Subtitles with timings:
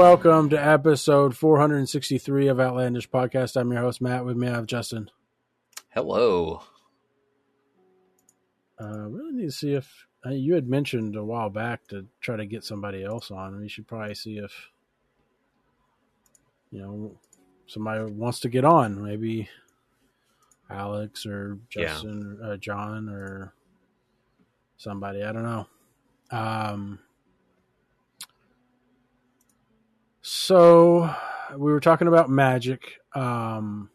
[0.00, 3.54] welcome to episode 463 of Outlandish Podcast.
[3.54, 4.24] I'm your host, Matt.
[4.24, 5.10] With me, I have Justin.
[5.90, 6.62] Hello.
[8.80, 12.36] Uh, really need to see if uh, you had mentioned a while back to try
[12.36, 13.60] to get somebody else on.
[13.60, 14.70] We should probably see if
[16.70, 17.18] you know
[17.66, 19.04] somebody wants to get on.
[19.04, 19.50] Maybe
[20.70, 23.52] Alex or Justin or uh, John or
[24.78, 25.22] somebody.
[25.22, 25.66] I don't know.
[26.30, 27.00] Um,
[30.22, 31.14] so
[31.56, 32.98] we were talking about magic.
[33.14, 33.90] Um,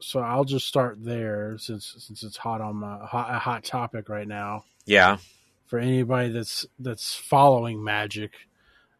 [0.00, 4.08] so I'll just start there since since it's hot on my hot, a hot topic
[4.08, 4.64] right now.
[4.86, 5.18] Yeah.
[5.66, 8.32] For anybody that's that's following Magic,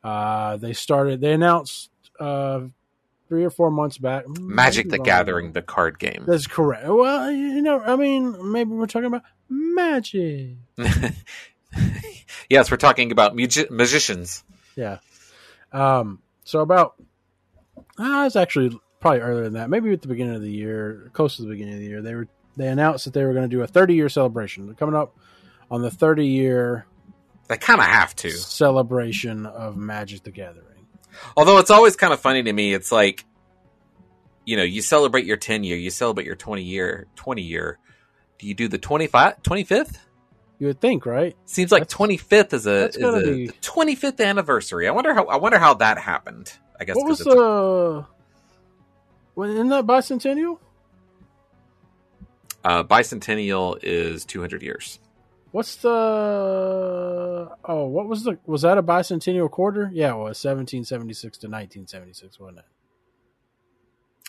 [0.05, 1.20] uh, they started.
[1.20, 2.61] They announced uh,
[3.29, 4.29] three or four months back.
[4.39, 6.25] Magic the Gathering, the card game.
[6.27, 6.87] That's correct.
[6.87, 10.57] Well, you know, I mean, maybe we're talking about magic.
[12.51, 14.45] yes, we're talking about magi- magicians.
[14.77, 14.98] Yeah.
[15.72, 16.20] Um.
[16.44, 16.94] So about,
[17.98, 19.69] uh, it's actually probably earlier than that.
[19.69, 22.14] Maybe at the beginning of the year, close to the beginning of the year, they
[22.14, 24.66] were they announced that they were going to do a 30 year celebration.
[24.66, 25.16] They're coming up
[25.70, 26.86] on the 30 year.
[27.48, 30.86] They kind of have to celebration of Magic the Gathering.
[31.36, 33.24] Although it's always kind of funny to me, it's like,
[34.44, 37.78] you know, you celebrate your 10 year, you celebrate your 20 year, 20 year.
[38.39, 39.98] Do you do the 25, 25th?
[40.59, 41.37] You would think, right?
[41.45, 42.89] Seems like twenty fifth is a
[43.61, 44.89] twenty fifth anniversary.
[44.89, 46.53] I wonder how I wonder how that happened.
[46.81, 48.05] I guess what was the uh,
[49.34, 50.59] when in that bicentennial?
[52.64, 54.98] Uh, bicentennial is two hundred years.
[55.53, 55.89] What's the
[57.64, 57.86] oh?
[57.86, 59.90] What was the was that a bicentennial quarter?
[59.92, 62.64] Yeah, it was seventeen seventy six to nineteen seventy six, wasn't it?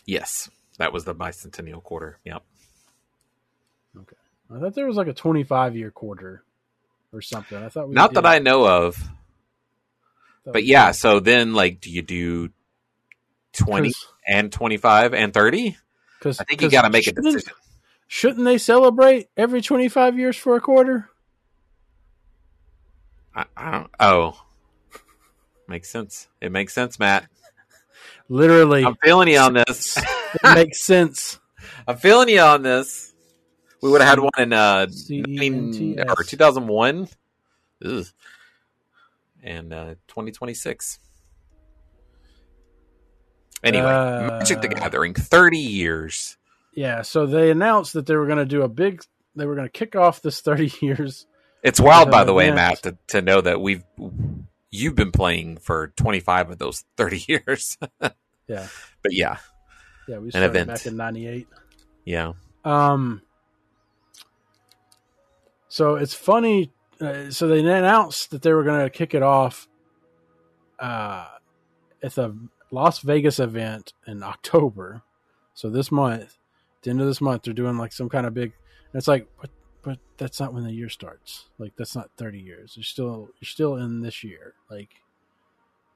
[0.06, 2.20] Yes, that was the bicentennial quarter.
[2.24, 2.44] Yep.
[3.98, 4.16] Okay.
[4.54, 6.44] I thought there was like a 25 year quarter
[7.14, 7.58] or something.
[7.58, 8.98] I thought not that I know of.
[10.46, 12.50] But yeah, so then like, do you do
[13.54, 13.94] 20
[14.28, 15.78] and 25 and 30?
[16.18, 17.54] Because I think you got to make a decision.
[18.08, 21.10] Shouldn't they celebrate every 25 years for a quarter?
[23.36, 23.92] I, I don't.
[24.00, 24.42] Oh,
[25.68, 26.28] makes sense.
[26.42, 27.28] It makes sense, Matt.
[28.28, 29.98] Literally, I'm feeling you on this.
[29.98, 31.40] it makes sense.
[31.88, 33.14] I'm feeling you on this.
[33.82, 37.08] We would have had one in uh, 19, or 2001
[37.86, 38.06] Ugh.
[39.42, 41.00] and uh, 2026.
[43.64, 46.38] Anyway, uh, Magic the Gathering, 30 years.
[46.74, 49.04] Yeah, so they announced that they were going to do a big,
[49.36, 51.26] they were going to kick off this 30 years.
[51.64, 53.84] It's wild, by the way, Matt, to, to know that we've,
[54.72, 57.78] you've been playing for 25 of those 30 years.
[58.48, 58.68] yeah.
[59.02, 59.38] But yeah.
[60.08, 61.48] Yeah, we started back in 98.
[62.06, 62.34] Yeah.
[62.64, 63.22] Um,
[65.70, 66.72] so it's funny.
[67.00, 69.70] Uh, so they announced that they were going to kick it off
[70.80, 71.28] uh,
[72.04, 72.36] at the
[72.72, 75.04] Las Vegas event in October.
[75.54, 76.38] So this month,
[76.82, 78.54] the end of this month, they're doing like some kind of big.
[78.94, 79.50] it's like, but
[79.82, 81.46] but that's not when the year starts.
[81.58, 82.74] Like that's not thirty years.
[82.76, 84.54] You're still you're still in this year.
[84.70, 84.90] Like,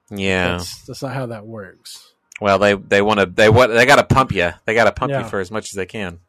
[0.10, 2.14] yeah, that's, that's not how that works.
[2.40, 4.52] Well, they they want to they want they got to pump you.
[4.66, 5.24] They got to pump yeah.
[5.24, 6.20] you for as much as they can.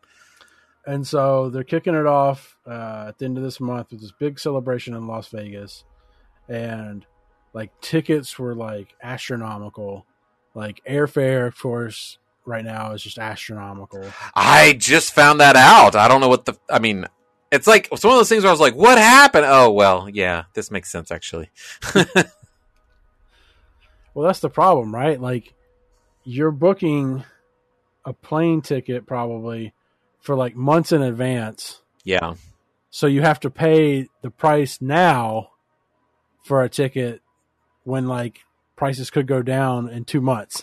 [0.87, 4.13] And so they're kicking it off uh, at the end of this month with this
[4.13, 5.85] big celebration in Las Vegas,
[6.49, 7.07] and
[7.55, 10.05] like tickets were like astronomical.
[10.55, 14.05] Like airfare, of course, right now is just astronomical.
[14.35, 15.97] I just found that out.
[15.97, 16.57] I don't know what the.
[16.71, 17.07] I mean,
[17.51, 20.09] it's like it's one of those things where I was like, "What happened?" Oh well,
[20.09, 21.51] yeah, this makes sense actually.
[21.95, 22.07] well,
[24.27, 25.21] that's the problem, right?
[25.21, 25.55] Like
[26.25, 27.25] you're booking
[28.05, 29.73] a plane ticket probably
[30.25, 31.83] for like months in advance.
[32.03, 32.35] Yeah.
[32.89, 35.51] So you have to pay the price now
[36.45, 37.21] for a ticket
[37.85, 38.41] when like
[38.75, 40.63] prices could go down in two months.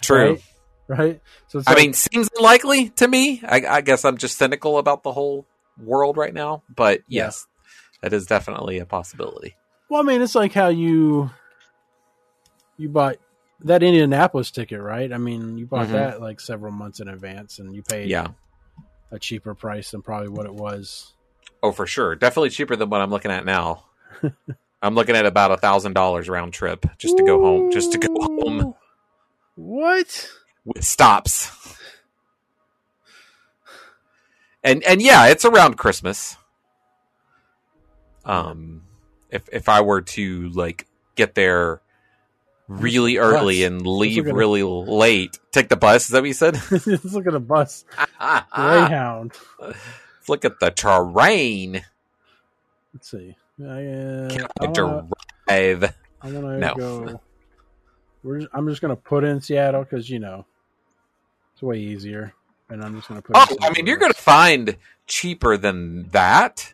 [0.00, 0.40] True.
[0.88, 0.98] Right?
[0.98, 1.20] right?
[1.46, 3.40] So I like, mean, seems unlikely to me.
[3.44, 5.46] I, I, guess I'm just cynical about the whole
[5.78, 7.98] world right now, but yes, yeah.
[8.02, 9.54] that is definitely a possibility.
[9.88, 11.30] Well, I mean, it's like how you
[12.76, 13.18] you bought
[13.60, 15.12] that Indianapolis ticket, right?
[15.12, 15.94] I mean, you bought mm-hmm.
[15.94, 18.28] that like several months in advance, and you paid yeah
[19.10, 21.12] a cheaper price than probably what it was.
[21.62, 23.84] Oh, for sure, definitely cheaper than what I'm looking at now.
[24.82, 27.26] I'm looking at about a thousand dollars round trip just to Ooh.
[27.26, 28.74] go home, just to go home.
[29.54, 30.28] What?
[30.64, 31.50] With stops.
[34.62, 36.36] And and yeah, it's around Christmas.
[38.24, 38.82] Um,
[39.30, 41.82] if if I were to like get there
[42.68, 43.66] really early bus.
[43.66, 44.66] and leave really a...
[44.66, 45.38] late.
[45.52, 46.04] Take the bus.
[46.04, 46.54] Is that what you said?
[46.70, 47.84] Let's look at a bus.
[48.54, 49.32] Greyhound.
[49.60, 51.84] Let's look at the terrain.
[52.92, 53.36] Let's see.
[53.60, 55.12] I, uh, drive.
[55.48, 56.74] I want to No.
[56.74, 57.20] go.
[58.40, 60.44] Just, I'm just going to put in Seattle because you know
[61.52, 62.32] it's way easier,
[62.68, 63.36] and I'm just going to put.
[63.36, 64.76] in Oh, I mean, you're going to find
[65.06, 66.73] cheaper than that.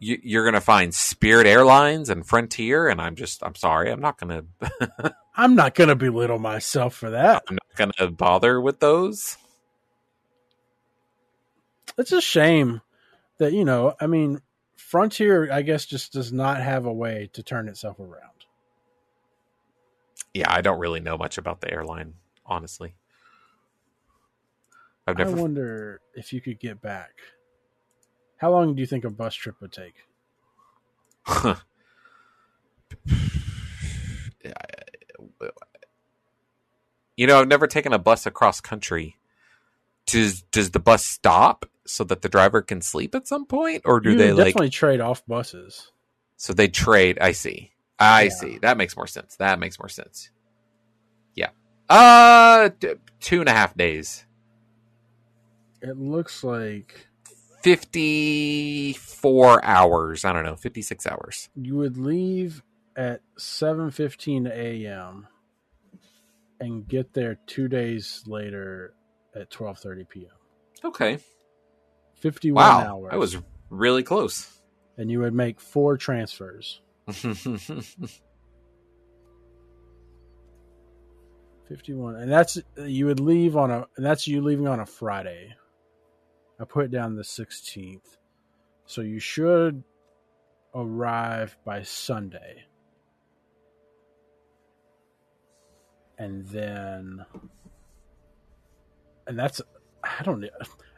[0.00, 4.00] You, you're going to find Spirit Airlines and Frontier, and I'm just, I'm sorry, I'm
[4.00, 7.42] not going to, I'm not going to belittle myself for that.
[7.48, 9.36] I'm not going to bother with those.
[11.96, 12.80] It's a shame
[13.38, 13.94] that you know.
[14.00, 14.40] I mean,
[14.76, 18.46] Frontier, I guess, just does not have a way to turn itself around.
[20.32, 22.14] Yeah, I don't really know much about the airline,
[22.46, 22.94] honestly.
[25.06, 25.30] I've never.
[25.30, 27.12] I wonder if you could get back.
[28.38, 29.94] How long do you think a bus trip would take?
[37.16, 39.16] you know, I've never taken a bus across country.
[40.06, 44.00] Does does the bus stop so that the driver can sleep at some point, or
[44.00, 44.46] do you they would like?
[44.46, 45.92] definitely trade off buses.
[46.36, 47.18] So they trade.
[47.20, 47.72] I see.
[47.98, 48.28] I Yeah.
[48.30, 48.58] see.
[48.58, 49.36] That makes more sense.
[49.36, 50.30] That makes more sense.
[51.34, 51.50] Yeah.
[51.88, 52.70] Uh,
[53.20, 54.24] two and a half days.
[55.82, 57.06] It looks like
[57.62, 60.24] Fifty-four hours.
[60.24, 60.56] I don't know.
[60.56, 61.48] Fifty-six hours.
[61.54, 62.62] you would leave
[62.96, 65.28] at 7:15 a.m.
[66.60, 68.94] and get there 2 days later
[69.34, 70.30] at 12:30 p.m.
[70.84, 71.18] Okay.
[72.16, 72.80] 51 Wow.
[72.80, 73.10] hours.
[73.12, 73.36] That was
[73.70, 74.50] really close.
[74.96, 76.80] and you would make four transfers.
[81.68, 85.54] 51 and that's you would leave on a and that's you leaving on a friday
[86.60, 88.16] i put down the 16th
[88.86, 89.82] so you should
[90.74, 92.64] arrive by sunday.
[96.16, 97.24] And then
[99.26, 99.60] and that's
[100.02, 100.48] i don't know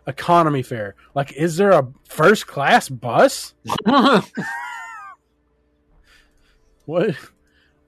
[0.07, 3.55] economy fare like is there a first class bus?
[6.91, 7.15] What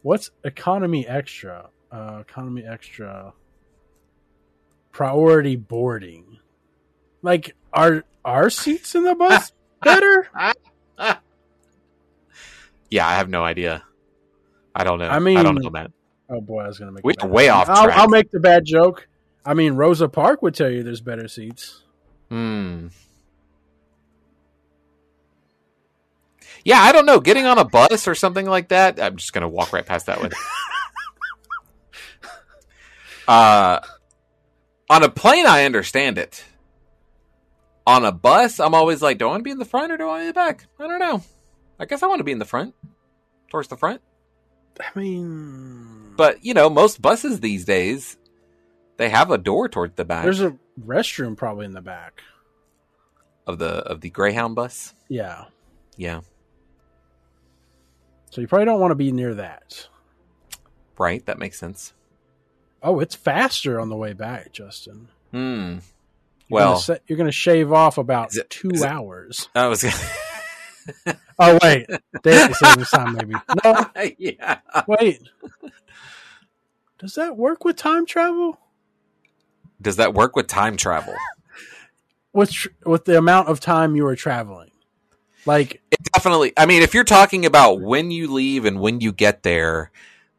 [0.02, 1.70] what's economy extra?
[1.90, 3.32] Uh, economy extra.
[4.92, 6.38] Priority boarding.
[7.20, 9.52] Like are our seats in the bus
[9.82, 10.28] better
[12.90, 13.82] yeah, I have no idea.
[14.74, 15.08] I don't know.
[15.08, 15.92] I mean, I don't know, man.
[16.30, 17.90] oh boy i was gonna make We are way off I'll.
[17.90, 19.06] I'll make the bad joke
[19.44, 21.82] i mean rosa park would tell you there's better seats
[22.32, 22.86] Hmm.
[26.64, 27.20] Yeah, I don't know.
[27.20, 28.98] Getting on a bus or something like that.
[28.98, 30.30] I'm just gonna walk right past that one.
[33.28, 33.80] uh,
[34.88, 36.42] on a plane, I understand it.
[37.86, 39.96] On a bus, I'm always like, do I want to be in the front or
[39.96, 40.66] do I want to be in the back?
[40.78, 41.22] I don't know.
[41.80, 42.74] I guess I want to be in the front,
[43.50, 44.00] towards the front.
[44.80, 48.16] i mean But you know, most buses these days,
[48.98, 52.22] they have a door towards the back there's a restroom probably in the back
[53.48, 54.94] of the of the Greyhound bus.
[55.08, 55.46] yeah
[55.96, 56.20] Yeah,
[58.30, 59.88] so you probably don't want to be near that
[60.98, 61.24] right.
[61.26, 61.94] That makes sense.
[62.82, 65.78] oh it's faster on the way back justin Hmm.
[66.52, 69.48] You're Well, gonna you're going to shave off about it- two is it- hours.
[69.54, 69.84] I was.
[71.38, 71.86] Oh wait,
[72.24, 73.34] daylight savings time maybe.
[73.64, 73.86] No,
[74.18, 74.58] yeah.
[74.88, 75.22] wait.
[76.98, 78.58] Does that work with time travel?
[79.80, 81.14] Does that work with time travel?
[82.32, 84.70] With tr- with the amount of time you are traveling,
[85.46, 86.52] like It definitely.
[86.56, 89.90] I mean, if you're talking about when you leave and when you get there,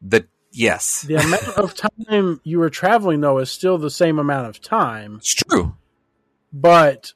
[0.02, 1.74] the yes, the amount of
[2.06, 5.76] time you are traveling though is still the same amount of time, it's true.
[6.54, 7.14] But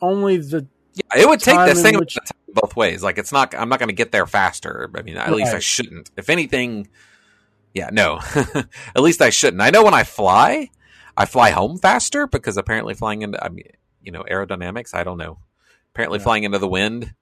[0.00, 3.02] only the Yeah, it would take the same which- amount of time both ways.
[3.02, 3.54] Like it's not.
[3.54, 4.90] I'm not going to get there faster.
[4.96, 6.10] I mean, at least I shouldn't.
[6.16, 6.88] If anything,
[7.74, 8.18] yeah, no.
[8.34, 9.62] at least I shouldn't.
[9.62, 10.70] I know when I fly,
[11.16, 13.68] I fly home faster because apparently flying into, I mean,
[14.02, 14.94] you know, aerodynamics.
[14.94, 15.38] I don't know.
[15.94, 16.24] Apparently, Yeah.
[16.24, 17.14] flying into the wind.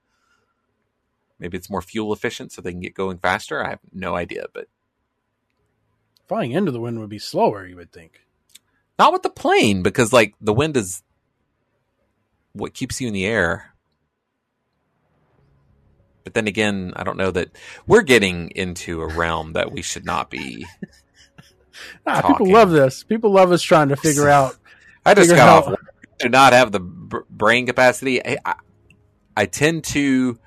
[1.38, 3.64] Maybe it's more fuel efficient, so they can get going faster.
[3.64, 4.66] I have no idea, but
[6.26, 7.66] flying into the wind would be slower.
[7.66, 8.22] You would think.
[8.98, 11.02] Not with the plane because, like, the wind is
[12.52, 13.74] what keeps you in the air.
[16.24, 20.04] But then again, I don't know that we're getting into a realm that we should
[20.04, 20.66] not be.
[22.06, 23.04] Ah, people love this.
[23.04, 24.56] People love us trying to figure out.
[25.06, 25.68] I just got off.
[25.68, 25.78] work.
[26.18, 28.24] Do not have the brain capacity.
[28.24, 28.54] I, I,
[29.36, 30.40] I tend to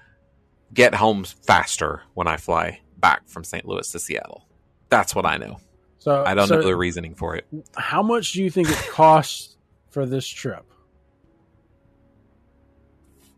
[0.73, 3.65] get home faster when I fly back from St.
[3.65, 4.45] Louis to Seattle.
[4.89, 5.59] That's what I know.
[6.01, 7.45] So I don't so know the reasoning for it.
[7.77, 9.55] How much do you think it costs
[9.91, 10.65] for this trip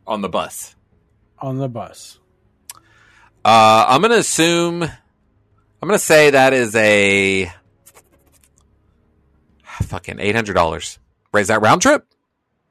[0.08, 0.74] On the bus,
[1.39, 2.20] on the bus?
[3.43, 4.82] uh, I'm going to assume.
[4.84, 7.51] I'm going to say that is a
[9.82, 11.00] fucking eight hundred dollars.
[11.34, 12.05] Raise that round trip.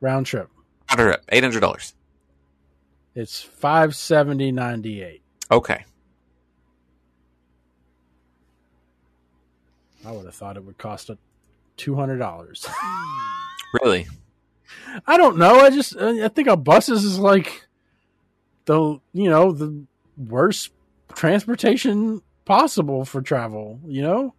[0.01, 0.49] Round trip.
[0.91, 1.25] Round trip.
[1.29, 1.95] Eight hundred dollars.
[3.15, 5.23] It's five seventy ninety eight.
[5.51, 5.85] Okay.
[10.05, 11.19] I would have thought it would cost a
[11.77, 12.67] two hundred dollars.
[13.83, 14.07] Really?
[15.07, 15.61] I don't know.
[15.61, 17.67] I just I think a buses is like
[18.67, 19.85] the you know the
[20.17, 20.73] worst
[21.15, 23.81] transportation possible for travel.
[23.87, 24.35] You know,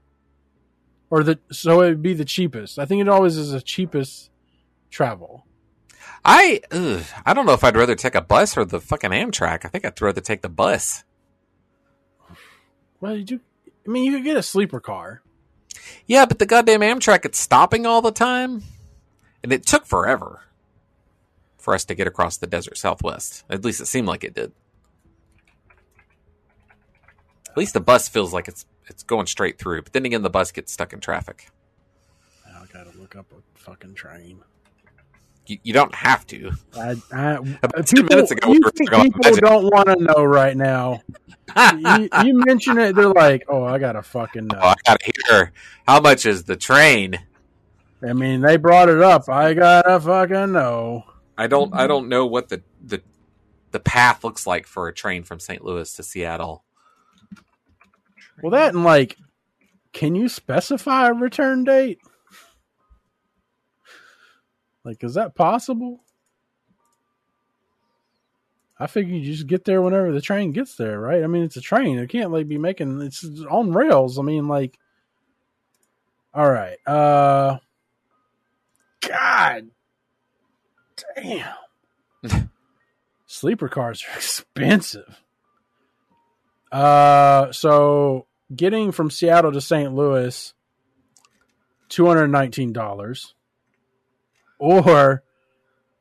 [1.10, 2.77] or the so it'd be the cheapest.
[2.77, 4.29] I think it always is the cheapest
[4.91, 5.46] travel.
[6.24, 9.65] I ugh, I don't know if I'd rather take a bus or the fucking Amtrak.
[9.65, 11.03] I think I'd rather take the bus.
[13.01, 13.39] Well, you do.
[13.86, 15.23] I mean, you could get a sleeper car.
[16.06, 18.63] Yeah, but the goddamn Amtrak it's stopping all the time,
[19.44, 20.42] and it took forever
[21.58, 23.44] for us to get across the desert Southwest.
[23.50, 24.52] At least it seemed like it did.
[27.50, 30.30] At least the bus feels like it's it's going straight through, but then again, the
[30.30, 31.50] bus gets stuck in traffic.
[32.46, 34.40] Now I gotta look up a fucking train.
[35.46, 36.52] You, you don't have to.
[36.76, 39.44] I, I, About uh, people, minutes ago, we you were think people magic.
[39.44, 41.02] don't want to know right now.
[41.76, 45.52] you, you mention it, they're like, "Oh, I gotta fucking know." Oh, I gotta hear
[45.86, 47.20] how much is the train.
[48.02, 49.28] I mean, they brought it up.
[49.28, 51.04] I gotta fucking know.
[51.38, 53.02] I don't I don't know what the the
[53.72, 55.64] the path looks like for a train from St.
[55.64, 56.64] Louis to Seattle.
[58.42, 59.18] Well, that and like,
[59.94, 62.00] can you specify a return date?
[64.84, 66.04] Like, is that possible?
[68.80, 71.24] I figure you just get there whenever the train gets there, right?
[71.24, 74.20] I mean, it's a train; it can't like be making it's on rails.
[74.20, 74.78] I mean, like,
[76.34, 77.60] all right, uh,
[79.08, 79.70] God,
[81.16, 81.54] damn,
[83.25, 85.22] sleeper cars are expensive.
[86.72, 89.94] Uh, so getting from Seattle to St.
[89.94, 90.54] Louis,
[91.88, 93.36] two hundred nineteen dollars,
[94.63, 95.24] or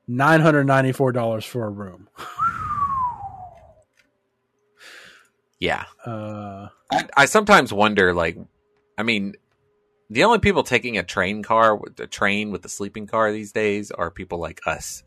[0.07, 2.09] nine hundred ninety four dollars for a room.
[5.59, 5.85] Yeah.
[6.05, 8.37] Uh, I, I sometimes wonder like
[8.99, 9.35] I mean
[10.11, 13.91] the only people taking a train car a train with a sleeping car these days
[13.93, 15.05] are people like us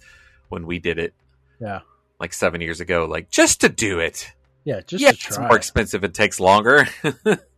[0.49, 1.13] when we did it
[1.59, 1.81] yeah,
[2.19, 4.31] like 7 years ago like just to do it.
[4.63, 5.57] yeah, just yeah, it's more it.
[5.57, 6.87] expensive it takes longer.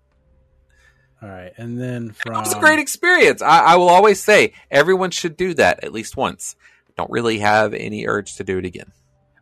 [1.22, 3.42] All right, and then from It was a great experience.
[3.42, 6.56] I, I will always say everyone should do that at least once.
[6.96, 8.92] Don't really have any urge to do it again.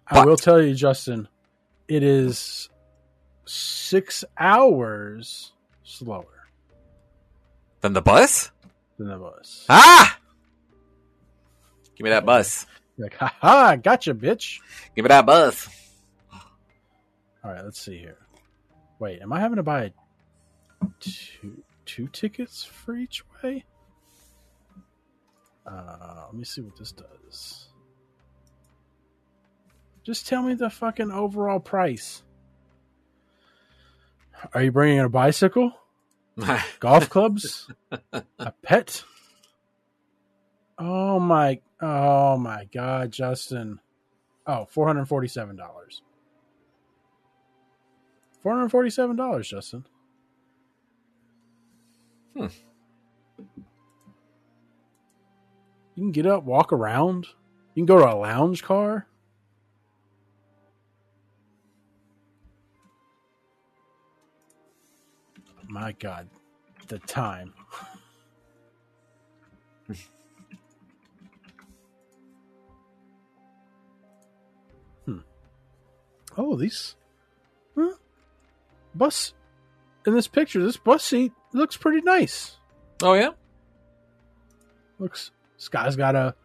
[0.07, 1.27] I will tell you, Justin,
[1.87, 2.69] it is
[3.45, 5.51] six hours
[5.83, 6.47] slower
[7.81, 8.51] than the bus?
[8.97, 9.65] than the bus.
[9.69, 10.17] Ah!
[11.95, 12.65] Give me that bus.
[12.97, 14.59] You're like, ha ha, gotcha, bitch.
[14.95, 15.67] Give me that bus.
[17.43, 18.17] All right, let's see here.
[18.99, 19.91] Wait, am I having to buy
[20.99, 23.65] two two tickets for each way?
[25.65, 27.69] Uh, let me see what this does.
[30.03, 32.23] Just tell me the fucking overall price.
[34.53, 35.71] Are you bringing a bicycle,
[36.79, 37.69] golf clubs,
[38.11, 39.03] a pet?
[40.77, 41.59] Oh my!
[41.81, 43.79] Oh my God, Justin!
[44.45, 46.01] Oh, four hundred forty-seven dollars.
[48.43, 49.85] Four hundred forty-seven dollars, Justin.
[52.35, 52.47] Hmm.
[55.95, 57.27] You can get up, walk around.
[57.73, 59.07] You can go to a lounge car.
[65.67, 66.29] My God,
[66.87, 67.53] the time.
[75.05, 75.19] hmm.
[76.37, 76.95] Oh, these
[77.77, 77.93] huh?
[78.93, 79.33] bus
[80.05, 80.61] in this picture.
[80.63, 82.57] This bus seat looks pretty nice.
[83.01, 83.31] oh yeah?
[84.99, 86.35] Looks this guy's got a.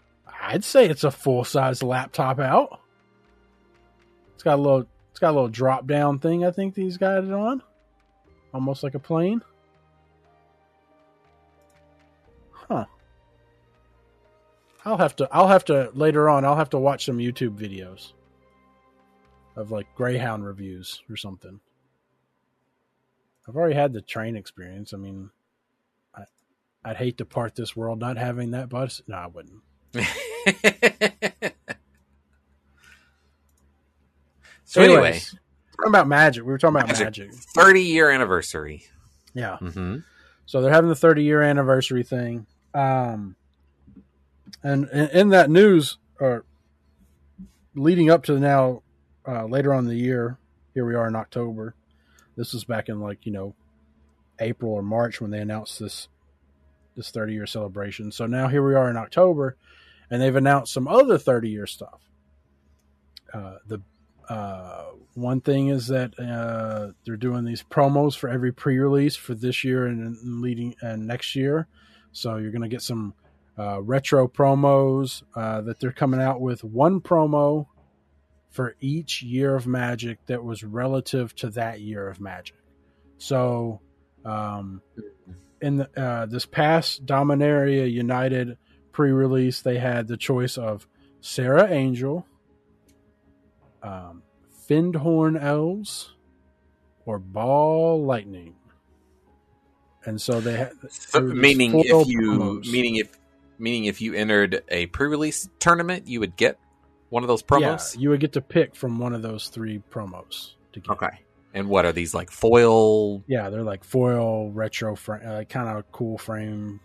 [0.43, 2.81] I'd say it's a full size laptop out.
[4.35, 4.87] It's got a little.
[5.11, 6.45] It's got a little drop down thing.
[6.45, 7.63] I think these got it on,
[8.55, 9.43] almost like a plane.
[12.53, 12.87] Huh.
[14.85, 15.29] I'll have to.
[15.31, 16.45] I'll have to later on.
[16.45, 18.13] I'll have to watch some YouTube videos
[19.57, 21.61] of like Greyhound reviews or something.
[23.51, 24.95] I've already had the train experience.
[24.95, 25.31] I mean,
[26.15, 26.23] I,
[26.85, 29.03] I'd hate to part this world not having that bus.
[29.09, 29.61] No, I wouldn't.
[34.65, 35.31] so anyway, Anyways,
[35.77, 36.45] talking about magic.
[36.45, 37.35] We were talking about Magic.
[37.35, 38.85] 30 year anniversary.
[39.35, 39.59] Yeah.
[39.61, 39.97] Mm-hmm.
[40.47, 42.47] So they're having the 30 year anniversary thing.
[42.73, 43.35] Um,
[44.63, 46.45] and in, in that news, or
[47.75, 48.85] leading up to now,
[49.27, 50.39] uh, later on in the year,
[50.73, 51.75] here we are in October.
[52.37, 53.55] This was back in like, you know,
[54.39, 56.09] April or March when they announced this
[56.97, 58.11] this 30 year celebration.
[58.13, 59.57] So now here we are in October,
[60.11, 62.01] and they've announced some other 30 year stuff.
[63.33, 63.81] Uh, the
[64.29, 69.65] uh, one thing is that uh, they're doing these promos for every pre-release for this
[69.65, 71.67] year and, and leading and next year.
[72.13, 73.15] So you're going to get some
[73.59, 77.67] uh, retro promos uh, that they're coming out with one promo
[78.51, 82.57] for each year of Magic that was relative to that year of Magic.
[83.19, 83.81] So,
[84.25, 84.83] um,
[85.61, 88.59] in the, uh, this past Dominaria United
[88.93, 90.87] pre-release, they had the choice of
[91.21, 92.27] Serra Angel,
[93.83, 94.23] um,
[94.69, 96.15] Fyndhorn Elves,
[97.05, 98.57] or Ball Lightning.
[100.05, 102.71] And so they had So, there were these meaning if you promos.
[102.71, 103.19] meaning if
[103.59, 106.59] meaning if you entered a pre-release tournament, you would get
[107.11, 107.95] one of those promos.
[107.95, 110.91] Yeah, you would get to pick from one of those three promos to get.
[110.93, 111.21] Okay.
[111.53, 113.23] And what are these like foil?
[113.27, 116.81] Yeah, they're like foil retro, frame, uh, kind of cool frame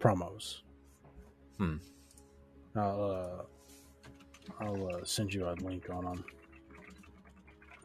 [0.00, 0.58] promos.
[1.58, 1.76] Hmm.
[2.76, 3.44] I'll
[4.60, 6.24] uh, I'll uh, send you a link on them,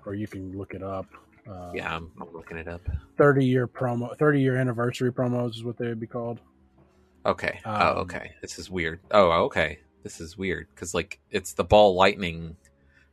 [0.06, 1.06] or you can look it up.
[1.48, 2.82] Uh, Yeah, I'm, I'm looking it up.
[3.18, 6.40] thirty year promo, thirty year anniversary promos is what they would be called.
[7.26, 7.60] Okay.
[7.66, 8.32] Um, oh, okay.
[8.42, 9.02] This is weird.
[9.12, 9.80] Oh, okay.
[10.08, 12.56] This is weird because like it's the ball lightning,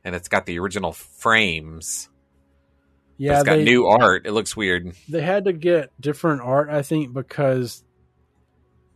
[0.05, 2.07] and it's got the original frames.
[3.17, 4.25] Yeah, it's got they new art.
[4.25, 4.93] It looks weird.
[5.09, 7.83] they had to get different art, I think, because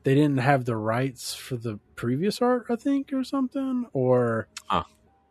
[0.03, 4.83] they didn't have the rights for the previous art, I think, or something, or Huh.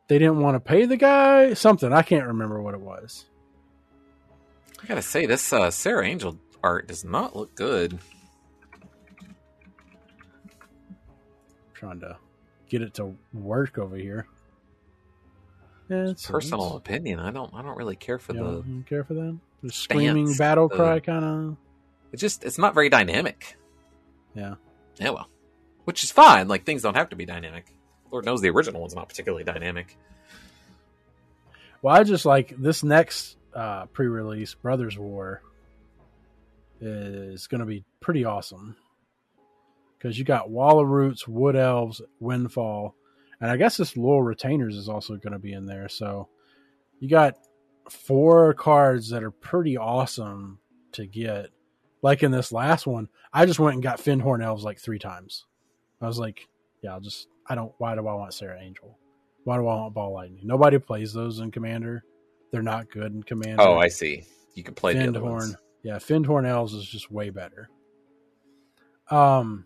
[0.08, 1.54] they didn't want to pay the guy.
[1.54, 3.24] Something I can't remember what it was.
[4.82, 7.94] I gotta say, this uh, Serra Angel art does not look good.
[9.14, 9.28] I'm
[11.72, 12.18] trying to
[12.68, 14.26] get it to work over here.
[15.88, 17.18] Yeah, it's Personal it's- opinion.
[17.18, 17.52] I don't.
[17.54, 18.44] I don't really care for you the.
[18.62, 19.38] don't- care for that?
[19.62, 21.56] The screaming Stance, battle the- cry kind of.
[22.12, 22.44] It just.
[22.44, 23.56] It's not very dynamic.
[24.34, 24.54] Yeah.
[24.96, 25.10] Yeah.
[25.10, 25.28] Well,
[25.84, 26.48] which is fine.
[26.48, 27.66] Like things don't have to be dynamic.
[28.10, 29.96] Lord knows the original one's not particularly dynamic.
[31.82, 35.42] Well, I just like this next uh, pre-release, Brothers War,
[36.80, 38.76] is going to be pretty awesome
[39.98, 42.94] because you got Wall of Roots, Wood Elves, Windfall,
[43.40, 45.88] and I guess this Loyal Retainers is also going to be in there.
[45.88, 46.28] So
[47.00, 47.34] you got
[47.90, 50.58] four cards that are pretty awesome
[50.92, 51.50] to get.
[52.00, 55.46] Like in this last one, I just went and got Fyndhorn Elves like three times.
[56.00, 56.46] I was like,
[56.80, 57.72] yeah, I'll just I don't.
[57.78, 58.96] Why do I want Serra Angel?
[59.44, 60.42] Why do I want Ball Lightning?
[60.44, 62.04] Nobody plays those in Commander.
[62.52, 63.62] They're not good in Commander.
[63.62, 64.24] Oh, I see.
[64.54, 65.30] You can play the other Fyndhorn.
[65.30, 65.56] ones.
[65.82, 67.68] Yeah, Fyndhorn Elves is just way better.
[69.10, 69.64] Um,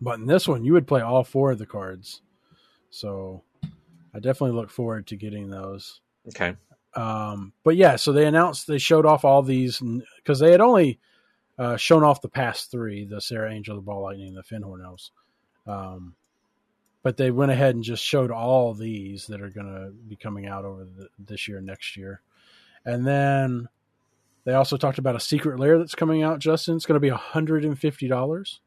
[0.00, 2.20] but in this one, you would play all four of the cards.
[2.90, 3.42] So
[4.14, 6.00] I definitely look forward to getting those.
[6.28, 6.54] Okay.
[6.94, 9.82] Um, but yeah, so they announced they showed off all these
[10.16, 11.00] because they had only
[11.58, 15.10] uh, shown off the past three: the Serra Angel, the Ball Lightning, the Fyndhorn Elves.
[15.66, 16.14] Um,
[17.02, 20.46] but they went ahead and just showed all these that are going to be coming
[20.46, 22.22] out over the, this year, and next year,
[22.84, 23.68] and then
[24.44, 26.38] they also talked about a secret lair that's coming out.
[26.38, 28.60] Justin, it's going to be hundred and fifty dollars.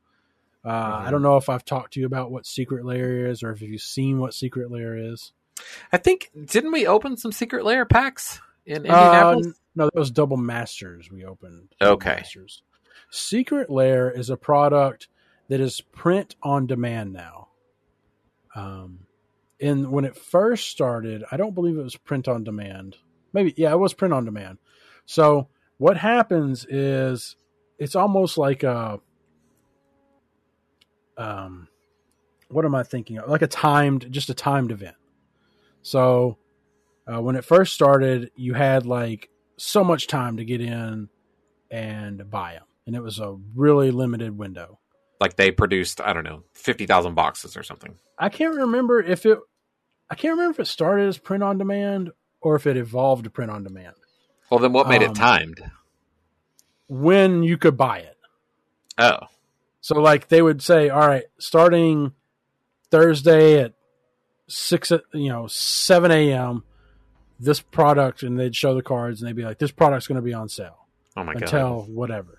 [0.67, 1.11] Uh, I Mhm.
[1.11, 3.81] don't know if I've talked to you about what secret lair is, or if you've
[3.81, 5.31] seen what secret lair is.
[5.93, 9.59] I think didn't we open some secret lair packs in Uh, Indianapolis?
[9.75, 11.09] no, that was Double Masters.
[11.09, 11.69] We opened.
[11.81, 12.15] Okay.
[12.17, 12.63] Masters.
[13.09, 15.07] Secret Lair is a product
[15.47, 17.47] that is print on demand now.
[18.55, 19.07] Um,
[19.61, 22.97] and when it first started, I don't believe it was print on demand.
[23.33, 24.57] Maybe, yeah, it was print on demand.
[25.05, 27.35] So what happens is
[27.79, 28.99] it's almost like a,
[31.17, 31.67] um,
[32.49, 33.29] what am I thinking of?
[33.29, 34.95] Like a timed, just a timed event.
[35.81, 36.37] So
[37.11, 41.09] uh, when it first started, you had like so much time to get in
[41.71, 44.79] and buy them, and it was a really limited window.
[45.19, 47.95] Like they produced, I don't know, fifty thousand boxes or something.
[48.19, 49.39] I can't remember if it,
[50.09, 53.29] I can't remember if it started as print on demand or if it evolved to
[53.29, 53.95] print on demand.
[54.49, 55.59] Well, then what made Um, it timed?
[56.87, 58.15] When you could buy it,
[58.99, 59.19] Oh,
[59.87, 62.11] so like they would say, all right, starting
[62.91, 63.73] Thursday at
[64.49, 66.65] six, you know, seven a.m.
[67.39, 70.21] This product, and they'd show the cards, and they'd be like, "This product's going to
[70.21, 71.89] be on sale." oh my until god!
[71.95, 72.37] whatever.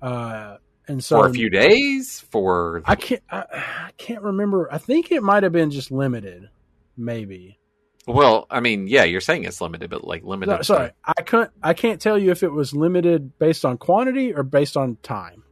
[0.00, 0.56] Uh,
[0.88, 4.72] and so For a few days, for I can't I, I can't remember.
[4.72, 6.48] I think it might have been just limited,
[6.96, 7.58] maybe.
[8.06, 10.50] well, I mean, yeah, you're saying it's limited, but like limited.
[10.50, 11.50] No, sorry, I couldn't.
[11.62, 15.43] I can't tell you if it was limited based on quantity or based on time.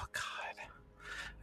[0.00, 0.22] Oh god!
[0.62, 0.66] I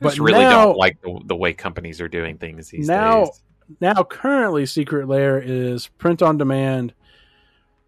[0.01, 3.25] But just really now- don't like the, the way companies are doing things these Now-
[3.25, 3.41] days.
[3.81, 6.93] Now, currently, Secret Lair is print on demand,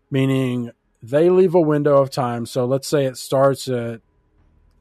[0.09, 0.71] meaning
[1.03, 2.45] they leave a window of time.
[2.47, 4.01] So let's say it starts at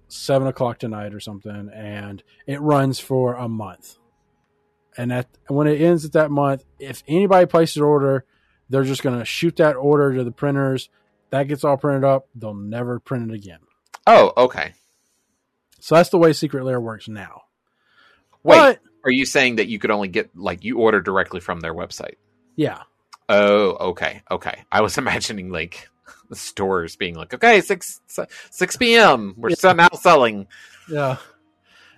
[0.08, 3.96] seven o'clock tonight or something, and it runs for a month.
[4.96, 8.24] and at when it ends at that month, if anybody places an order,
[8.70, 10.88] they're just going to shoot that order to the printers.
[11.28, 12.28] That gets all printed up.
[12.34, 13.58] They'll never print it again.
[14.06, 14.72] Oh, okay.
[15.86, 17.42] So that's the way Secret Lair works now.
[18.42, 21.60] Wait, But are you saying that you could only get like you order directly from
[21.60, 22.16] their website?
[22.56, 22.82] yeah,
[23.28, 24.64] Oh, okay, okay.
[24.72, 25.88] I was imagining like
[26.28, 28.00] the stores being like, okay, six
[28.50, 29.36] six p.m.
[29.38, 29.74] We're Yeah.
[29.74, 30.48] now selling.
[30.88, 31.18] yeah,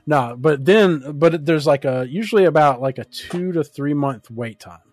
[0.06, 4.30] no, but then but there's like a usually about like a two to three month
[4.30, 4.92] wait time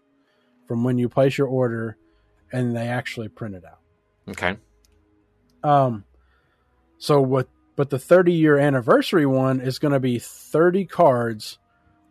[0.70, 1.98] from when you place your order
[2.54, 3.80] and they actually print it out.
[4.30, 4.56] Okay.
[5.66, 6.06] Um,
[6.98, 7.50] so what?
[7.76, 11.58] But the 30 year anniversary one is going to be 30 cards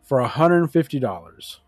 [0.03, 1.59] for 150 dollars.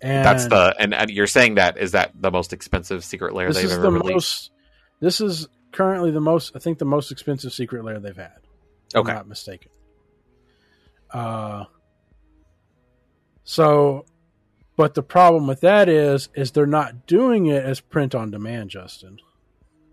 [0.00, 3.48] And That's the and, and you're saying that is that the most expensive secret lair
[3.48, 4.14] this they've is ever the released?
[4.14, 4.50] most.
[5.00, 6.52] This is currently the most.
[6.54, 8.38] I think the most expensive secret lair they've had.
[8.90, 9.12] if I'm Okay.
[9.12, 9.70] not mistaken.
[11.12, 11.64] Uh,
[13.44, 14.04] so,
[14.76, 18.70] but the problem with that is, is they're not doing it as print on demand,
[18.70, 19.18] Justin.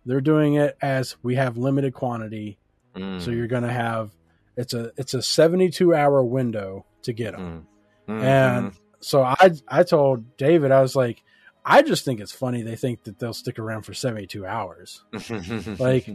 [0.06, 2.58] They're doing it as we have limited quantity,
[2.96, 4.12] Mm, so you're going to have
[4.58, 7.68] it's a it's a 72 hour window to get them.
[8.08, 11.22] mm, mm, And so I I told David I was like,
[11.66, 15.04] I just think it's funny they think that they'll stick around for 72 hours.
[15.80, 16.08] like,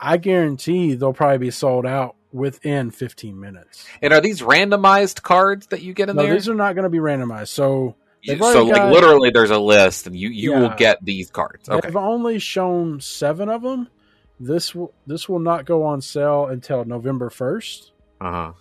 [0.00, 3.86] I guarantee they'll probably be sold out within 15 minutes.
[4.02, 6.34] and are these randomized cards that you get in No, there?
[6.34, 7.48] these are not going to be randomized.
[7.48, 11.68] So so already like literally, there's a list, and you you will get these cards.
[11.68, 11.86] Okay.
[11.86, 13.88] they've only shown seven of them.
[14.38, 17.90] This will this will not go on sale until November 1st.
[18.20, 18.52] Uh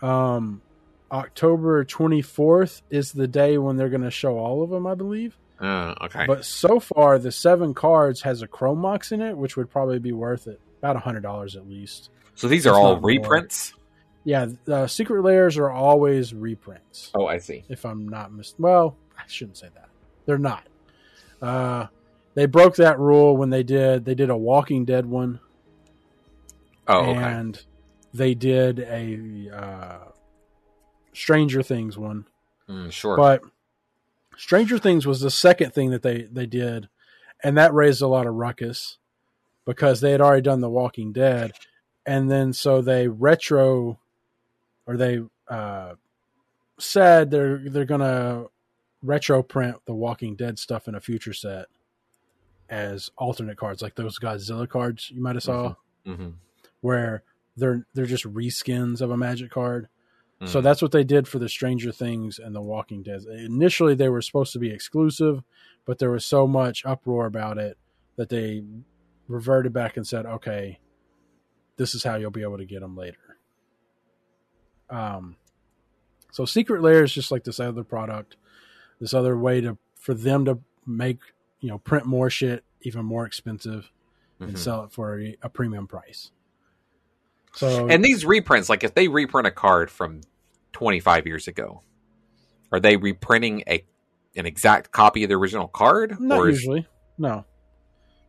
[0.00, 0.06] huh.
[0.06, 0.60] Um,
[1.10, 5.36] October 24th is the day when they're going to show all of them, I believe.
[5.60, 6.26] Uh, okay.
[6.26, 10.00] But so far, the seven cards has a Chrome Mox in it, which would probably
[10.00, 12.10] be worth it about a hundred dollars at least.
[12.34, 13.08] so these are it's all not more.
[13.08, 13.72] reprints.
[14.24, 17.10] Yeah, the secret lairs are always reprints.
[17.14, 17.62] Oh, I see.
[17.68, 19.88] If I'm not mis, well, I shouldn't say that.
[20.26, 20.66] They're not.
[21.40, 21.86] Uh,
[22.34, 25.40] they broke that rule when they did they did a Walking Dead one,
[26.86, 27.18] Oh, okay.
[27.22, 27.62] and
[28.12, 29.98] they did a uh,
[31.12, 32.26] Stranger Things one.
[32.68, 33.16] Mm, sure.
[33.16, 33.42] But
[34.36, 36.88] Stranger Things was the second thing that they they did,
[37.42, 38.98] and that raised a lot of ruckus
[39.64, 41.52] because they had already done The Walking Dead,
[42.04, 43.98] and then so they retro,
[44.86, 45.94] or they uh,
[46.78, 48.46] said they're they're gonna
[49.02, 51.66] retro print The Walking Dead stuff in a future set
[52.68, 55.74] as alternate cards, like those Godzilla cards you might have saw,
[56.04, 56.30] hmm
[56.84, 57.22] where
[57.56, 59.88] they're they're just reskins of a Magic card.
[60.40, 60.52] Mm-hmm.
[60.52, 63.22] So that's what they did for the Stranger Things and the Walking Dead.
[63.24, 65.42] Initially, they were supposed to be exclusive,
[65.86, 67.78] but there was so much uproar about it
[68.16, 68.64] that they
[69.28, 70.78] reverted back and said, "Okay,
[71.76, 73.38] this is how you'll be able to get them later."
[74.90, 75.36] Um,
[76.32, 78.36] so Secret Lair is just like this other product,
[79.00, 81.20] this other way to for them to make
[81.64, 83.90] you know print more shit even more expensive
[84.38, 84.58] and Mhm.
[84.58, 86.30] sell it for a, a premium price.
[87.54, 90.20] So And these reprints, like if they reprint a card from
[90.74, 91.80] 25 years ago,
[92.70, 93.82] are they reprinting a
[94.36, 96.86] an exact copy of the original card, Not or is usually.
[97.16, 97.46] No.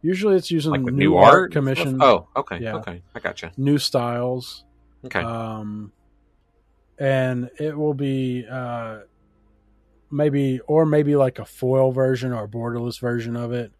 [0.01, 2.75] Usually it's using like new, new art, art commission, Oh, okay, Yeah.
[2.77, 3.51] okay, I gotcha.
[3.57, 4.63] new styles.
[5.03, 5.91] Okay, Um,
[6.97, 8.99] and it will be uh,
[10.11, 13.71] maybe, or maybe like a foil version or a borderless version of it.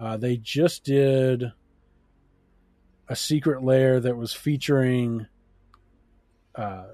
[0.00, 1.52] Uh, they just did
[3.08, 5.26] a secret lair that was featuring
[6.54, 6.84] uh,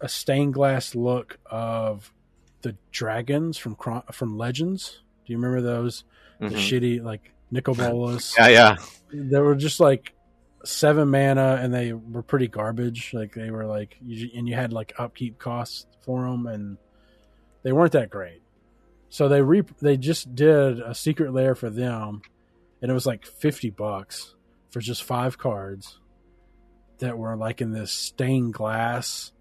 [0.00, 2.12] a stained glass look of
[2.62, 3.76] the dragons from
[4.12, 5.00] from Legends.
[5.26, 6.04] Do you remember those?
[6.40, 6.52] The Mhm.
[6.56, 8.34] shitty like Nicol Bolas.
[8.38, 8.76] yeah, yeah.
[9.12, 10.12] they were just like
[10.64, 14.92] seven mana and they were pretty garbage like they were like and you had like
[14.98, 16.76] upkeep costs for them and
[17.62, 18.42] they weren't that great.
[19.10, 22.22] So they re they just did a secret lair for them
[22.80, 24.34] and it was like 50 bucks
[24.70, 25.98] for just five cards
[26.98, 29.32] that were like in this stained glass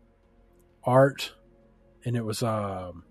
[0.84, 1.34] art
[2.06, 3.04] and it was um,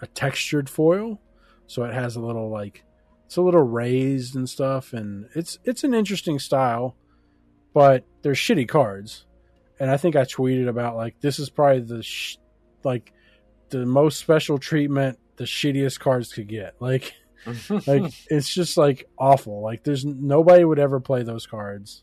[0.00, 1.20] a textured foil.
[1.66, 2.84] So it has a little like
[3.26, 6.96] it's a little raised and stuff and it's it's an interesting style
[7.74, 9.26] but they're shitty cards.
[9.78, 12.38] And i think i tweeted about like this is probably the sh-
[12.82, 13.12] like
[13.70, 17.14] the most special treatment the shittiest cards could get like
[17.86, 22.02] like it's just like awful like there's nobody would ever play those cards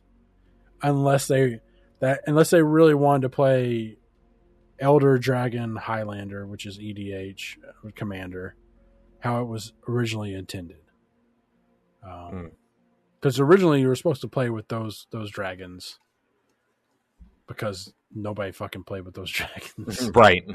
[0.82, 1.60] unless they
[2.00, 3.98] that unless they really wanted to play
[4.80, 8.56] elder dragon highlander which is edh uh, commander
[9.20, 10.78] how it was originally intended
[12.04, 12.48] Hmm.
[13.20, 16.00] because originally you were supposed to play with those those dragons
[17.48, 20.46] because nobody fucking played with those dragons right.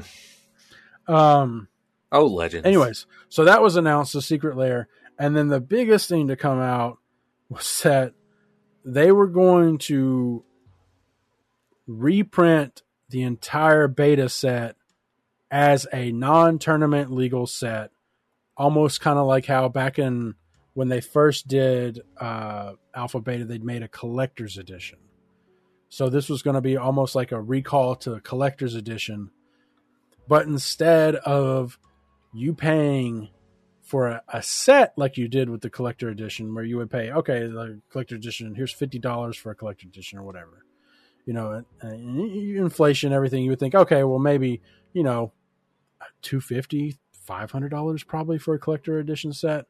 [1.07, 1.67] Um.
[2.11, 2.65] Oh, legends.
[2.65, 6.59] Anyways, so that was announced, the secret lair, and then the biggest thing to come
[6.59, 6.97] out
[7.49, 8.13] was that
[8.83, 10.43] they were going to
[11.87, 14.75] reprint the entire beta set
[15.49, 17.91] as a non-tournament legal set,
[18.55, 20.35] almost kind of like how back in
[20.73, 24.99] when they first did uh, Alpha Beta, they'd made a collector's edition.
[25.89, 29.31] So this was going to be almost like a recall to a collector's edition,
[30.31, 31.77] but instead of
[32.33, 33.27] you paying
[33.81, 37.11] for a, a, set like you did with the collector edition, where you would pay,
[37.11, 40.63] okay, the collector edition, here's fifty dollars for a collector edition or whatever,
[41.25, 43.43] you know, inflation, everything.
[43.43, 44.61] You would think, okay, well maybe
[44.93, 45.33] you know,
[46.21, 49.65] two fifty, five hundred dollars probably for a collector edition set.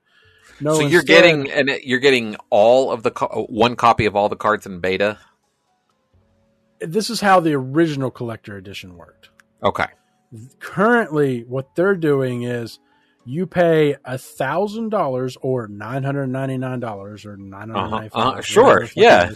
[0.59, 3.09] No, so you're getting and you're getting all of the
[3.49, 5.17] one copy of all the cards in beta.
[6.81, 9.31] This is how the original collector edition worked.
[9.63, 9.87] Okay.
[10.59, 12.79] Currently, what they're doing is
[13.25, 18.09] you pay a thousand dollars or nine hundred ninety nine dollars or nine hundred ninety
[18.09, 18.21] five.
[18.27, 18.37] Uh-huh.
[18.37, 19.31] Uh, sure, yeah,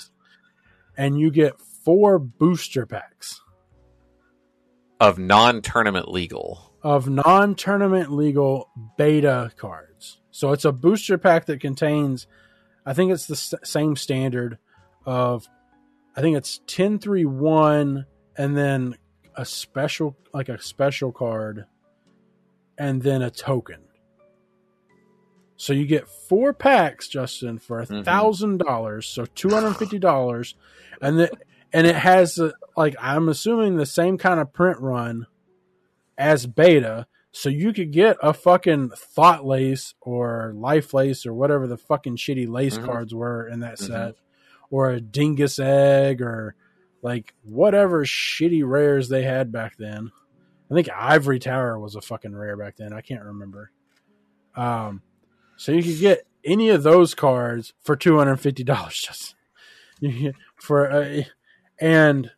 [0.98, 3.42] and you get four booster packs
[5.00, 10.22] of non tournament legal of non tournament legal beta cards.
[10.30, 12.28] So it's a booster pack that contains,
[12.86, 14.60] I think it's the same standard
[15.04, 15.48] of,
[16.16, 18.06] I think it's 10 3 1
[18.38, 18.98] and then
[19.36, 21.66] a special, like a special card
[22.78, 23.82] and then a token.
[25.58, 28.04] So you get four packs, Justin, for a mm-hmm.
[28.04, 30.56] thousand dollars, so two hundred and fifty dollars,
[31.02, 31.32] and the,
[31.72, 32.40] and it has
[32.76, 35.28] like I'm assuming the same kind of print run
[36.18, 42.18] as beta, so you could get a fucking Thoughtlace or Lifelace or whatever the fucking
[42.18, 42.86] shitty lace mm-hmm.
[42.86, 43.94] cards were in that mm-hmm.
[43.94, 44.16] set,
[44.70, 46.56] or a dingus egg or
[47.06, 50.12] like whatever shitty rares they had back then.
[50.72, 52.94] I think Ivory Tower was a fucking rare back then.
[52.94, 53.70] I can't remember.
[54.56, 55.04] Um,
[55.56, 58.96] so you could get any of those cards for two hundred fifty dollars.
[59.04, 59.36] Just
[60.56, 61.28] for a,
[61.80, 62.32] and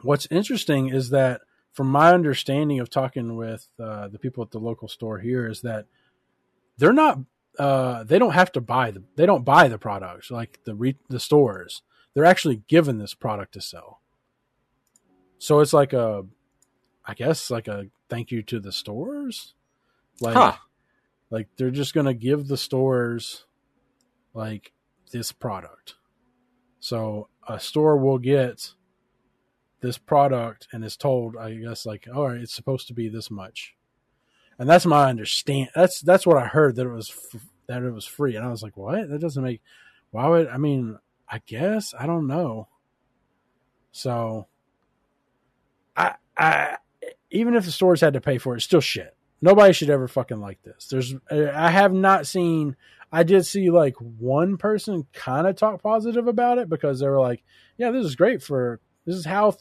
[0.00, 1.42] what's interesting is that,
[1.74, 5.60] from my understanding of talking with uh, the people at the local store here, is
[5.60, 5.84] that
[6.78, 7.18] they're not.
[7.58, 9.04] Uh, they don't have to buy the.
[9.16, 11.82] They don't buy the products like the re, the stores.
[12.18, 14.00] They're actually given this product to sell.
[15.38, 16.24] So it's like a
[17.04, 19.54] I guess like a thank you to the stores.
[20.20, 20.56] Like huh.
[21.30, 23.44] like they're just gonna give the stores
[24.34, 24.72] like
[25.12, 25.94] this product.
[26.80, 28.72] So a store will get
[29.80, 33.30] this product and is told, I guess, like, all right, it's supposed to be this
[33.30, 33.76] much,
[34.58, 35.68] and that's my understand.
[35.72, 38.50] That's that's what I heard that it was f- that it was free, and I
[38.50, 39.08] was like, what?
[39.08, 39.62] That doesn't make.
[40.10, 40.98] Why would I mean?
[41.30, 42.68] I guess I don't know.
[43.92, 44.46] So,
[45.96, 46.76] I I
[47.30, 49.14] even if the stores had to pay for it, it's still shit.
[49.40, 50.88] Nobody should ever fucking like this.
[50.88, 52.76] There's, I have not seen.
[53.12, 57.20] I did see like one person kind of talk positive about it because they were
[57.20, 57.42] like,
[57.76, 59.54] "Yeah, this is great for this is how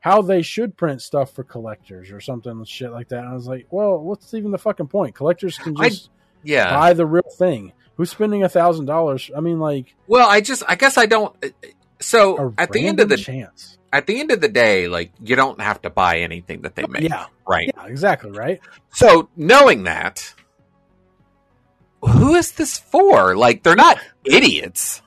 [0.00, 3.48] how they should print stuff for collectors or something shit like that." And I was
[3.48, 5.14] like, "Well, what's even the fucking point?
[5.14, 6.10] Collectors can just I,
[6.44, 7.72] yeah buy the real thing.
[7.96, 9.30] Who's spending a thousand dollars?
[9.36, 11.34] I mean, like, well, I just I guess I don't.
[12.00, 15.36] So at the end of the chance at the end of the day, like you
[15.36, 17.04] don't have to buy anything that they make.
[17.04, 17.26] Yeah.
[17.46, 17.70] Right.
[17.74, 18.32] Yeah, exactly.
[18.32, 18.60] Right.
[18.92, 20.34] So knowing that,
[22.02, 23.36] who is this for?
[23.36, 25.00] Like they're not idiots.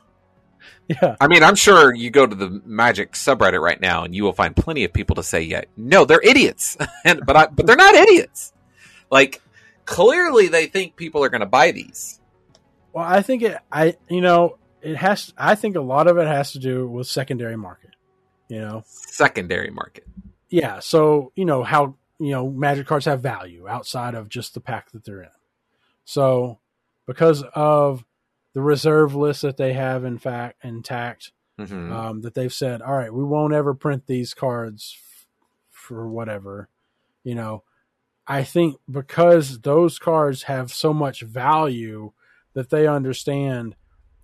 [0.88, 1.18] Yeah.
[1.20, 4.32] I mean, I'm sure you go to the Magic subreddit right now, and you will
[4.32, 7.76] find plenty of people to say, "Yeah, no, they're idiots," and but I, but they're
[7.76, 8.54] not idiots.
[9.12, 9.42] Like
[9.84, 12.17] clearly, they think people are going to buy these.
[12.94, 13.58] Well, I think it.
[13.72, 15.34] I you know it has.
[15.38, 17.92] I think a lot of it has to do with secondary market
[18.50, 20.06] you know secondary market
[20.50, 24.60] yeah so you know how you know magic cards have value outside of just the
[24.60, 25.30] pack that they're in
[26.06, 26.60] so
[27.06, 28.06] because of
[28.54, 31.92] the reserve list that they have in fact intact mm-hmm.
[31.92, 35.28] um, that they've said all right we won't ever print these cards f-
[35.70, 36.70] for whatever
[37.24, 37.64] you know
[38.26, 42.14] i think because those cards have so much value
[42.58, 43.76] that they understand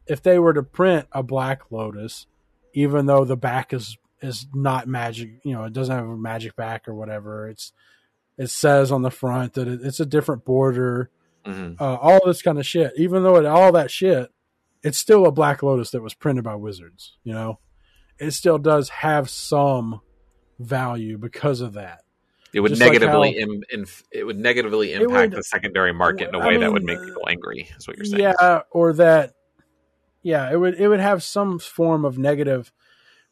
[0.08, 2.26] if they were to print a black lotus
[2.74, 5.40] even though the back is is not magic.
[5.44, 7.48] You know, it doesn't have a magic back or whatever.
[7.48, 7.72] It's
[8.38, 11.12] it says on the front that it, it's a different border.
[11.46, 11.82] Mm-hmm.
[11.82, 12.94] Uh, all this kind of shit.
[12.98, 14.32] Even though it, all that shit,
[14.82, 17.18] it's still a Black Lotus that was printed by Wizards.
[17.24, 17.60] You know,
[18.18, 20.02] it still does have some
[20.58, 22.03] value because of that.
[22.54, 25.92] It would Just negatively like how, in, in, it would negatively impact would, the secondary
[25.92, 27.68] market in a way I mean, that would make people angry.
[27.78, 28.22] Is what you're saying?
[28.22, 29.34] Yeah, or that.
[30.22, 32.72] Yeah, it would it would have some form of negative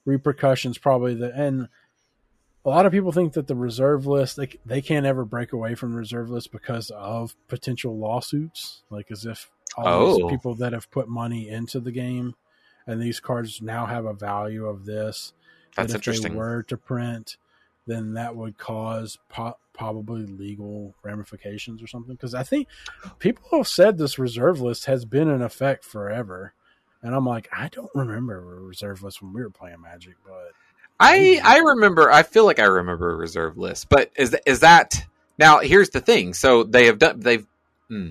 [0.04, 1.70] repercussions probably the and
[2.66, 5.76] a lot of people think that the reserve list they they can't ever break away
[5.76, 10.16] from the reserve list because of potential lawsuits, like as if all Oh.
[10.18, 12.36] these people that have put money into the game
[12.88, 15.34] and these cards now have a value of this.
[15.76, 16.34] that That's if interesting.
[16.34, 17.38] They were to print,
[17.88, 22.16] then that would cause po- probably legal ramifications or something.
[22.16, 22.68] Because I think
[23.20, 26.54] people have said this reserve list has been in effect forever,
[27.02, 30.52] and I'm like, I don't remember a reserve list when we were playing Magic, but
[31.02, 32.12] I I remember.
[32.12, 35.04] I feel like I remember a reserve list, but is is that
[35.40, 35.60] now?
[35.60, 36.36] Here's the thing.
[36.36, 37.20] So they have done.
[37.20, 37.46] They've
[37.90, 38.10] hmm.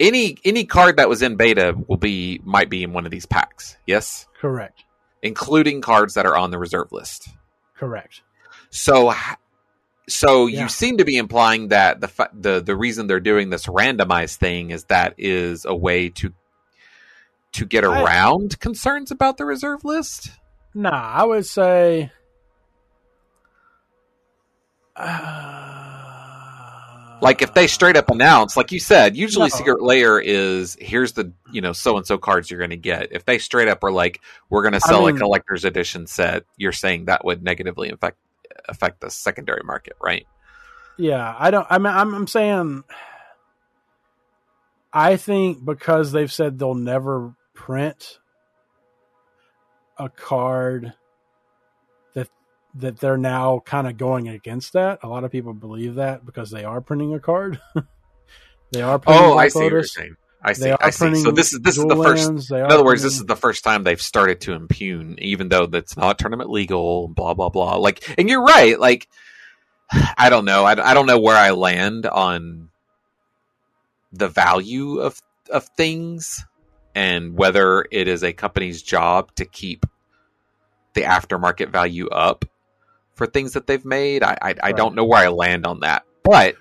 [0.00, 3.24] any any card that was in beta will be might be in one of these
[3.24, 3.76] packs.
[3.86, 4.82] Yes, correct,
[5.22, 7.28] including cards that are on the reserve list.
[7.84, 8.22] Correct.
[8.70, 9.12] So,
[10.08, 10.62] so Yeah.
[10.62, 14.70] you seem to be implying that the the the reason they're doing this randomized thing
[14.70, 16.32] is that is a way to
[17.52, 20.30] to get I- around concerns about the reserve list.
[20.74, 22.10] Nah, I would say.
[24.96, 25.83] Uh,
[27.22, 29.56] Like if they straight up announce, like you said, usually No.
[29.56, 33.08] Secret Lair is here's the you know so and so cards you're going to get.
[33.12, 36.06] If they straight up are like we're going to I sell mean- a collector's edition
[36.06, 38.18] set, you're saying that would negatively affect
[38.68, 40.26] affect the secondary market, right?
[40.98, 41.66] Yeah, I don't.
[41.70, 42.84] I mean, I'm, I'm saying.
[44.92, 48.20] I think because they've said they'll never print
[49.98, 50.92] a card
[52.76, 55.00] that they're now kind of going against that.
[55.02, 57.60] A lot of people believe that because they are printing a card.
[58.72, 60.16] they are printing Oh, I see what you're saying.
[60.42, 60.70] I see.
[60.70, 61.14] I see.
[61.14, 62.26] So this is this is the first.
[62.26, 65.66] lands, In other words, this is the first time they've started to impugn, even though
[65.66, 67.08] that's not tournament legal.
[67.08, 67.76] Blah blah blah.
[67.76, 68.78] Like, and you're right.
[68.78, 69.08] Like,
[70.18, 70.64] I don't know.
[70.64, 72.68] I, I don't know where I land on
[74.12, 75.18] the value of
[75.50, 76.44] of things
[76.94, 79.86] and whether it is a company's job to keep
[80.94, 82.44] the aftermarket value up
[83.14, 84.22] for things that they've made.
[84.22, 84.76] I I, I Right.
[84.76, 86.56] don't know where I land on that, but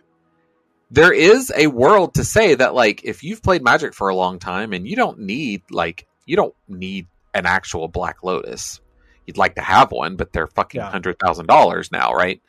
[0.92, 4.38] there is a world to say that like if you've played magic for a long
[4.40, 8.80] time and you don't need like you don't need an actual black lotus
[9.26, 10.92] you'd like to have one but they're fucking Yeah.
[10.92, 12.42] hundred thousand dollars now right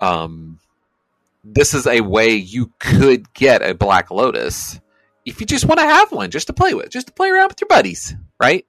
[0.00, 0.58] um
[1.44, 4.80] this is a way you could get a black lotus
[5.26, 7.48] if you just want to have one just to play with just to play around
[7.48, 8.66] with your buddies right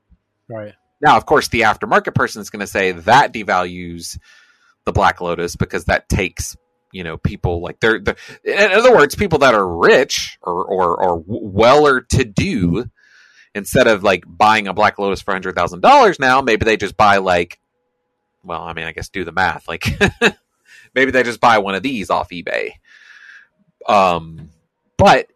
[0.49, 0.73] right.
[1.03, 4.17] Now, of course, the aftermarket person is going to say that devalues
[4.85, 6.55] the Black Lotus because that takes
[6.93, 11.03] you know people like they're, they're in other words people that are rich or or,
[11.03, 12.85] or weller to do
[13.55, 16.95] instead of like buying a Black Lotus for hundred thousand dollars now maybe they just
[16.95, 17.59] buy like
[18.43, 19.87] well I mean I guess do the math like
[20.95, 22.73] maybe they just buy one of these off eBay.
[23.87, 24.51] Um
[24.97, 25.27] but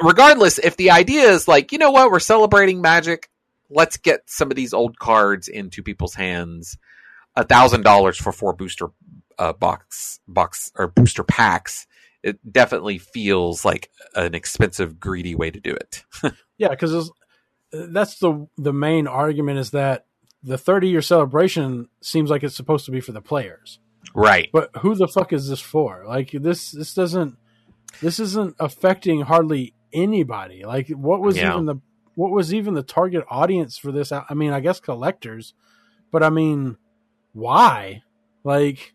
[0.00, 3.28] regardless if the idea is like you know what we're celebrating magic
[3.70, 6.76] let's get some of these old cards into people's hands.
[7.36, 8.88] A thousand dollars for four booster
[9.38, 11.86] uh, box box or booster packs.
[12.22, 16.04] It definitely feels like an expensive, greedy way to do it.
[16.56, 17.10] Yeah, because
[17.72, 20.06] that's the the main argument is that
[20.44, 23.80] the 30 year celebration seems like it's supposed to be for the players,
[24.14, 24.48] right.
[24.52, 26.04] but who the fuck is this for?
[26.06, 27.36] Like this this doesn't
[28.00, 30.64] this isn't affecting hardly anybody.
[30.64, 31.52] Like what was Yeah.
[31.54, 31.76] even the
[32.14, 34.12] what was even the target audience for this?
[34.12, 35.54] I mean, I guess collectors,
[36.12, 36.76] but I mean,
[37.32, 38.02] why?
[38.44, 38.94] Like,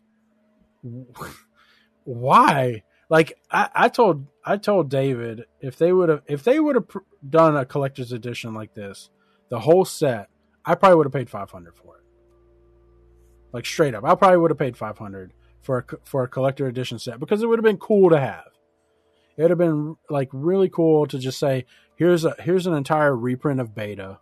[2.04, 2.82] why?
[3.10, 6.86] Like I, I told I told David if they would have if they would have
[7.28, 9.10] done a collector's edition like this,
[9.50, 10.28] the whole set,
[10.64, 12.04] I probably would have paid five hundred for it.
[13.52, 16.68] Like straight up, I probably would have paid five hundred for a, for a collector
[16.68, 18.44] edition set because it would have been cool to have.
[19.40, 21.64] It would have been like really cool to just say,
[21.96, 24.18] here's a here's an entire reprint of Beta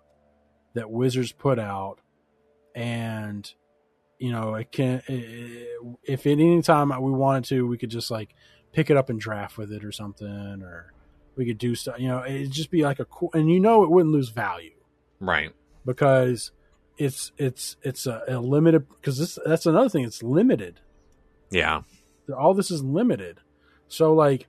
[0.75, 1.99] that Wizards put out,
[2.75, 3.53] and
[4.19, 8.35] you know it can if at any time we wanted to, we could just like
[8.73, 10.93] pick it up and draft with it or something, or
[11.35, 11.99] we could do stuff.
[11.99, 14.77] You know, it'd just be like a cool, and you know, it wouldn't lose value
[15.19, 15.51] Right.
[15.85, 16.53] because
[16.97, 20.05] it's it's it's a, a limited because this that's another thing.
[20.05, 20.81] It's limited.
[21.51, 21.83] Yeah.
[22.37, 23.41] All this is limited.
[23.89, 24.47] So like,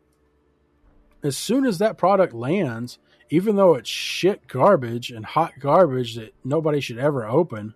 [1.23, 2.99] as soon as that product lands,
[3.29, 7.73] even though it's shit garbage and hot garbage that nobody should ever open,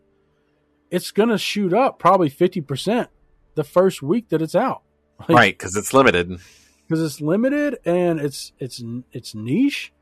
[0.89, 3.09] it's gonna shoot up probably fifty percent
[3.55, 4.81] the first week that it's out.
[5.19, 5.57] Like, Right.
[5.57, 6.39] Because it's limited.
[6.87, 9.93] because it's limited and it's it's it's niche,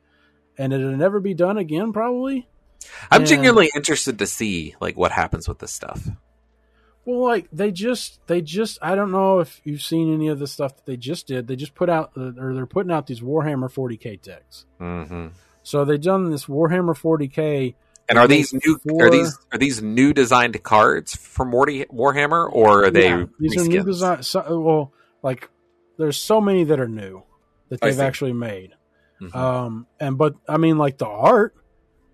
[0.58, 1.92] and it'll never be done again.
[1.94, 2.48] Probably.
[3.12, 6.08] I'm And- genuinely interested to see like what happens with this stuff.
[7.06, 10.48] Well, like they just they just I don't know if you've seen any of the
[10.48, 11.48] stuff that they just did.
[11.48, 14.66] They just put out uh, or they're putting out these Warhammer 40k decks.
[14.80, 15.28] hmm
[15.64, 17.74] So they've done this Warhammer 40k.
[18.10, 18.78] And are these new?
[18.88, 23.06] four- Are these are these new designed cards for Morty Warhammer, or are they?
[23.10, 24.22] Yeah, these are new design.
[24.24, 24.94] So, well,
[25.24, 25.50] like
[25.98, 27.24] there's so many that are new
[27.70, 28.74] that they've actually made.
[29.22, 29.34] Mhm.
[29.36, 31.56] Um, and but I mean, like the art,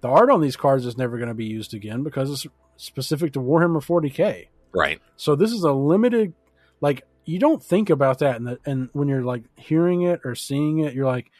[0.01, 3.33] the art on these cards is never going to be used again because it's specific
[3.33, 4.47] to Warhammer 40k.
[4.73, 5.01] Right.
[5.15, 6.33] So this is a limited,
[6.81, 10.79] like you don't think about that, and and when you're like hearing it or seeing
[10.79, 11.31] it, you're like,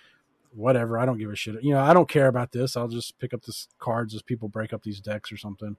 [0.53, 1.63] whatever, I don't give a shit.
[1.63, 2.75] You know, I don't care about this.
[2.75, 5.77] I'll just pick up this cards as people break up these decks or something.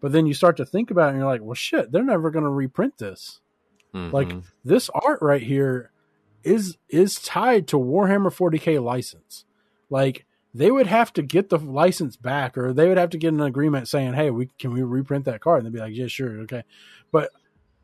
[0.00, 2.30] But then you start to think about it, and you're like, well, shit, they're never
[2.30, 3.40] going to reprint this.
[3.92, 4.44] Like Mhm.
[4.64, 5.90] this art right here
[6.44, 9.44] is is tied to Warhammer 40k license.
[9.90, 13.32] Like they would have to get the license back, or they would have to get
[13.32, 16.08] an agreement saying, "Hey, we can we reprint that card?" And they'd be like, "Yeah,
[16.08, 16.64] sure, okay."
[17.12, 17.30] But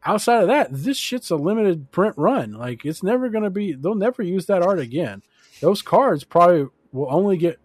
[0.05, 2.53] outside of that, this shit's a limited print run.
[2.53, 3.73] Like it's never to be.
[3.73, 5.23] They'll never use that art again.
[5.61, 7.59] Those cards probably will only get,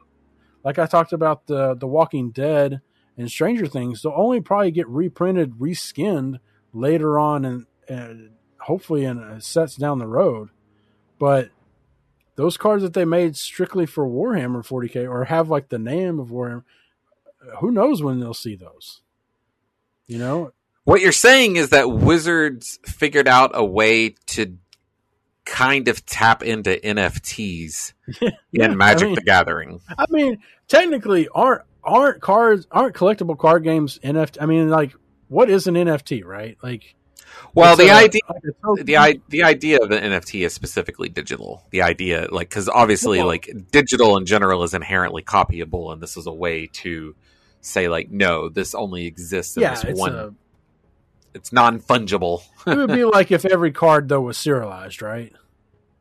[0.64, 2.82] like I talked about the the Walking Dead
[3.18, 4.02] and Stranger Things.
[4.02, 6.40] They'll only probably get reprinted, reskinned
[6.74, 10.50] later on, and and hopefully in uh, sets down the road.
[11.20, 11.50] But
[12.42, 16.30] those cards that they made strictly for Warhammer 40k or have like the name of
[16.30, 16.64] Warhammer,
[17.60, 19.02] who knows when they'll see those?
[20.08, 20.52] You know,
[20.84, 24.58] What you're saying is that Wizards figured out a way to
[25.46, 27.94] kind of tap into NFTs
[28.52, 29.82] Yeah, in Magic I mean, the Gathering.
[29.96, 34.38] I mean, technically, aren't aren't cards aren't collectible card games NFT?
[34.42, 34.94] I mean, like,
[35.28, 36.58] what is an NFT, right?
[36.64, 36.96] Like,
[37.54, 38.22] Well, it's the a- idea
[38.64, 41.64] like the i- the idea of an NFT is specifically digital.
[41.72, 46.18] The idea, like, because obviously, Well- like, digital in general is inherently copyable, and this
[46.18, 47.16] is a way to
[47.62, 50.16] say, like, no, this only exists in yeah, this it's one.
[50.16, 50.34] a,
[51.34, 52.42] it's non fungible.
[52.68, 55.34] it would be like if every card though was serialized, right?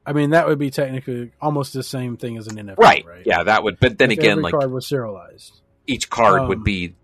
[0.06, 3.04] I mean, that would be technically almost the same thing as an NFT, right?
[3.06, 3.22] right?
[3.26, 3.78] Yeah, that would.
[3.78, 5.60] But then If again, every like card was serialized.
[5.90, 6.94] Each card Um, would be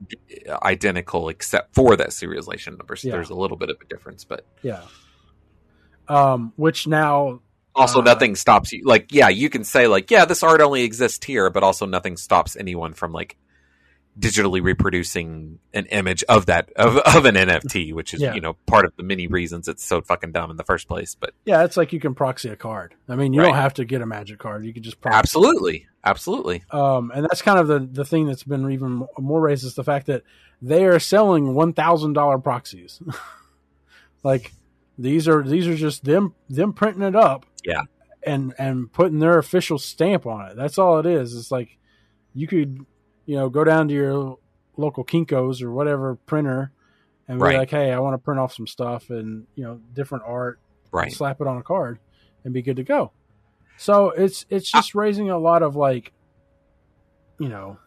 [0.63, 2.97] identical except for that serialization number.
[2.97, 3.15] So Yeah.
[3.15, 4.83] there's a little bit of a difference, but Yeah.
[6.09, 7.41] Um, which now,
[7.75, 8.83] also Uh, nothing stops you.
[8.85, 12.17] Like, yeah, you can say like, yeah, this art only exists here, but also nothing
[12.17, 13.37] stops anyone from like
[14.19, 18.35] digitally reproducing an image of that of, of an NFT, which is Yeah.
[18.35, 21.15] you know part of the many reasons it's so fucking dumb in the first place.
[21.15, 22.95] But yeah, it's like you can proxy a card.
[23.09, 25.19] I mean, you don't have to get a magic card; you can just proxy.
[25.19, 29.65] absolutely, absolutely, Um, and that's kind of the the thing that's been even more raised
[29.65, 30.23] is the fact that
[30.63, 33.03] they are selling one thousand dollar proxies.
[34.23, 34.53] like
[34.99, 37.47] these are these are just them them printing it up.
[37.65, 37.83] Yeah.
[38.25, 40.57] And and putting their official stamp on it.
[40.57, 41.37] That's all it is.
[41.37, 41.77] It's like
[42.35, 42.85] you could,
[43.27, 44.39] you know, go down to your
[44.77, 46.73] local Kinkos or whatever printer
[47.29, 47.59] and be Right.
[47.59, 50.59] like, "Hey, I want to print off some stuff and you know different art,
[50.93, 51.13] right.
[51.13, 51.99] slap it on a card,
[52.45, 53.11] and be good to go."
[53.79, 56.13] So it's it's just raising a lot of like,
[57.39, 57.79] you know,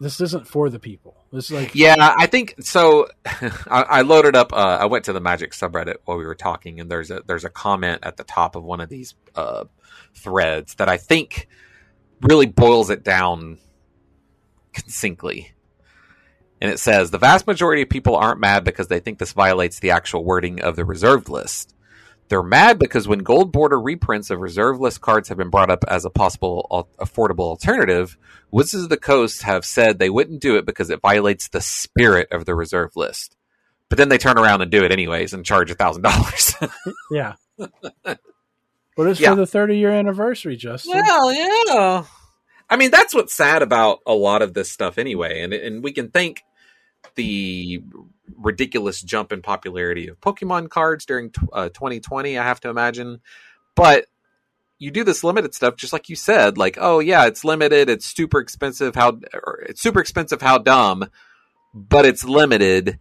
[0.00, 1.16] this isn't for the people.
[1.32, 3.08] This is like, Yeah, I think so.
[3.26, 4.52] I, I loaded up.
[4.52, 7.44] Uh, I went to the Magic subreddit while we were talking, and there's a there's
[7.44, 9.64] a comment at the top of one of these uh,
[10.14, 11.48] threads that I think
[12.22, 13.58] really boils it down
[14.78, 15.52] succinctly.
[16.60, 19.80] And it says the vast majority of people aren't mad because they think this violates
[19.80, 21.74] the actual wording of the reserved list.
[22.28, 25.84] They're mad because when gold border reprints of reserve list cards have been brought up
[25.88, 28.16] as a possible al- affordable alternative,
[28.50, 32.28] Wizards of the Coast have said they wouldn't do it because it violates the spirit
[32.32, 33.36] of the reserve list.
[33.90, 36.54] But then they turn around and do it anyways and charge a thousand dollars.
[37.10, 37.34] yeah.
[37.58, 38.18] But
[39.08, 39.30] it's Yeah.
[39.30, 40.92] for the 30 year anniversary, Justin.
[40.94, 42.04] Well, yeah.
[42.68, 45.42] I mean, that's what's sad about a lot of this stuff anyway.
[45.42, 46.42] And and we can thank
[47.14, 47.82] the
[48.36, 53.20] ridiculous jump in popularity of Pokemon cards during uh, 2020, I have to imagine.
[53.76, 54.06] But
[54.78, 58.06] you do this limited stuff just like you said, like, oh yeah, it's limited, it's
[58.06, 59.18] super expensive, how
[59.66, 61.08] it's super expensive, how dumb,
[61.72, 62.98] but it's limited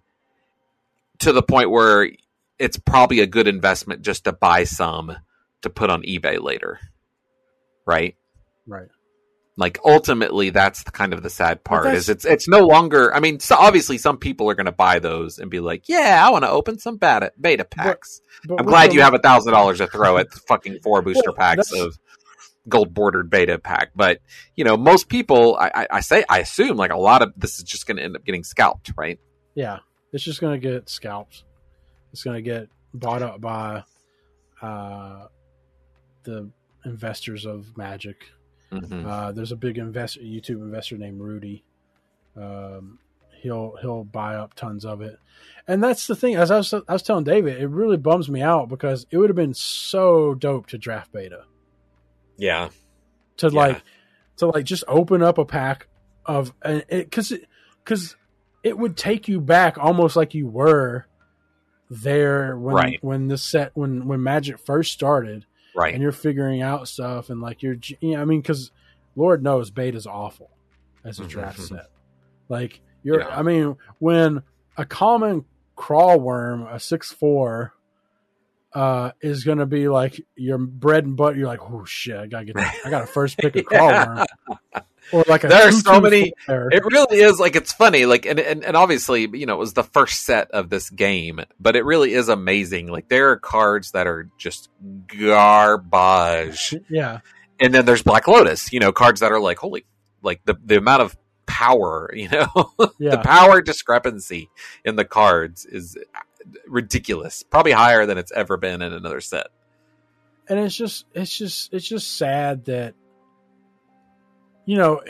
[1.19, 2.09] to the point where
[2.59, 5.17] it's probably a good investment just to buy some
[5.61, 6.79] to put on eBay later.
[7.85, 8.15] Right?
[8.67, 8.87] Right.
[9.55, 13.19] Like ultimately that's the kind of the sad part is it's it's no longer i
[13.19, 16.31] mean so obviously some people are going to buy those and be like yeah i
[16.31, 19.53] want to open some beta beta packs But i'm with glad you have a thousand
[19.53, 21.99] dollars to throw at fucking four booster Well, packs that's- of
[22.69, 24.19] gold bordered beta pack but
[24.55, 27.57] you know most people I, I i say i assume like a lot of this
[27.57, 29.19] is just going to end up getting scalped right
[29.53, 29.79] Yeah.
[30.13, 31.43] It's just going to get scalped.
[32.11, 33.83] It's going to get bought up by
[34.61, 35.25] uh,
[36.23, 36.51] the
[36.85, 38.17] investors of Magic.
[38.81, 39.05] Mhm.
[39.05, 41.63] Uh, there's a big investor, YouTube investor named Rudy.
[42.35, 42.99] Um,
[43.41, 45.19] he'll he'll buy up tons of it,
[45.67, 46.35] and that's the thing.
[46.35, 49.29] As I was, I was telling David, it really bums me out because it would
[49.29, 51.43] have been so dope to draft beta
[52.37, 52.69] yeah
[53.37, 53.59] to Yeah.
[53.59, 53.83] like
[54.37, 55.87] to like just open up a pack
[56.25, 57.31] of and because
[57.83, 58.15] because
[58.63, 61.05] it would take you back almost like you were
[61.91, 63.03] there when Right.
[63.03, 65.45] when this set when when Magic first started,
[65.75, 65.93] Right.
[65.93, 68.71] and you're figuring out stuff and like you're you know, I mean because
[69.15, 70.49] Lord knows beta's awful
[71.03, 71.69] as a draft Mhm.
[71.69, 71.87] set.
[72.49, 73.27] Like you're Yeah.
[73.37, 74.43] I mean when
[74.77, 75.45] a common
[75.75, 77.73] Craw Wurm a six four
[78.73, 81.37] uh is gonna be like your bread and butter.
[81.37, 82.75] You're like, oh shit, I gotta get that.
[82.85, 84.25] I got to first pick a Craw Wurm.
[85.11, 86.33] Or like a There are so many-.
[86.47, 89.73] It really is like it's funny, like and, and and obviously, you know, it was
[89.73, 92.87] the first set of this game, but it really is amazing.
[92.87, 94.69] Like there are cards that are just
[95.07, 96.75] garbage.
[96.89, 97.19] yeah,
[97.59, 99.85] And then there's Black Lotus, you know, cards that are like holy
[100.21, 102.47] like the the amount of power, you know,
[102.99, 104.49] the power discrepancy
[104.85, 105.97] in the cards is
[106.67, 107.43] ridiculous.
[107.43, 109.47] Probably higher than it's ever been in another set.
[110.47, 112.95] and it's just it's just it's just sad that
[114.65, 115.01] you know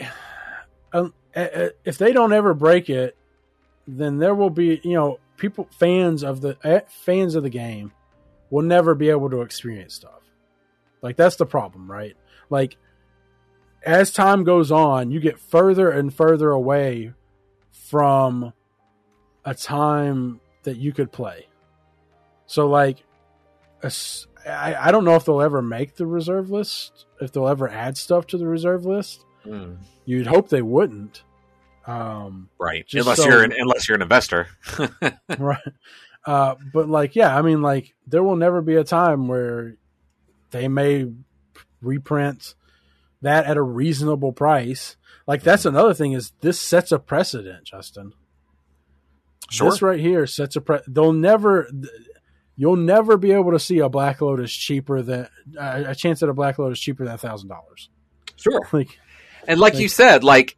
[0.92, 3.16] um, if they don't ever break it
[3.86, 7.92] then there will be you know people fans of the uh, fans of the game
[8.50, 10.22] will never be able to experience stuff
[11.02, 12.16] like that's the problem right
[12.50, 12.76] like
[13.84, 17.12] as time goes on you get further and further away
[17.70, 18.52] from
[19.44, 21.46] a time that you could play
[22.46, 23.04] so like
[24.46, 28.26] I don't know if they'll ever make the reserve list, if they'll ever add stuff
[28.28, 29.24] to the reserve list.
[30.04, 31.22] You'd hope they wouldn't.
[31.86, 32.86] Um, Right.
[32.92, 34.48] Unless so- you're an, unless you're an investor.
[35.38, 35.58] right.
[36.26, 39.76] Uh, but like, yeah, I mean, like, there will never be a time where
[40.50, 41.06] they may
[41.82, 42.54] reprint
[43.22, 44.96] that at a reasonable price.
[45.26, 48.12] Like, that's another thing is this sets a precedent, Justin.
[49.50, 49.70] Sure.
[49.70, 50.78] This right here sets a pre.
[50.88, 51.70] They'll never.
[52.56, 55.28] You'll never be able to see a Black Lotus cheaper than
[55.58, 57.90] uh, a chance at a Black Lotus cheaper than a thousand dollars.
[58.36, 58.60] Sure.
[58.72, 58.98] Like,
[59.48, 60.56] And like Like- you said, like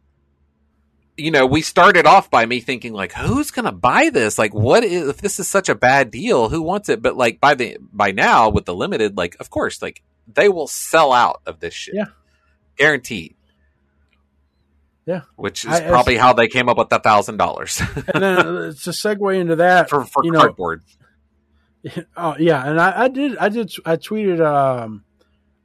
[1.19, 4.37] you know, we started off by me thinking like, who's gonna buy this?
[4.37, 6.49] Like, what is, if this is such a bad deal?
[6.49, 7.01] Who wants it?
[7.01, 10.67] But like by the by now with the limited, like of course, like they will
[10.67, 11.95] sell out of this shit.
[11.95, 12.05] Yeah.
[12.77, 13.33] guaranteed.
[15.07, 15.21] Yeah.
[15.37, 17.79] which is I- probably how they came up with the thousand dollars
[18.13, 18.43] and then uh,
[18.83, 20.83] to segue into that, for for you know, cardboard.
[22.17, 25.05] Oh yeah, and I, I did I did I tweeted um,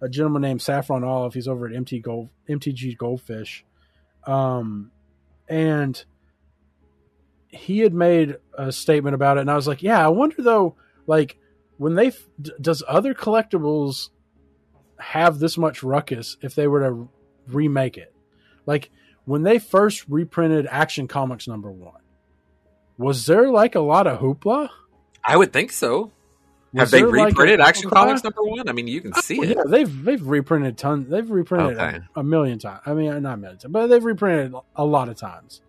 [0.03, 1.33] a gentleman named Saffron Olive.
[1.33, 3.65] He's over at MT Gold MTG Goldfish,
[4.27, 4.91] um,
[5.49, 6.05] and
[7.49, 10.77] he had made a statement about it, and I was like, yeah, I wonder though,
[11.07, 11.39] like
[11.79, 12.29] when they f-
[12.61, 14.11] does other collectibles
[14.99, 17.09] have this much ruckus if they were to
[17.47, 18.13] remake it,
[18.67, 18.91] like
[19.25, 22.01] when they first reprinted Action Comics number one,
[22.99, 24.69] was there like a lot of hoopla?
[25.25, 26.11] I would think so.
[26.75, 27.91] Have they there, like, reprinted Action?
[27.91, 28.69] Comics number one?
[28.69, 29.57] I mean, you can see Well, it.
[29.57, 31.09] Yeah, they've they've reprinted tons.
[31.09, 31.99] They've reprinted Okay.
[32.17, 32.81] a, a million times.
[32.87, 35.61] I mean, not a million times, but they've reprinted a lot of times.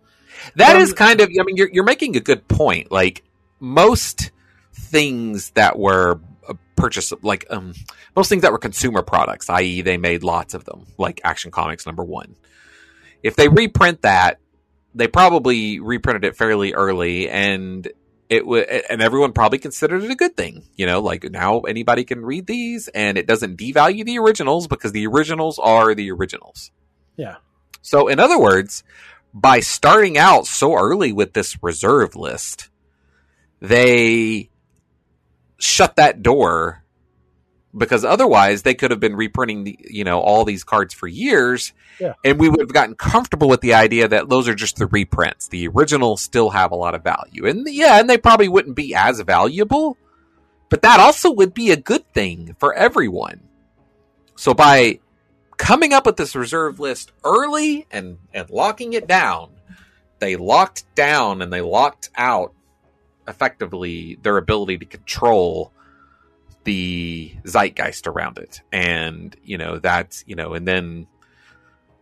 [0.56, 1.28] That Um, is kind of.
[1.28, 2.90] I mean, you're you're making a good point.
[2.90, 3.22] Like
[3.60, 4.30] most
[4.72, 7.74] things that were uh, purchased, like um,
[8.16, 11.86] most things that were consumer products, i.e., they made lots of them, like Action Comics
[11.86, 12.34] number one.
[13.22, 14.38] If they reprint that,
[14.94, 17.86] they probably reprinted it fairly early, and
[18.28, 20.64] it would, and everyone probably considered it a good thing.
[20.76, 24.92] You know, like now anybody can read these, and it doesn't devalue the originals because
[24.92, 26.70] the originals are the originals.
[27.16, 27.36] Yeah.
[27.82, 28.84] So, in other words,
[29.32, 32.70] by starting out so early with this reserve list,
[33.60, 34.50] they
[35.58, 36.83] shut that door
[37.76, 41.72] because otherwise they could have been reprinting the, you know all these cards for years.
[42.00, 42.14] Yeah.
[42.24, 45.48] and we would have gotten comfortable with the idea that those are just the reprints.
[45.48, 47.46] The originals still have a lot of value.
[47.46, 49.96] And yeah and they probably wouldn't be as valuable
[50.68, 53.40] but that also would be a good thing for everyone.
[54.36, 54.98] So by
[55.56, 59.50] coming up with this reserve list early and and locking it down
[60.18, 62.52] they locked down and they locked out
[63.28, 65.72] effectively their ability to control
[66.64, 68.60] the zeitgeist around it.
[68.72, 71.06] And you know that's you know and then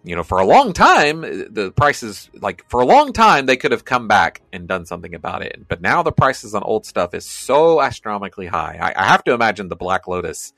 [0.04, 3.72] you know for a long time the prices like for a long time they could
[3.72, 5.66] have come back and done something about it.
[5.68, 8.78] But now the prices on old stuff is so astronomically high.
[8.80, 10.52] I, I have to imagine the black lotus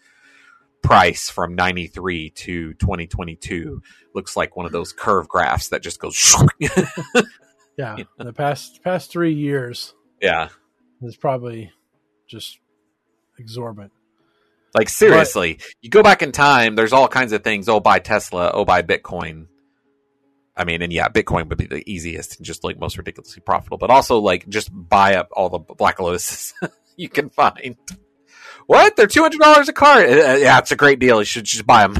[0.82, 3.80] price from 93 to 2022
[4.14, 6.36] looks like one of those curve graphs that just goes
[7.76, 10.48] Yeah, the past past three years yeah.
[11.02, 11.72] is probably
[12.28, 12.60] just
[13.38, 13.92] exorbitant.
[14.74, 16.74] Like seriously, you go back in time.
[16.74, 17.68] There's all kinds of things.
[17.68, 18.50] Oh, buy Tesla.
[18.52, 19.46] Oh, buy Bitcoin.
[20.56, 23.78] I mean, and yeah, Bitcoin would be the easiest and just like most ridiculously profitable.
[23.78, 26.52] But also, like, just buy up all the Black Lotuses
[26.96, 27.76] you can find.
[28.66, 28.96] What?
[28.96, 30.06] They're two hundred dollars a card.
[30.06, 31.18] Uh, yeah, it's a great deal.
[31.20, 31.96] You should just buy them.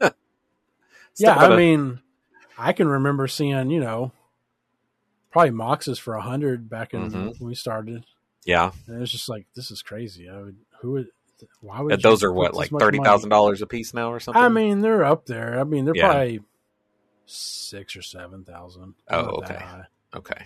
[1.18, 2.00] Yeah, I mean,
[2.56, 4.12] I can remember seeing you know
[5.30, 7.38] probably Moxes for a hundred back in Mhm.
[7.38, 8.04] when we started.
[8.44, 10.28] Yeah, And it was just like this is crazy.
[10.28, 11.08] I would who would
[11.60, 14.42] why would you those are what like thirty thousand dollars a piece now or something.
[14.42, 15.58] I mean, they're up there.
[15.60, 16.08] I mean, they're Yeah.
[16.10, 16.40] probably
[17.26, 18.94] six or seven thousand.
[19.08, 19.62] Oh, okay.
[20.14, 20.44] okay,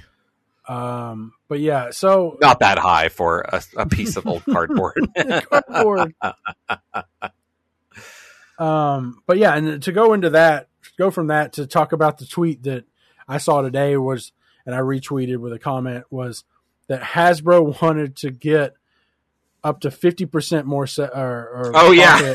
[0.69, 5.09] Um, but yeah, so not that high for a, a piece of old cardboard.
[5.51, 6.15] cardboard.
[8.59, 10.69] um, but yeah, and to go into that,
[10.99, 12.85] go from that to talk about the tweet that
[13.29, 14.33] I saw today was,
[14.65, 16.45] and I retweeted with a comment was
[16.89, 18.75] that Hasbro wanted to get
[19.67, 22.35] up to fifty percent more se- or, or Oh, yeah.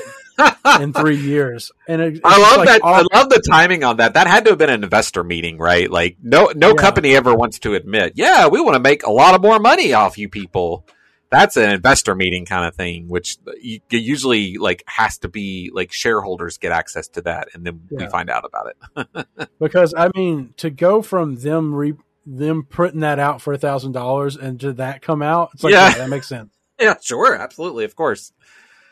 [0.79, 2.81] in three years, and it, it's I love like that.
[2.81, 4.13] all- I love the timing on that.
[4.15, 5.89] That had to have been an investor meeting, right?
[5.89, 6.73] Like no no Yeah.
[6.75, 9.93] company ever wants to admit, yeah, we want to make a lot of more money
[9.93, 10.85] off you people.
[11.29, 13.37] That's an investor meeting kind of thing, which
[13.89, 18.29] usually like has to be like shareholders get access to that, and then we find
[18.29, 18.67] out about
[19.15, 19.27] it.
[19.59, 21.93] because I mean to go from them re
[22.25, 25.73] them putting that out for a thousand dollars and to that come out, it's like
[25.73, 25.89] Yeah.
[25.89, 26.51] yeah, that makes sense.
[26.85, 28.33] yeah, sure, absolutely, of course.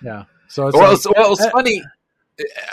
[0.04, 0.26] Yeah.
[0.48, 1.84] So it's well, like, it's, well, it was uh, funny.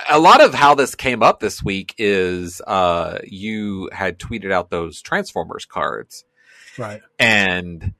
[0.08, 4.70] A lot of how this came up this week is uh, you had tweeted out
[4.70, 6.24] those Transformers cards.
[6.78, 7.02] right.
[7.18, 7.94] And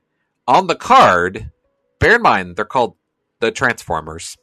[0.47, 1.51] on the card,
[1.99, 2.95] bear in mind they're called
[3.39, 4.37] the Transformers.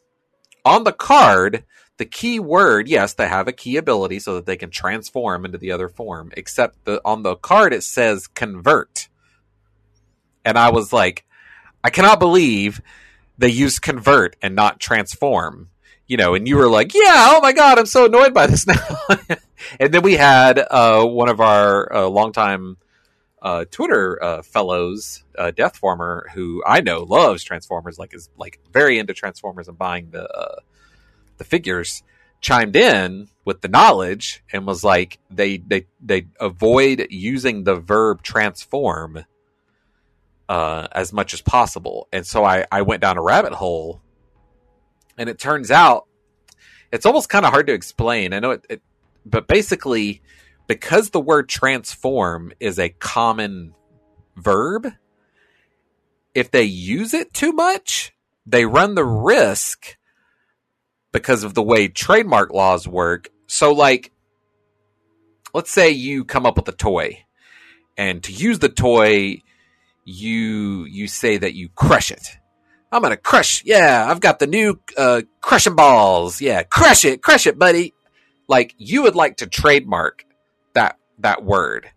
[0.67, 1.65] On the card,
[1.97, 5.59] the key word, yes, they have a key ability so that they can transform into
[5.59, 9.09] the other form, except the on the card it says convert.
[10.45, 11.25] And I was like,
[11.85, 12.81] I cannot believe
[13.37, 15.69] they use convert and not transform.
[16.07, 18.67] You know, and you were like, "Yeah, oh my god, I'm so annoyed by this
[18.67, 18.99] now."
[19.81, 22.77] and then we had uh, one of our uh, longtime
[23.41, 28.99] uh, Twitter uh, fellows, uh, Deathformer, who I know loves Transformers, like is like very
[28.99, 30.61] into Transformers and buying the uh,
[31.39, 32.03] the figures,
[32.41, 38.23] chimed in with the knowledge and was like, they they they avoid using the verb
[38.23, 39.25] transform
[40.55, 44.01] uh, as much as possible, and so I I went down a rabbit hole,
[45.19, 46.07] and it turns out
[46.93, 48.33] it's almost kind of hard to explain.
[48.33, 48.83] I know it, it
[49.27, 50.23] but basically
[50.69, 53.75] because the word transform is a common
[54.37, 54.87] verb,
[56.35, 58.15] if they use it too much,
[58.47, 59.97] they run the risk
[61.13, 63.29] because of the way trademark laws work.
[63.47, 64.13] So, like,
[65.53, 67.25] let's say you come up with a toy,
[67.97, 69.43] and to use the toy,
[70.05, 72.39] you you say that you crush it.
[72.93, 73.63] I'm gonna crush.
[73.65, 76.41] Yeah, I've got the new uh, crushing balls.
[76.41, 77.95] Yeah, crush it, crush it, buddy.
[78.47, 80.25] Like you would like to trademark
[80.75, 81.91] that that word,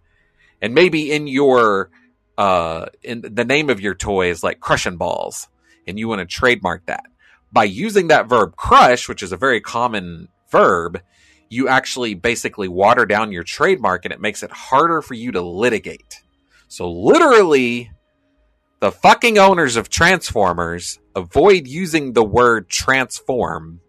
[0.62, 1.92] and maybe in your
[2.38, 5.48] uh in the name of your toy is like crushing balls,
[5.86, 7.06] and you want to trademark that
[7.52, 11.02] by using that verb crush, which is a very common verb.
[11.50, 15.42] You actually basically water down your trademark, and it makes it harder for you to
[15.42, 16.22] litigate.
[16.68, 17.92] So literally,
[18.80, 23.82] the fucking owners of Transformers avoid using the word transform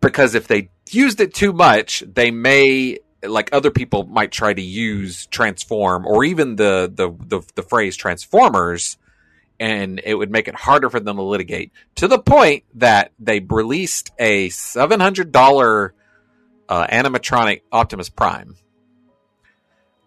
[0.00, 4.62] because if they used it too much, they may like other people might try to
[4.62, 8.98] use transform or even the the the, the phrase transformers
[9.58, 13.40] and it would make it harder for them to litigate to the point that they
[13.40, 15.90] released a $700
[16.68, 18.56] uh, animatronic Optimus Prime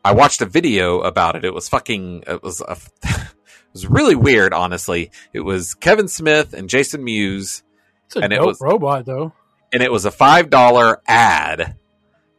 [0.09, 1.45] I watched a video about it.
[1.45, 2.23] It was fucking.
[2.25, 3.27] It was a, it
[3.73, 4.53] was really weird.
[4.53, 7.61] Honestly, it was Kevin Smith and Jason Mewes,
[8.07, 9.33] It's a And it was- robot though.
[9.71, 11.75] and it was a five dollar ad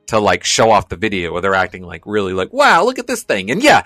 [0.09, 3.07] to like show off the video where they're acting like really like, wow, look at
[3.07, 3.53] this thing.
[3.53, 3.85] And yeah,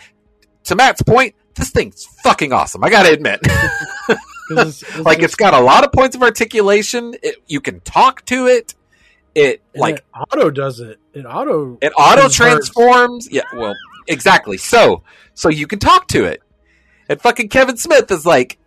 [0.64, 2.82] to Matt's point, this thing's fucking awesome.
[2.82, 7.14] I gotta admit, it's, it's like it's got a lot of points of articulation.
[7.22, 8.74] It, you can talk to it.
[9.34, 10.98] It and like it auto does it.
[11.12, 11.78] It auto.
[11.80, 13.28] It auto transforms.
[13.30, 13.74] Yeah, well,
[14.06, 14.56] exactly.
[14.58, 15.02] So,
[15.34, 16.42] so you can talk to it.
[17.08, 18.58] And fucking Kevin Smith is like,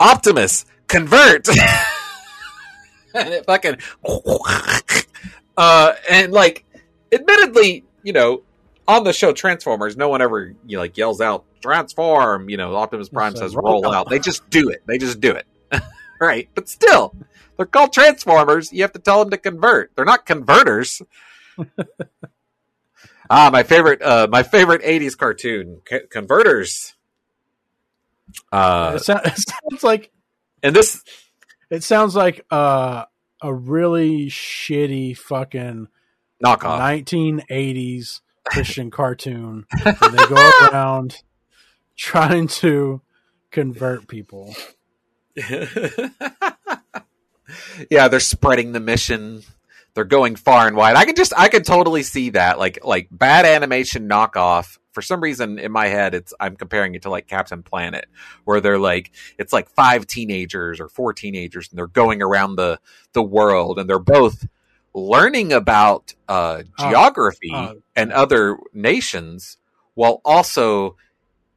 [0.00, 1.48] Optimus, convert.
[3.14, 3.76] and it fucking,
[5.56, 6.64] uh, and like,
[7.12, 8.42] admittedly, you know,
[8.88, 12.48] on the show Transformers, no one ever you know, like yells out transform.
[12.48, 14.10] You know, Optimus Prime says roll out.
[14.10, 14.82] They just do it.
[14.86, 15.46] They just do it.
[16.20, 17.14] right, but still,
[17.56, 18.72] they're called Transformers.
[18.72, 19.94] You have to tell them to convert.
[19.94, 21.02] They're not converters.
[23.30, 26.94] ah, my favorite, uh, my favorite '80s cartoon, C- Converters.
[28.50, 30.10] Uh, it, sound, it sounds like
[30.64, 31.04] and this,
[31.68, 33.04] it sounds like uh,
[33.42, 35.88] a really shitty fucking
[36.42, 37.04] knockoff.
[37.04, 39.66] 1980s Christian cartoon.
[39.84, 41.22] they go around
[41.96, 43.02] trying to
[43.50, 44.54] convert people.
[47.90, 49.42] yeah, they're spreading the mission.
[49.94, 50.96] They're going far and wide.
[50.96, 55.20] I can just, I can totally see that, like, like bad animation knockoff for some
[55.20, 58.06] reason in my head it's I'm comparing it to like Captain Planet
[58.44, 62.78] where they're like it's like five teenagers or four teenagers and they're going around the
[63.12, 64.46] the world and they're both
[64.94, 67.82] learning about uh, Oh, geography oh.
[67.96, 69.58] and other nations
[69.94, 70.96] while also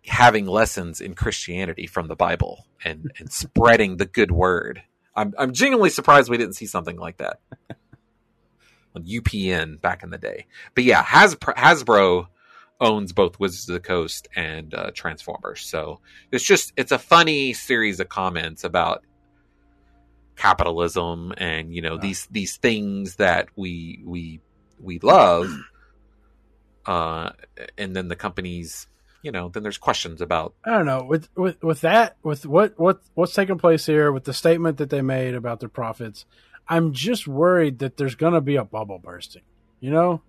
[0.08, 4.82] having lessons in Christianity from the Bible and, and spreading the good word.
[5.16, 7.40] I'm I'm genuinely surprised we didn't see something like that
[8.96, 10.46] on UPN back in the day.
[10.76, 12.28] But yeah, Hasbro, Hasbro
[12.80, 16.00] owns both Wizards of the Coast and uh, Transformers, so
[16.32, 19.04] it's just it's a funny series of comments about
[20.38, 24.40] capitalism and you know these these things that we we
[24.80, 25.52] we love
[26.86, 27.32] uh
[27.76, 28.88] and then the companies
[29.24, 32.74] you know then there's questions about I don't know with with with that with what
[32.80, 36.26] what what's taking place here with the statement that they made about their profits.
[36.68, 39.44] I'm just worried that there's going to be a bubble bursting.
[39.80, 40.22] You know,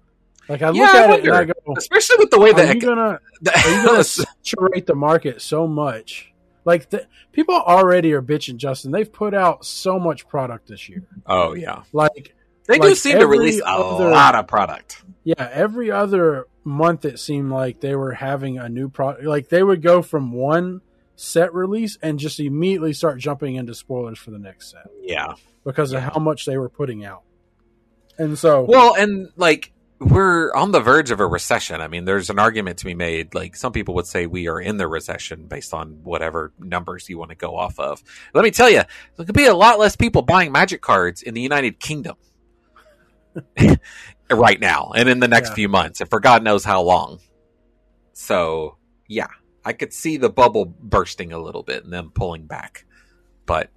[0.48, 2.74] like I look Yeah, I at it and I go, especially with the way that
[2.74, 6.32] you gonna the- are you gonna saturate the market so much?"
[6.64, 8.90] Like the, people already are bitching, Justin.
[8.92, 11.02] They've put out so much product this year.
[11.26, 12.34] oh yeah Like
[12.66, 17.18] they do seem to release a other- lot of product Yeah, every other month it
[17.18, 19.24] seemed like they were having a new product.
[19.24, 20.82] Like they would go from one
[21.16, 24.86] set release and just immediately start jumping into spoilers for the next set.
[25.00, 25.34] Yeah.
[25.64, 27.22] Because of how much they were putting out.
[28.18, 31.80] And so, well and like we're on the verge of a recession.
[31.80, 34.60] I mean there's an argument to be made like some people would say we are
[34.60, 38.02] in the recession based on whatever numbers you want to go off of.
[38.34, 38.82] Let me tell you
[39.16, 42.16] there could be a lot less people buying magic cards in the united kingdom
[44.30, 45.54] right now and in the next Yeah.
[45.54, 47.18] few months and for god knows how long
[48.12, 48.76] so
[49.08, 49.28] yeah
[49.64, 52.84] i could see the bubble bursting a little bit and then pulling back
[53.46, 53.70] but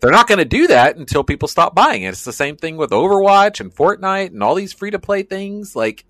[0.00, 2.08] they're not going to do that until people stop buying it.
[2.08, 5.76] It's the same thing with Overwatch and Fortnite and all these free to play things.
[5.76, 6.04] Like,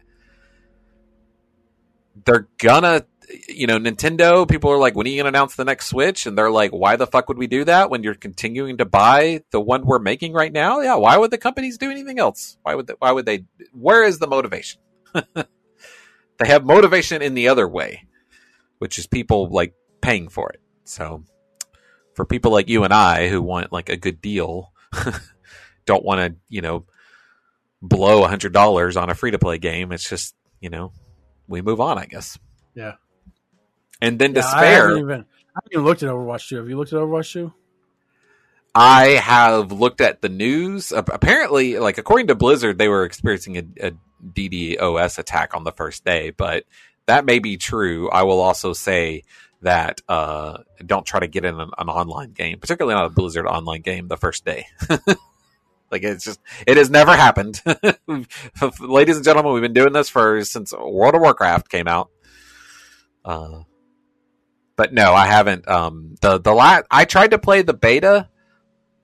[2.25, 3.05] they're gonna,
[3.49, 6.27] you know, Nintendo, people are like, when are you going to announce the next Switch?
[6.27, 9.43] And they're like, why the fuck would we do that when you're continuing to buy
[9.51, 10.81] the one we're making right now?
[10.81, 12.59] Yeah, why would the companies do anything else?
[12.63, 14.81] Why would they, why would they, where is the motivation?
[15.15, 18.07] they have motivation in the other way,
[18.79, 20.61] which is people like paying for it.
[20.85, 21.25] So,
[22.15, 24.73] for people like you and I who want like a good deal,
[25.87, 26.87] don't want to, you know,
[27.81, 29.93] blow a hundred dollars on a free to play game.
[29.93, 30.93] It's just, you know,
[31.49, 32.39] we move on, I guess.
[32.75, 32.95] Yeah.
[34.03, 34.89] And then Yeah, I despair.
[34.89, 35.21] haven't even
[35.55, 36.57] I haven't even looked at Overwatch 2.
[36.57, 37.53] Have you looked at Overwatch 2?
[38.75, 40.93] I have looked at the news.
[40.93, 43.93] Apparently, like according to Blizzard, they were experiencing a, a
[44.27, 46.65] DDoS attack on the first day, but
[47.07, 48.11] that may be true.
[48.11, 49.25] I will also say
[49.61, 53.47] that uh, don't try to get in an, an online game, particularly not a Blizzard
[53.47, 54.67] online game, the first day.
[55.91, 57.61] like it's just, it has never happened.
[58.81, 62.11] Ladies and gentlemen, we've been doing this for since World of Warcraft came out.
[63.25, 63.61] Uh,
[64.83, 65.69] but no, I haven't.
[65.69, 68.29] Um, the the la- I tried to play the beta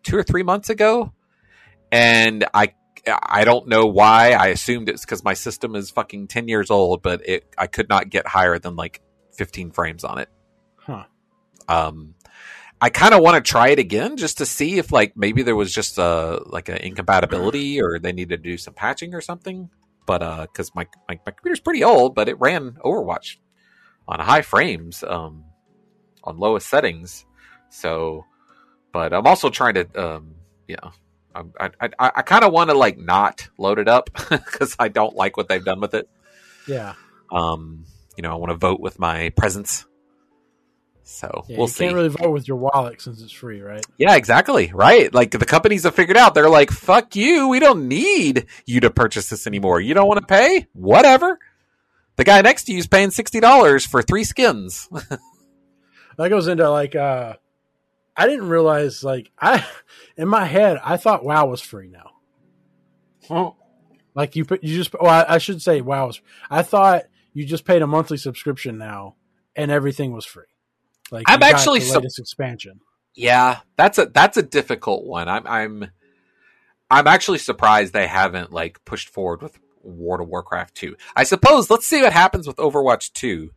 [0.03, 1.13] two or three months ago,
[1.93, 2.75] and I
[3.07, 4.33] I don't know why.
[4.33, 7.89] I assumed it's because my system is fucking ten years old, but it I could
[7.89, 9.03] not get higher than like
[9.37, 10.29] fifteen frames on it.
[10.79, 11.05] Huh.
[11.69, 12.17] Um,
[12.81, 15.55] I kind of want to try it again just to see if like maybe there
[15.55, 19.71] was just a like an incompatibility or they needed to do some patching or something.
[20.07, 23.37] But uh, because my, my my computer's pretty old, but it ran Overwatch
[24.09, 25.45] on high frames, um,
[26.25, 27.25] on lowest settings.
[27.71, 28.25] So,
[28.93, 30.35] but I'm also trying to, um,
[30.67, 30.77] yeah,
[31.35, 34.75] I'm- I I, I, I kind of want to like not load it up because
[34.79, 36.09] I don't like what they've done with it.
[36.67, 36.95] Yeah.
[37.31, 37.85] Um,
[38.17, 39.85] you know, I want to vote with my presence.
[41.11, 41.85] So yeah we'll you see.
[41.85, 43.85] can't really vote with your wallet since it's free, right?
[43.97, 44.71] Yeah, exactly.
[44.75, 45.13] Right.
[45.15, 47.49] Like the companies have figured out, they're like, fuck you.
[47.49, 49.81] We don't need you to purchase this anymore.
[49.81, 50.67] You don't want to pay?
[50.75, 51.39] Whatever.
[52.17, 54.89] The guy next to you is paying $60 for three skins.
[56.19, 57.35] That goes into like uh
[58.17, 59.65] I didn't realize like I
[60.17, 62.11] in my head I thought WoW was free now.
[63.31, 63.57] Oh.
[64.15, 67.47] Like you put you just well I, I should say WoW was I thought you
[67.47, 69.15] just paid a monthly subscription now
[69.57, 70.45] and everything was free.
[71.11, 72.81] Like I'm got actually the so- latest expansion.
[73.15, 75.29] yeah, that's a that's a difficult one.
[75.29, 75.91] I'm I'm
[76.91, 80.97] I'm actually surprised they haven't like pushed forward with World of Warcraft 2.
[81.15, 83.51] I suppose let's see what happens with Overwatch 2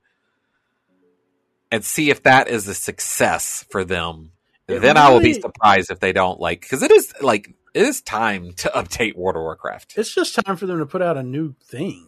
[1.72, 4.32] and see if that is a success for them.
[4.67, 7.84] It then I will be surprised if they don't like because it is like it
[7.84, 9.93] is time to update World of Warcraft.
[9.97, 12.07] It's just time for them to put out a new thing.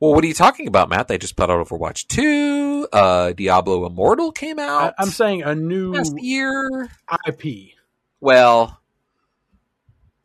[0.00, 1.06] Well, what are you talking about, Matt?
[1.06, 2.88] They just put out Overwatch 2.
[2.92, 6.90] Uh, Diablo Immortal came out I'm saying a new last year.
[7.28, 7.74] IP.
[8.20, 8.80] Well,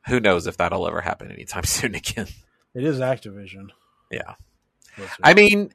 [0.07, 2.25] who knows if that'll ever happen anytime soon again.
[2.73, 3.67] It is Activision.
[4.09, 4.33] Yeah.
[5.21, 5.71] I mean,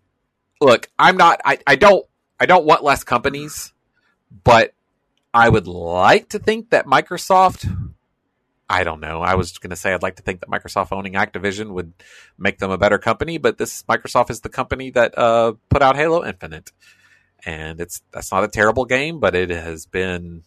[0.61, 1.41] look, I'm not.
[1.45, 2.05] I, I don't.
[2.43, 3.73] I don't want less companies,
[4.43, 4.75] but
[5.33, 7.71] I would like to think that Microsoft.
[8.69, 9.21] I don't know.
[9.23, 11.93] I was going to say I'd like to think that Microsoft owning Activision would
[12.37, 15.95] make them a better company, but this Microsoft is the company that uh, put out
[15.95, 16.73] Halo Infinite,
[17.47, 20.43] and it's that's not a terrible game, but it has been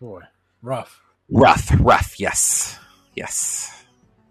[0.00, 0.22] Boy,
[0.62, 1.00] rough.
[1.30, 2.18] rough, rough.
[2.18, 2.76] Yes,
[3.14, 3.84] yes,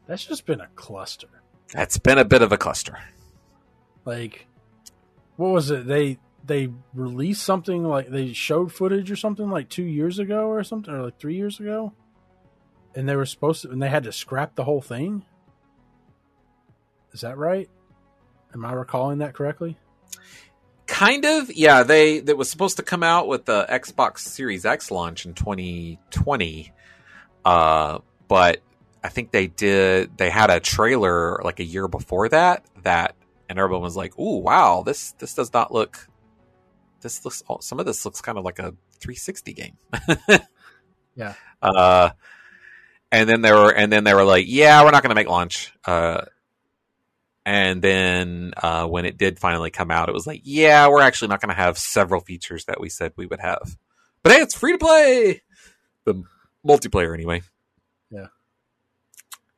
[0.06, 1.30] That's just been a cluster.
[1.72, 3.00] that's been a bit of a cluster.
[4.04, 4.48] Like,
[5.38, 5.86] what was it?
[5.88, 10.64] They they released something like they showed footage or something like two years ago or
[10.64, 11.94] something, or like three years ago,
[12.96, 15.26] and they were supposed to, and they had to scrap the whole thing.
[17.14, 17.70] Is that right?
[18.54, 19.78] Am I recalling that correctly?
[20.88, 21.84] Kind of, yeah.
[21.84, 26.74] They that was supposed to come out with the Xbox Series X launch in 2020,
[27.46, 28.62] uh, but
[29.04, 30.18] I think they did.
[30.18, 32.66] They had a trailer like a year before that.
[32.84, 33.16] That
[33.48, 34.84] and everyone was like, "Ooh, wow!
[34.86, 36.08] This this does not look.
[37.02, 37.44] This looks.
[37.62, 39.78] Some of this looks kind of like a 360 game."
[41.14, 41.34] Yeah.
[41.62, 42.12] Uh,
[43.12, 45.28] and then they were, and then they were like, "Yeah, we're not going to make
[45.28, 46.22] launch." Uh,
[47.46, 51.30] and then uh, when it did finally come out, it was like, yeah, we're actually
[51.30, 53.78] not going to have several features that we said we would have.
[54.22, 55.42] But hey, it's free to play.
[56.06, 56.24] The
[56.66, 57.42] multiplayer, anyway.
[58.12, 58.28] Yeah.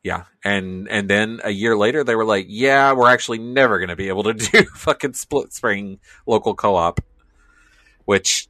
[0.02, 3.90] Yeah, and and then a year later, they were like, yeah, we're actually never going
[3.90, 7.00] to be able to do fucking split screen local co op.
[8.06, 8.48] Which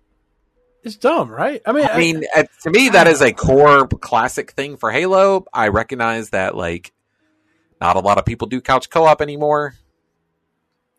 [0.83, 1.61] It's dumb, right?
[1.65, 5.45] I mean, I mean, uh, to me, that is a core classic thing for Halo.
[5.53, 6.91] I recognize that, like,
[7.79, 9.75] not a lot of people do couch co-op anymore.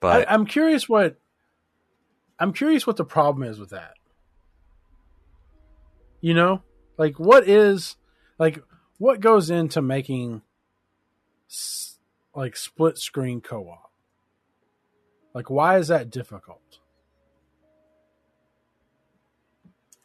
[0.00, 1.16] But I, I'm curious what
[2.38, 3.94] I'm curious what the problem is with that.
[6.20, 6.62] You know,
[6.98, 7.96] like what is
[8.38, 8.62] like
[8.98, 10.42] what goes into making
[12.34, 13.90] like split screen co-op?
[15.32, 16.80] Like why is that difficult?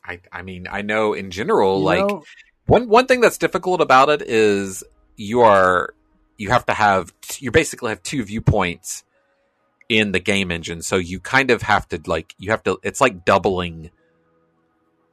[0.10, 2.24] I, I mean, I know in general, You like know?
[2.66, 4.84] one one thing that's difficult about it is
[5.16, 5.94] you are
[6.38, 9.04] you have to have you basically have two viewpoints
[9.88, 12.80] in the game engine, so you kind of have to like you have to.
[12.84, 13.92] It's like doubling.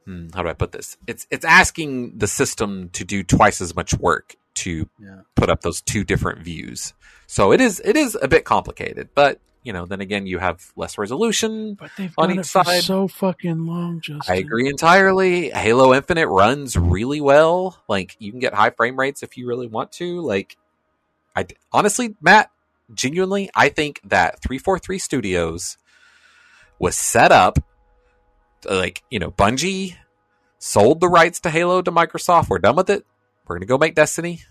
[0.05, 0.97] Hmm, how do I put this?
[1.05, 5.21] It's it's asking the system to do twice as much work to Yeah.
[5.35, 6.93] put up those two different views.
[7.27, 10.71] So it is it is a bit complicated, but you know, then again, you have
[10.77, 11.73] less resolution.
[11.73, 12.83] But they've on done each it for side.
[12.83, 14.33] so fucking long, Justin.
[14.33, 15.49] I agree entirely.
[15.49, 17.77] Halo Infinite runs really well.
[17.89, 20.21] Like you can get high frame rates if you really want to.
[20.21, 20.55] Like
[21.35, 22.49] I honestly, Matt,
[22.93, 25.77] genuinely, I think that 343 Studios
[26.79, 27.59] was set up
[28.63, 29.97] like, you know, Bungie
[30.59, 32.47] sold the rights to Halo to Microsoft.
[32.47, 33.05] We're done with it.
[33.45, 34.43] We're going to go make Destiny.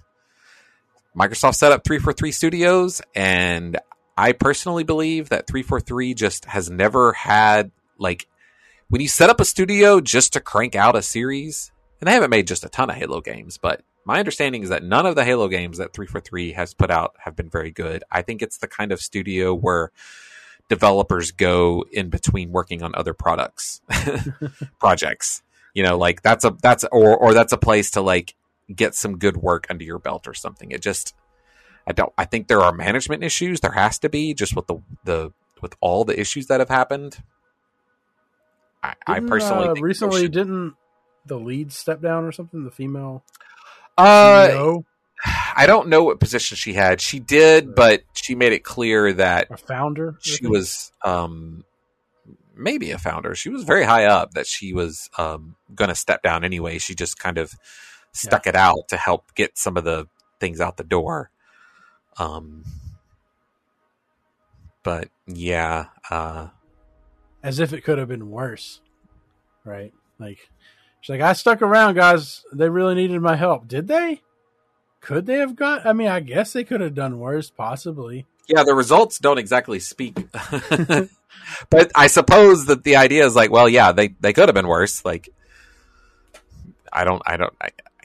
[1.16, 3.78] Microsoft set up 343 Studios and
[4.16, 8.26] I personally believe that 343 just has never had like
[8.88, 12.30] when you set up a studio just to crank out a series, and they haven't
[12.30, 15.24] made just a ton of Halo games, but my understanding is that none of the
[15.24, 18.04] Halo games that 343 has put out have been very good.
[18.10, 19.90] I think it's the kind of studio where
[20.68, 23.80] developers go in between working on other products,
[24.78, 25.42] projects.
[25.74, 28.34] You know, like that's a that's or or that's a place to like
[28.72, 30.70] get some good work under your belt or something.
[30.70, 31.14] It just
[31.86, 33.60] I don't I think there are management issues.
[33.60, 35.32] There has to be just with the the
[35.62, 37.22] with all the issues that have happened.
[38.82, 40.74] I, I personally uh, think recently should- didn't
[41.24, 42.64] the lead step down or something?
[42.64, 43.24] The female
[43.98, 44.84] uh, CEO,
[45.56, 47.00] I don't know what position she had.
[47.00, 50.16] She did, but she made it clear that a founder.
[50.20, 51.64] She was um
[52.54, 53.34] maybe a founder.
[53.34, 56.78] She was very high up that she was um going to step down anyway.
[56.78, 57.54] She just kind of
[58.12, 60.06] stuck it out to help get some of the
[60.40, 61.30] things out the door.
[62.18, 62.64] Um
[64.82, 66.48] but yeah, uh
[67.42, 68.80] as if it could have been worse,
[69.64, 69.92] right?
[70.18, 70.50] Like
[71.00, 72.44] she's like, I stuck around, guys.
[72.52, 73.68] They really needed my help.
[73.68, 74.22] Did they?
[75.00, 75.86] Could they have got?
[75.86, 78.26] I mean, I guess they could have done worse, possibly.
[78.48, 80.16] yeah, the results don't exactly speak.
[81.70, 84.66] but I suppose that the idea is like, well, yeah, they they could have been
[84.66, 85.04] worse.
[85.04, 85.28] Like,
[86.92, 87.95] I don't, I don't, I, I,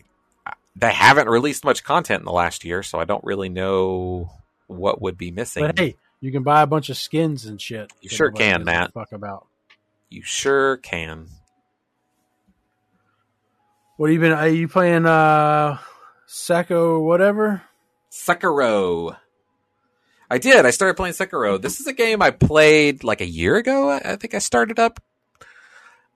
[0.81, 4.31] they haven't released much content in the last year, so I don't really know
[4.65, 5.63] what would be missing.
[5.63, 7.91] But hey, you can buy a bunch of skins and shit.
[8.01, 8.91] You sure can, Matt.
[8.93, 9.47] Fuck about.
[10.09, 11.27] You sure can.
[13.97, 14.31] What have you been?
[14.31, 15.77] Are you playing uh
[16.25, 17.61] Sacco whatever?
[18.11, 19.15] Sekiro.
[20.31, 20.65] I did.
[20.65, 21.61] I started playing Sekiro.
[21.61, 23.89] This is a game I played like a year ago.
[23.89, 24.99] I I think I started up,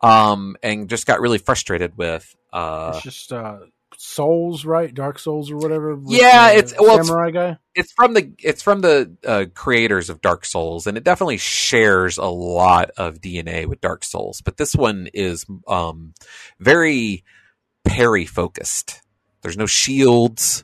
[0.02, 2.36] um, and just got really frustrated with.
[2.52, 3.58] Uh, it's just uh
[3.98, 4.94] Souls, right?
[4.94, 5.98] Dark Souls or whatever.
[6.08, 7.58] Yeah, it's- well, it's- samurai guy.
[7.76, 12.18] it's from the it's from the uh, creators of Dark Souls, and it definitely shares
[12.18, 14.42] a lot of DNA with Dark Souls.
[14.42, 16.14] But this one is um,
[16.60, 17.24] very
[17.84, 19.02] parry focused.
[19.42, 20.64] There's no shields.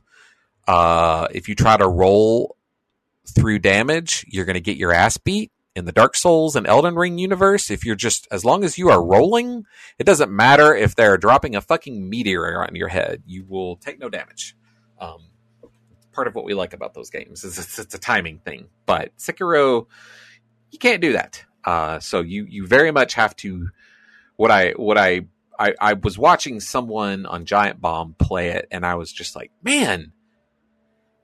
[0.67, 2.55] Uh, if you try to roll
[3.27, 5.51] through damage, you're going to get your ass beat.
[5.73, 8.89] In the Dark Souls and Elden Ring universe, if you're just as long as you
[8.89, 9.63] are rolling,
[9.97, 13.97] it doesn't matter if they're dropping a fucking meteor on your head, you will take
[13.97, 14.55] no damage.
[14.99, 15.31] Um,
[16.11, 18.67] part of what we like about those games is it's, it's a timing thing.
[18.85, 19.87] But Sekiro,
[20.71, 21.43] you can't do that.
[21.63, 23.69] Uh, so you you very much have to.
[24.35, 28.85] What I what I, I I was watching someone on Giant Bomb play it, and
[28.85, 30.11] I was just like, man,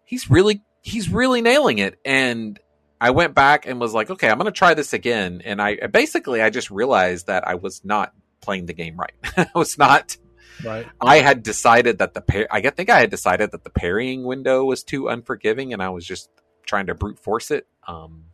[0.06, 2.00] he's really he's really nailing it.
[2.06, 2.60] And
[3.00, 5.42] I went back and was like, okay, I'm going to try this again.
[5.46, 9.14] And I basically I just realized that I was not playing the game right.
[9.38, 10.18] I was not
[10.64, 10.88] Right.
[11.00, 14.64] I had decided that the par- I think I had decided that the parrying window
[14.64, 16.30] was too unforgiving, and I was just
[16.66, 17.68] trying to brute force it.
[17.88, 18.26] Um,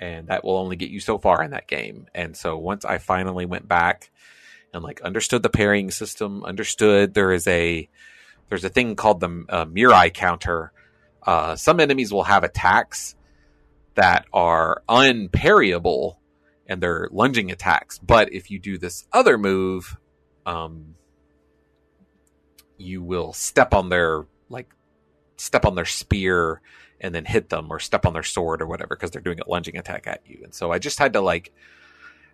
[0.00, 2.06] and that will only get you so far in that game.
[2.14, 4.10] And so once I finally went back
[4.72, 7.88] and like understood the parrying system, understood there is a
[8.48, 10.72] there's a thing called the uh, Mikiri counter.
[11.22, 13.14] Uh, some enemies will have attacks
[13.98, 16.20] that are unparryable,
[16.66, 17.98] and they're lunging attacks.
[17.98, 19.96] But if you do this other move,
[20.46, 20.94] um,
[22.76, 24.68] you will step on their like
[25.36, 26.60] step on their spear
[27.00, 29.50] and then hit them or step on their sword or whatever because they're doing a
[29.50, 31.52] lunging attack at you and so i just had to like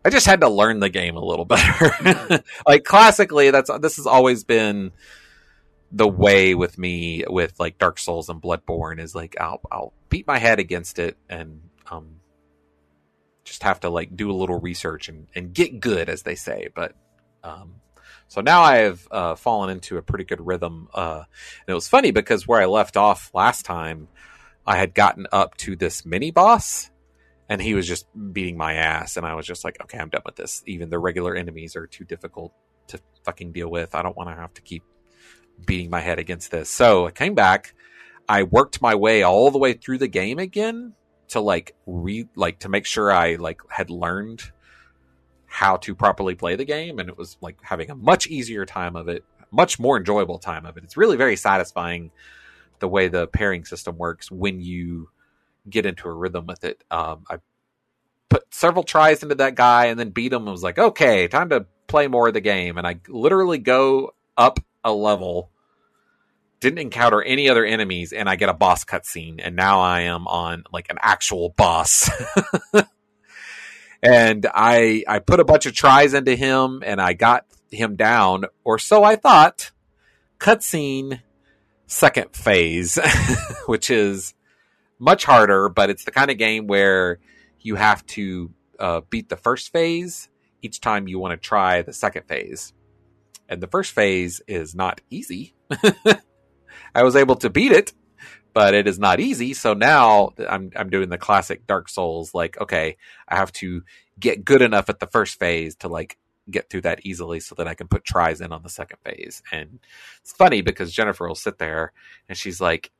[0.04, 4.06] i just had to learn the game a little better like classically that's this has
[4.06, 4.92] always been
[5.94, 10.26] the way with me with like dark souls and bloodborne is like i'll i'll beat
[10.26, 12.16] my head against it and um
[13.44, 16.68] just have to like do a little research and, and get good as they say
[16.74, 16.94] but
[17.44, 17.74] um
[18.28, 20.88] so now I have uh, fallen into a pretty good rhythm.
[20.92, 21.24] Uh,
[21.60, 24.08] and it was funny because where I left off last time,
[24.66, 26.90] I had gotten up to this mini boss,
[27.48, 30.22] and he was just beating my ass, and I was just like, okay, I'm done
[30.24, 30.62] with this.
[30.66, 32.52] Even the regular enemies are too difficult
[32.88, 33.94] to fucking deal with.
[33.94, 34.82] I don't want to have to keep
[35.64, 36.68] beating my head against this.
[36.68, 37.74] So I came back.
[38.28, 40.94] I worked my way all the way through the game again
[41.28, 44.50] to like re like to make sure I like had learned
[45.54, 48.96] how to properly play the game and it was like having a much easier time
[48.96, 52.10] of it much more enjoyable time of it it's really very satisfying
[52.80, 55.08] the way the parrying system works when you
[55.70, 57.36] get into a rhythm with it um, i
[58.28, 61.48] put several tries into that guy and then beat him and was like okay time
[61.48, 65.50] to play more of the game and i literally go up a level
[66.60, 70.26] didn't encounter any other enemies and i get a boss cutscene and now i am
[70.26, 72.10] on like an actual boss
[74.04, 78.44] and I I put a bunch of tries into him and I got him down,
[78.62, 79.72] or so I thought.
[80.38, 81.22] Cutscene,
[81.86, 82.98] second phase,
[83.66, 84.34] which is
[84.98, 87.18] much harder, but it's the kind of game where
[87.60, 90.28] you have to uh, beat the first phase
[90.60, 92.74] each time you want to try the second phase.
[93.48, 95.54] And the first phase is not easy.
[96.94, 97.92] I was able to beat it,
[98.52, 99.54] but it is not easy.
[99.54, 102.34] So now I'm I'm doing the classic Dark Souls.
[102.34, 102.96] Like, okay,
[103.28, 103.82] I have to
[104.18, 106.18] get good enough at the first phase to like
[106.50, 109.42] get through that easily, so that I can put tries in on the second phase.
[109.52, 109.80] And
[110.20, 111.92] it's funny because Jennifer will sit there
[112.28, 112.90] and she's like,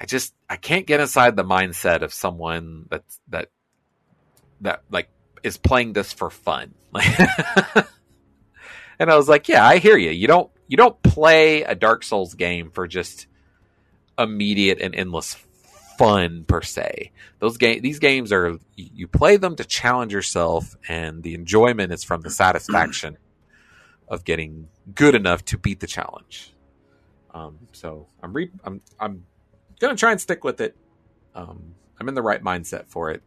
[0.00, 3.50] I just I can't get inside the mindset of someone that's that
[4.62, 5.08] that like
[5.42, 6.74] is playing this for fun.
[8.98, 10.10] and I was like, yeah, I hear you.
[10.10, 13.26] You don't you don't play a Dark Souls game for just
[14.18, 15.36] immediate and endless
[15.98, 17.12] fun per se.
[17.38, 22.04] Those game these games are you play them to challenge yourself and the enjoyment is
[22.04, 23.18] from the satisfaction
[24.08, 26.52] of getting good enough to beat the challenge.
[27.34, 29.26] Um, so I'm re- I'm I'm
[29.78, 30.76] gonna try and stick with it.
[31.34, 33.22] Um, I'm in the right mindset for it.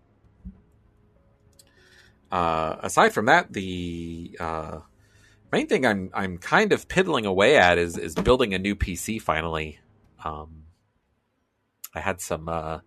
[2.31, 4.79] Uh, aside from that, the uh,
[5.51, 9.21] main thing I'm I'm kind of piddling away at is is building a new PC
[9.21, 9.79] finally.
[10.23, 10.63] Um,
[11.93, 12.79] I had some uh,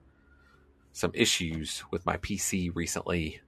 [0.92, 3.40] some issues with my PC recently,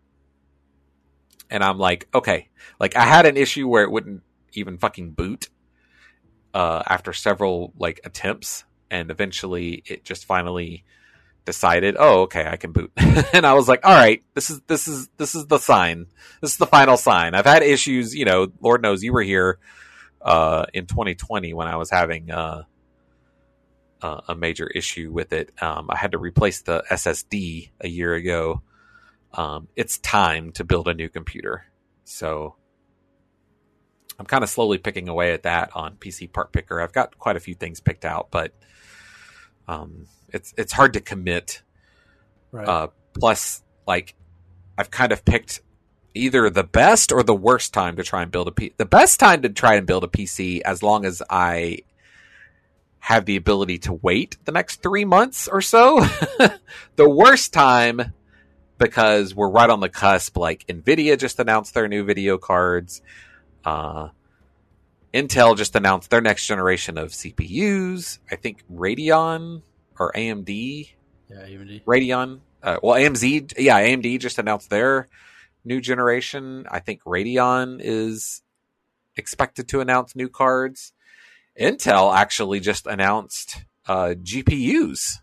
[1.51, 2.49] and I'm like, okay,
[2.81, 5.49] like I had an issue where it wouldn't even fucking boot
[6.53, 10.85] uh, after several like attempts, and eventually it just finally
[11.45, 12.93] decided, oh, okay, I can boot.
[12.97, 16.07] and I was like, all right, this is this is this is the sign.
[16.41, 17.35] This is the final sign.
[17.35, 19.59] I've had issues, you know, Lord knows you were here
[20.23, 22.63] uh, in 2020 when I was having uh,
[24.29, 25.51] a major issue with it.
[25.63, 28.63] Um, I had to replace the SSD a year ago.
[29.33, 31.65] Um, it's time to build a new computer.
[32.05, 32.57] So
[34.19, 36.81] I'm kind of slowly picking away at that on PC Part Picker.
[36.81, 38.53] I've got quite a few things picked out, but
[39.67, 41.63] um, it's it's hard to commit.
[42.51, 42.69] Right.
[42.69, 44.15] Uh, plus, like
[44.77, 45.63] I've kind of picked
[46.13, 48.75] either the best or the worst time to try and build a P.
[48.77, 51.79] The best time to try and build a PC, as long as I
[52.99, 56.01] have the ability to wait the next three months or so.
[56.97, 58.13] the worst time
[58.79, 60.37] because we're right on the cusp.
[60.37, 63.03] Like Nvidia just announced their new video cards.
[63.65, 64.09] Uh,
[65.13, 68.19] Intel just announced their next generation of CPUs.
[68.31, 69.63] I think Radeon
[69.99, 70.91] or AMD.
[71.29, 71.85] Yeah, AMD.
[71.85, 72.41] Radeon.
[72.63, 73.55] Uh, well, AMZ.
[73.59, 75.09] Yeah, AMD just announced their
[75.65, 76.67] new generation.
[76.71, 78.43] I think Radeon is
[79.17, 80.93] expected to announce new cards.
[81.59, 85.19] Intel actually just announced uh, GPUs,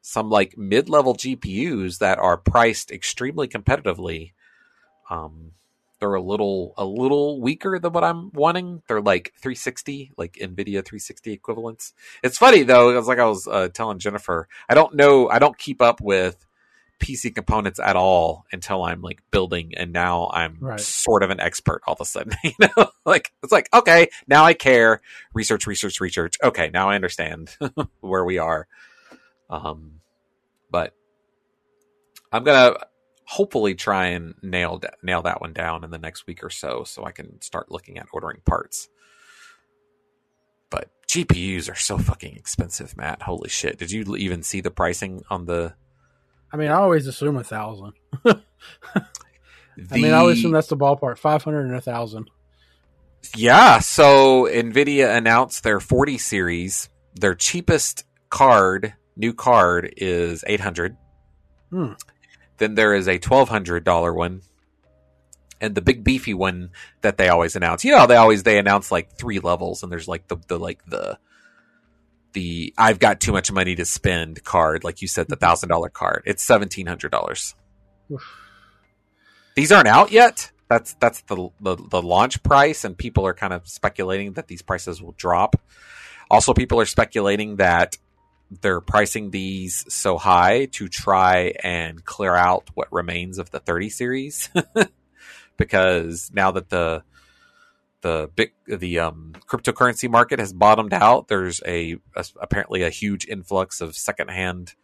[0.00, 4.32] some like mid-level GPUs that are priced extremely competitively.
[5.08, 5.52] Um,
[6.02, 8.82] they're a little a little weaker than what I'm wanting.
[8.88, 11.92] They're like 360, like Nvidia 360 equivalents.
[12.24, 12.90] It's funny though.
[12.90, 14.48] It was like I was uh, telling Jennifer.
[14.68, 15.28] I don't know.
[15.28, 16.44] I don't keep up with
[16.98, 20.80] PC components at all until I'm like building, and now I'm Right.
[20.80, 22.32] sort of an expert all of a sudden.
[22.42, 25.00] You know, like it's like okay, now I care.
[25.34, 26.36] Research, research, research.
[26.42, 27.56] Okay, now I understand
[28.00, 28.66] where we are.
[29.48, 30.00] Um,
[30.68, 30.94] but
[32.32, 32.76] I'm gonna
[33.32, 36.84] hopefully try and nail da- nail that one down in the next week or so,
[36.84, 38.88] so I can start looking at ordering parts.
[40.70, 43.22] But GPUs are so fucking expensive, Matt.
[43.22, 43.78] Holy shit!
[43.78, 45.74] Did you even see the pricing on the?
[46.52, 47.94] I mean, I always assume a thousand.
[48.24, 48.40] I
[49.92, 51.16] mean, I always assume that's the ballpark.
[51.16, 52.28] Five hundred and a thousand.
[53.34, 56.88] Yeah, so Nvidia announced their 40 series.
[57.14, 60.96] Their cheapest card, new card, is 800.
[61.70, 61.92] Hmm.
[62.62, 64.42] Then there is a $1,200 one,
[65.60, 67.84] and the big beefy one that they always announce.
[67.84, 70.86] You know, they always they announce like three levels, and there's like the the like
[70.86, 71.18] the
[72.34, 75.44] the I've got too much money to spend card, like you said, the mm-hmm.
[75.44, 76.22] thousand dollar card.
[76.24, 77.56] It's seventeen hundred dollars.
[79.56, 80.52] These aren't out yet.
[80.68, 84.62] That's that's the, the the launch price, and people are kind of speculating that these
[84.62, 85.56] prices will drop.
[86.30, 87.98] Also, people are speculating that
[88.60, 93.90] they're pricing these so high to try and clear out what remains of the 30
[93.90, 94.50] series,
[95.56, 97.02] because now that the
[98.02, 103.26] the big the um, cryptocurrency market has bottomed out, there's a, a apparently a huge
[103.26, 104.74] influx of secondhand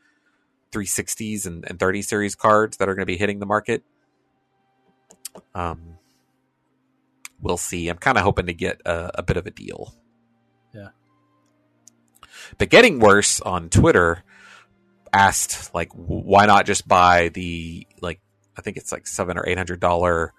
[0.72, 3.82] 360s and, and 30 series cards that are going to be hitting the market.
[5.54, 5.98] Um,
[7.40, 7.88] we'll see.
[7.88, 9.94] I'm kind of hoping to get a, a bit of a deal.
[10.74, 10.88] Yeah.
[12.56, 14.22] But getting worse on Twitter
[15.12, 18.20] asked like, why not just buy the like
[18.56, 20.32] I think it's like seven or eight hundred dollar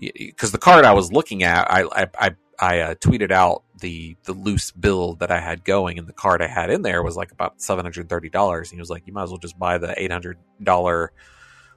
[0.00, 4.16] because the card I was looking at, I I I, I uh, tweeted out the
[4.24, 7.16] the loose build that I had going, and the card I had in there was
[7.16, 8.70] like about seven hundred thirty dollars.
[8.70, 11.12] And he was like, "You might as well just buy the eight hundred dollar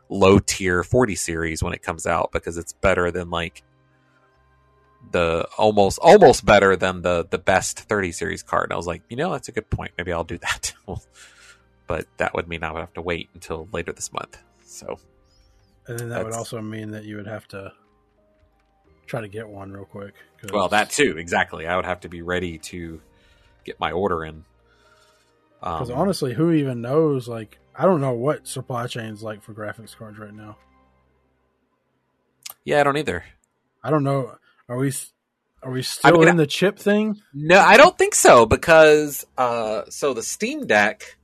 [0.09, 3.63] low tier forty series when it comes out because it's better than like
[5.13, 9.01] the almost almost better than the the best thirty series card." And I was like,
[9.09, 9.91] "You know, that's a good point.
[9.97, 10.73] Maybe I'll do that."
[11.87, 14.37] but that would mean I would have to wait until later this month.
[14.65, 14.99] So
[15.87, 17.71] And then that would also mean that you would have to
[19.05, 20.13] try to get one real quick.
[20.41, 21.67] 'cause- Well, that too, exactly.
[21.67, 23.01] I would have to be ready to
[23.65, 24.45] get my order in.
[25.59, 27.27] Because Um, honestly, who even knows?
[27.27, 30.57] Like, I don't know what supply chain's like for graphics cards right now.
[32.65, 33.23] yeah, I don't either.
[33.83, 34.37] I don't know.
[34.73, 34.91] Are we
[35.61, 37.21] are we still mean, in the chip thing?
[37.31, 41.15] No, I don't think so because uh, so the Steam Deck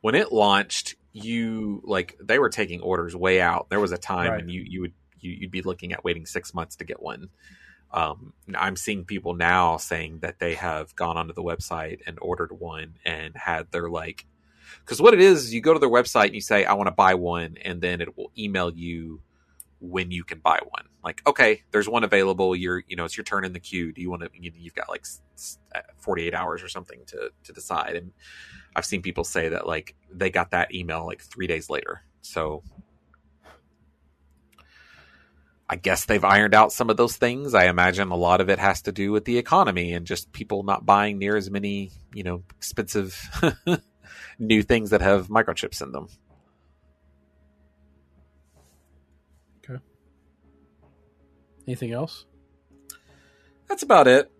[0.00, 3.70] when it launched, you like they were taking orders way out.
[3.70, 4.36] There was a time Right.
[4.38, 7.28] when you you would you, you'd be looking at waiting six months to get one.
[7.92, 12.50] Um, I'm seeing people now saying that they have gone onto the website and ordered
[12.50, 14.26] one and had their like
[14.80, 16.94] because what it is, you go to their website and you say I want to
[16.94, 19.22] buy one, and then it will email you
[19.86, 20.86] when you can buy one.
[21.04, 22.56] Like, okay, there's one available.
[22.56, 23.92] You're, you know, it's your turn in the queue.
[23.92, 24.30] Do you want to?
[24.34, 25.06] You, you've got like
[25.74, 27.96] uh, 48 hours or something to to decide.
[27.96, 28.12] And
[28.74, 32.02] I've seen people say that like they got that email like three days later.
[32.22, 32.62] So
[35.68, 37.54] I guess they've ironed out some of those things.
[37.54, 40.62] I imagine a lot of it has to do with the economy and just people
[40.62, 43.20] not buying near as many, you know, expensive
[44.38, 46.08] new things that have microchips in them.
[51.66, 52.24] Anything else?
[53.68, 54.30] That's about it.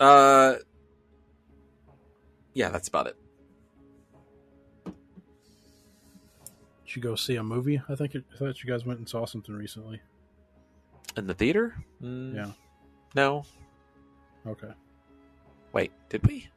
[0.00, 0.54] Uh,
[2.54, 3.16] yeah, that's about it.
[4.84, 4.94] Did
[6.96, 7.80] you go see a movie?
[7.88, 10.00] I think it, I thought you guys went and saw something recently.
[11.16, 11.74] In the theater?
[12.02, 12.50] Mm, Yeah.
[13.14, 13.44] No.
[14.46, 14.72] Okay.
[15.72, 16.48] Wait, did we?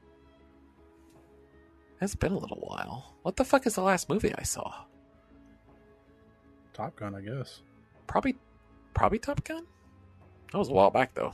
[2.02, 3.16] It's been a little while.
[3.24, 4.74] What the fuck is the last movie I saw?
[6.74, 7.62] Top Gun, I guess.
[8.08, 8.36] Probably,
[8.96, 9.66] probably Top Gun.
[10.52, 11.34] That was a while back though.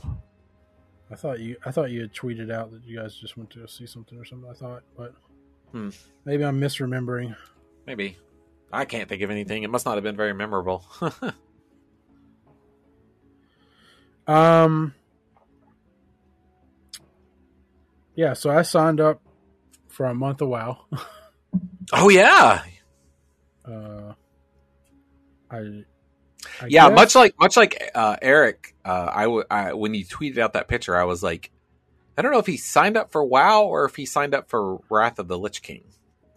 [1.10, 3.66] I thought you I thought you had tweeted out that you guys just went to
[3.68, 4.50] see something or something.
[4.50, 5.14] I thought, but
[5.70, 5.88] Hmm.
[6.24, 7.34] maybe I'm misremembering.
[7.86, 8.18] Maybe.
[8.72, 9.62] I can't think of anything.
[9.62, 10.84] It must not have been very memorable.
[14.26, 14.94] Um.
[18.14, 19.20] Yeah, so I signed up
[19.88, 20.84] for a month of WoW.
[21.92, 22.62] oh yeah,
[23.64, 24.12] Uh,
[25.50, 25.84] I,
[26.60, 26.88] I yeah.
[26.88, 30.54] guess- Much like much like uh, Eric, uh, I, w- I when you tweeted out
[30.54, 31.50] that picture, I was like,
[32.18, 34.80] I don't know if he signed up for WoW or if he signed up for
[34.90, 35.84] Wrath of the Lich King.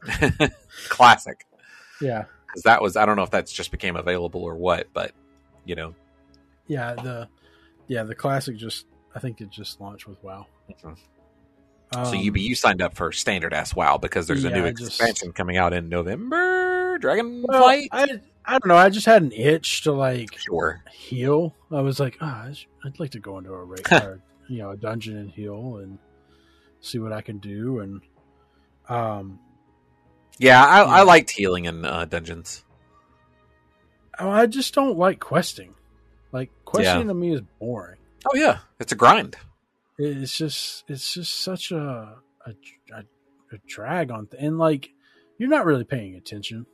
[0.90, 1.46] Classic.
[2.02, 5.12] yeah, because that was I don't know if that's just became available or what, but
[5.66, 5.96] you know,
[6.68, 7.28] yeah the
[7.88, 10.46] yeah the classic just I think it just launched with WoW.
[10.72, 10.98] Mhm.
[11.96, 14.66] Um, so you you signed up for standard ass WoW because there's a yeah, new
[14.66, 16.55] I just- expansion coming out in November.
[17.00, 17.88] Dragonflight, well, I
[18.48, 18.76] I don't know.
[18.78, 20.84] I just had an itch to like sure.
[20.92, 21.56] heal.
[21.72, 24.72] I was like, ah, sh- I'd like to go into a raid, or, you know,
[24.72, 25.98] a dungeon and heal and
[26.82, 27.80] see what I can do.
[27.80, 28.02] And
[28.88, 29.40] um,
[30.38, 32.64] Yeah, I, I liked healing in uh, dungeons.
[34.20, 35.74] oh, I just don't like questing.
[36.32, 37.08] Like questing Yeah.
[37.08, 37.98] to me is boring.
[38.26, 39.38] Oh yeah, it's a grind.
[39.98, 42.52] It's just it's just such a a,
[42.94, 43.00] a,
[43.54, 44.90] a drag on, th- and like
[45.38, 46.66] you're not really paying attention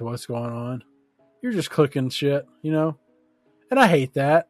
[0.00, 0.84] to what's going on.
[1.42, 2.96] You're just clicking shit, you know.
[3.70, 4.48] And I hate that.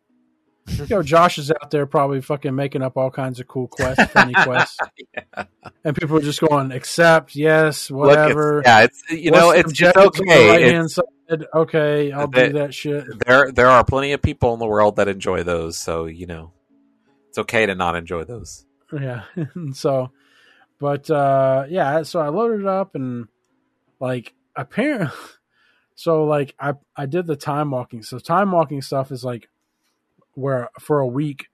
[0.69, 4.05] You know, Josh is out there probably fucking making up all kinds of cool quests,
[4.13, 4.79] funny quests,
[5.15, 5.45] Yeah.
[5.85, 8.63] and people are just going accept, yes, Look, it's- whatever.
[8.65, 10.49] yeah, it's you know, it's, it's okay.
[10.51, 13.05] Right It's- side, okay, I'll They- do that shit.
[13.27, 16.53] there there are plenty of people in the world that enjoy those, so you know,
[17.29, 18.65] it's okay to not enjoy those.
[18.93, 19.23] Yeah.
[19.73, 20.13] so,
[20.79, 23.27] but uh yeah, so I loaded it up and
[23.99, 25.11] like apparently,
[26.01, 28.03] so like I I did the time walking.
[28.03, 29.51] So time walking stuff is like
[30.33, 31.49] where for a week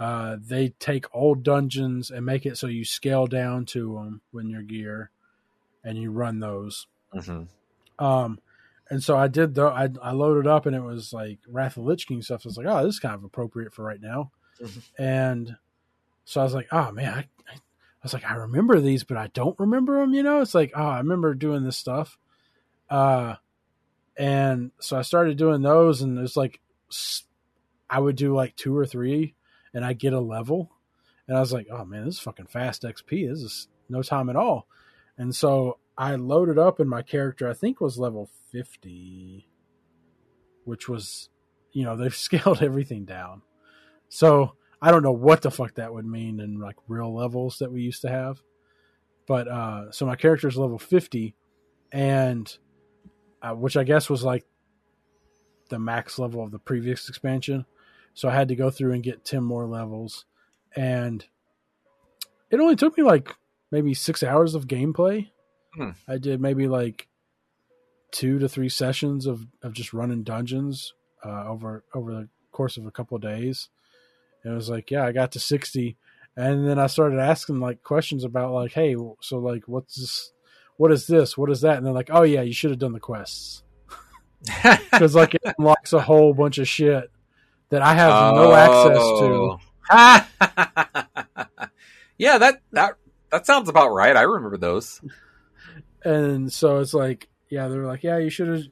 [0.00, 4.48] uh they take old dungeons and make it so you scale down to them when
[4.48, 5.10] you're gear
[5.84, 6.86] and you run those.
[7.12, 7.42] hmm
[7.98, 8.38] Um,
[8.88, 11.84] and so I did the I, I loaded up and it was like Wrath of
[11.84, 12.46] Lich King stuff.
[12.46, 14.30] I was like, oh, this is kind of appropriate for right now.
[14.58, 14.82] Mhm.
[14.98, 15.56] And
[16.24, 19.18] so I was like, oh man, I, I, I was like, I remember these, but
[19.18, 20.14] I don't remember them.
[20.14, 22.16] You know, it's like, oh, I remember doing this stuff.
[22.88, 23.34] Uh,
[24.16, 26.60] and so I started doing those, and it's like
[27.88, 29.34] I would do like two or three,
[29.74, 30.70] and I get a level,
[31.26, 33.28] and I was like, oh man, this is fucking fast XP.
[33.28, 34.66] This is no time at all.
[35.16, 39.48] And so I loaded up, and my character I think was level fifty,
[40.64, 41.28] which was,
[41.72, 43.42] you know, they've scaled everything down.
[44.08, 47.72] So I don't know what the fuck that would mean in like real levels that
[47.72, 48.40] we used to have.
[49.26, 51.34] But uh so my character is level 50
[51.92, 52.58] and
[53.42, 54.44] uh, which I guess was like
[55.68, 57.66] the max level of the previous expansion.
[58.14, 60.24] So I had to go through and get 10 more levels
[60.76, 61.24] and
[62.50, 63.34] it only took me like
[63.70, 65.30] maybe 6 hours of gameplay.
[65.74, 65.90] Hmm.
[66.06, 67.08] I did maybe like
[68.12, 70.92] 2 to 3 sessions of of just running dungeons
[71.24, 73.68] uh over over the course of a couple of days.
[74.44, 75.96] And it was like, yeah, I got to 60.
[76.36, 80.32] And then I started asking like questions about like, hey, so like, what's this?
[80.76, 81.36] What is this?
[81.36, 81.76] What is that?
[81.76, 83.62] And they're like, oh yeah, you should have done the quests
[84.90, 87.10] because like it unlocks a whole bunch of shit
[87.70, 89.58] that I have no access to.
[91.48, 91.68] to.
[92.18, 92.96] yeah, that that
[93.30, 94.16] that sounds about right.
[94.16, 95.00] I remember those.
[96.04, 98.64] And so it's like, yeah, they're like, yeah, you should have,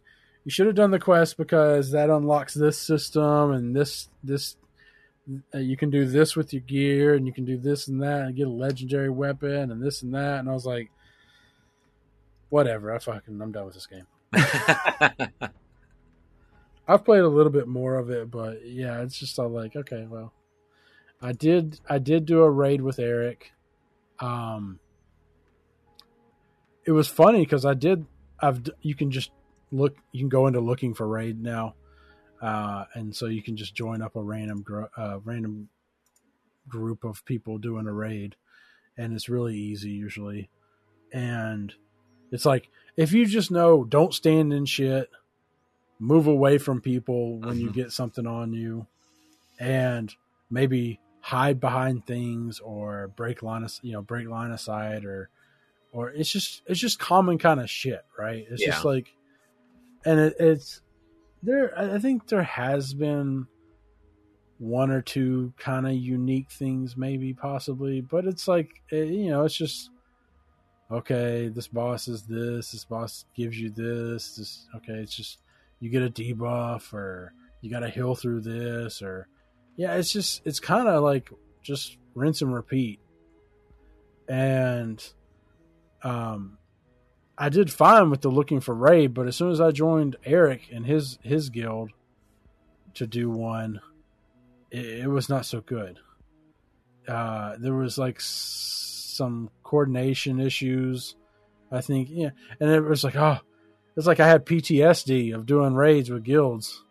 [0.44, 4.56] you should have done the quest because that unlocks this system and this this.
[5.54, 8.22] Uh, you can do this with your gear, and you can do this and that,
[8.22, 10.40] and get a legendary weapon, and this and that.
[10.40, 10.90] And I was like,
[12.50, 12.94] whatever.
[12.94, 14.06] I fucking, I'm done with this game.
[16.86, 20.06] I've played a little bit more of it, but yeah, it's just all like, okay,
[20.08, 20.32] well,
[21.22, 23.52] I did, I did do a raid with Eric.
[24.18, 24.80] Um,
[26.84, 28.06] it was funny because I did,
[28.40, 29.30] I've, you can just
[29.70, 31.74] look, you can go into looking for raid now,
[32.42, 35.68] uh, and so you can just join up a random, gr- uh, random
[36.68, 38.34] group of people doing a raid,
[38.96, 40.50] and it's really easy usually,
[41.12, 41.74] and
[42.30, 45.10] it's like if you just know, don't stand in shit
[45.98, 47.74] move away from people when you Mhm.
[47.74, 48.86] get something on you
[49.58, 50.14] and
[50.50, 55.28] maybe hide behind things or break line of you know break line of sight or
[55.92, 59.12] or it's just it's just common kind of shit right it's just like
[60.06, 60.80] and it, it's
[61.42, 63.46] there I think there has been
[64.58, 69.44] one or two kind of unique things, maybe possibly, but it's like eh, you know,
[69.44, 69.90] it's just
[70.90, 71.48] okay.
[71.48, 72.72] This boss is this.
[72.72, 74.36] This boss gives you this.
[74.36, 74.94] This okay.
[74.94, 75.38] It's just
[75.80, 79.28] you get a debuff or you got to heal through this or
[79.76, 79.94] yeah.
[79.94, 81.30] It's just it's kind of like
[81.62, 83.00] just rinse and repeat,
[84.28, 85.02] and
[86.02, 86.56] um.
[87.42, 90.68] I did fine with the looking for raid, but as soon as I joined Eric
[90.70, 91.90] and his his guild
[92.96, 93.80] to do one,
[94.70, 95.98] it, it was not so good.
[97.08, 101.14] Uh, there was like s- some coordination issues,
[101.70, 102.08] I think.
[102.10, 103.38] Yeah, and it was like, oh,
[103.96, 106.82] it's like I had PTSD of doing raids with guilds.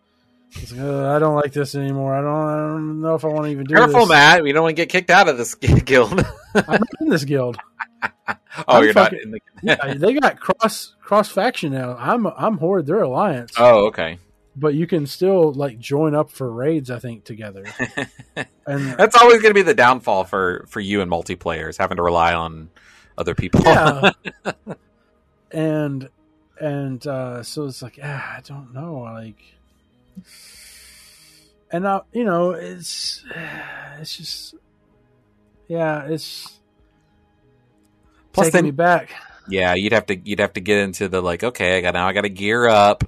[0.52, 2.14] It's like, uh, I don't like this anymore.
[2.16, 4.10] I don't, I don't know if I want to even do Careful, this.
[4.10, 4.44] Matt.
[4.44, 6.24] We don't want to get kicked out of this guild.
[6.56, 7.58] I'm not in this guild.
[8.04, 8.36] oh,
[8.68, 9.40] I'm you're fucking- not in the.
[9.62, 11.96] Yeah, they got cross cross faction now.
[12.00, 12.86] I'm I'm Horde.
[12.86, 14.20] They're alliance, Oh, okay.
[14.60, 16.90] But you can still like join up for raids.
[16.92, 17.66] I think together.
[18.68, 22.04] And That's always going to be the downfall for for you and multiplayers having to
[22.04, 22.70] rely on
[23.18, 23.62] other people.
[23.66, 24.12] yeah
[25.52, 26.08] and
[26.62, 29.42] and uh so it's like ah, i don't know like
[31.72, 33.24] and now you know it's
[34.00, 34.56] it's just
[35.68, 36.60] yeah it's
[38.34, 39.10] Plus taking then- me back
[39.52, 41.44] yeah, you'd have to you'd have to get into the like.
[41.44, 42.08] Okay, I got now.
[42.08, 43.04] I got to gear up.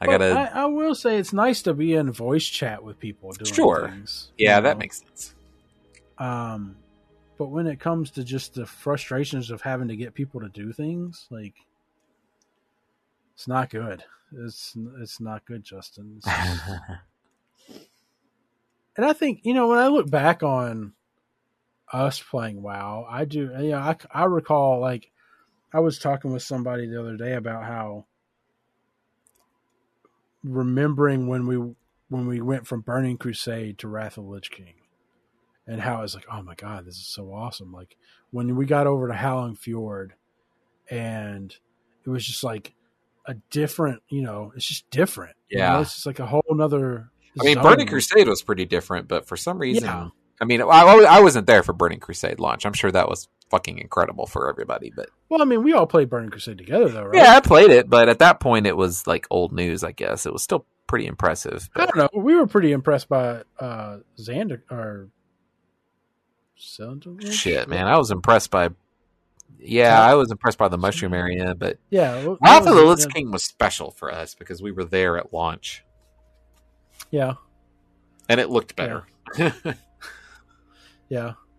[0.00, 0.50] I But gotta.
[0.54, 3.88] I, I will say it's nice to be in voice chat with people doing Sure.
[3.90, 4.78] things yeah, you that know?
[4.78, 5.34] makes sense.
[6.18, 6.76] um
[7.38, 10.72] but when it comes to just the frustrations of having to get people to do
[10.72, 11.54] things like
[13.34, 16.70] it's not good it's it's not good justin just-
[18.96, 20.92] and I think you know when I look back on
[21.92, 23.50] us playing WoW, I do.
[23.58, 25.10] You know, I I recall like
[25.72, 28.06] I was talking with somebody the other day about how
[30.42, 31.56] remembering when we
[32.08, 34.74] when we went from Burning Crusade to Wrath of the Lich King,
[35.66, 37.72] and how I was like, oh my god, this is so awesome!
[37.72, 37.96] Like
[38.30, 40.14] when we got over to Howling Fjord,
[40.90, 41.54] and
[42.04, 42.74] it was just like
[43.26, 45.36] a different, you know, it's just different.
[45.48, 45.64] you know?
[45.64, 45.80] Yeah.
[45.80, 47.10] it's just like a whole nother.
[47.40, 47.62] I mean, zone.
[47.62, 50.08] Burning Crusade was pretty different, but for some reason, Yeah.
[50.40, 52.64] I mean, I, I wasn't there for Burning Crusade launch.
[52.64, 56.08] I'm sure that was fucking incredible for everybody, but Well, I mean, we all played
[56.08, 57.16] Burning Crusade together, though, right?
[57.16, 57.90] yeah, I played it.
[57.90, 59.82] But at that point, it was like old news.
[59.84, 61.68] I guess it was still pretty impressive.
[61.74, 62.08] I don't know.
[62.14, 65.08] We were pretty impressed by uh Xander or
[66.58, 67.30] Xander.
[67.32, 68.70] shit, man, I was impressed by.
[69.58, 73.06] Yeah, I was impressed by the mushroom area, but Yeah, well, Wrath of the Lich
[73.12, 75.84] King was special for us because we were there at launch,
[77.10, 77.34] Yeah,
[78.28, 79.04] and it looked better.
[81.08, 81.32] yeah,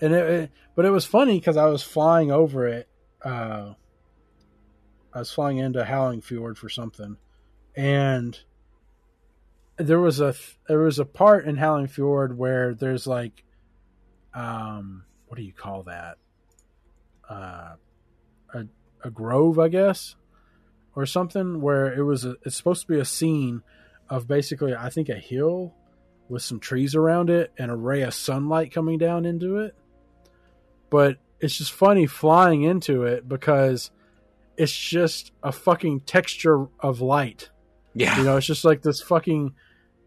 [0.00, 2.88] and it, it but it was funny because I was flying over it.
[3.22, 3.74] Uh,
[5.12, 7.16] I was flying into Howling Fjord for something,
[7.74, 8.38] and
[9.78, 10.34] there was a
[10.68, 13.44] there was a part in Howling Fjord where there's like,
[14.34, 16.18] um, what do you call that?
[17.28, 17.74] Uh,
[18.54, 18.66] a
[19.02, 20.16] a grove, I guess,
[20.94, 23.62] or something where it was a, it's supposed to be a scene
[24.08, 25.74] of basically I think a hill
[26.28, 29.74] with some trees around it and a ray of sunlight coming down into it.
[30.90, 33.90] But it's just funny flying into it because
[34.56, 37.50] it's just a fucking texture of light.
[37.94, 39.54] yeah, You know, it's just like this fucking,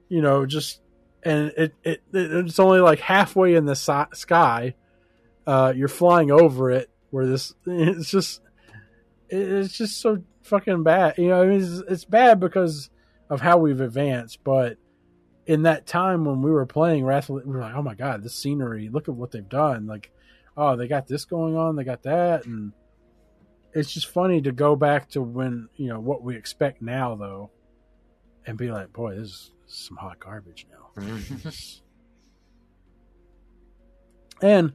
[0.07, 0.81] you know, just
[1.23, 4.75] and it it it's only like halfway in the si- sky.
[5.45, 8.41] Uh, you're flying over it where this it's just
[9.29, 11.17] it's just so fucking bad.
[11.17, 12.89] You know, I mean, it's, it's bad because
[13.29, 14.77] of how we've advanced, but
[15.45, 18.35] in that time when we were playing Wrath, we were like, oh my god, this
[18.35, 18.89] scenery!
[18.89, 19.87] Look at what they've done.
[19.87, 20.11] Like,
[20.59, 22.73] oh, they got this going on, they got that, and
[23.73, 27.51] it's just funny to go back to when you know what we expect now, though,
[28.45, 31.01] and be like, boy, this is some hot garbage now.
[31.01, 31.49] Mm-hmm.
[34.41, 34.73] And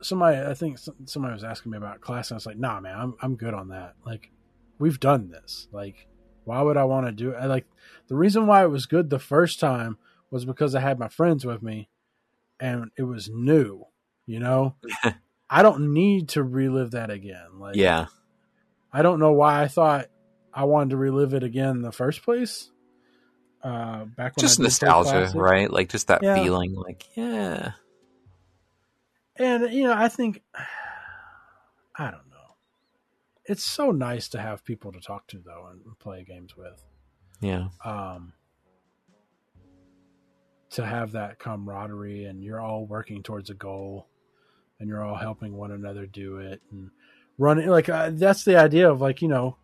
[0.00, 2.98] somebody, I think somebody was asking me about class, and I was like, "Nah, man,
[2.98, 3.94] I'm I'm good on that.
[4.04, 4.30] Like,
[4.78, 5.68] we've done this.
[5.72, 6.06] Like,
[6.44, 7.36] why would I want to do it?
[7.36, 7.66] I, like,
[8.08, 9.98] the reason why it was good the first time
[10.30, 11.88] was because I had my friends with me,
[12.58, 13.86] and it was new.
[14.26, 14.74] You know,
[15.50, 17.58] I don't need to relive that again.
[17.58, 18.06] Like, yeah,
[18.92, 20.06] I don't know why I thought
[20.52, 22.70] I wanted to relive it again in the first place.
[23.62, 25.70] Uh, back when just nostalgia, right?
[25.70, 26.34] Like just that Yeah.
[26.34, 27.72] feeling, like yeah,
[29.36, 30.42] And you know, I think
[31.98, 32.56] I don't know.
[33.46, 36.82] It's so nice to have people to talk to though and play games with.
[37.40, 38.32] yeah, Um
[40.70, 44.08] to have that camaraderie and you're all working towards a goal
[44.80, 46.90] and you're all helping one another do it and
[47.38, 49.56] running like uh, that's the idea of like, you know,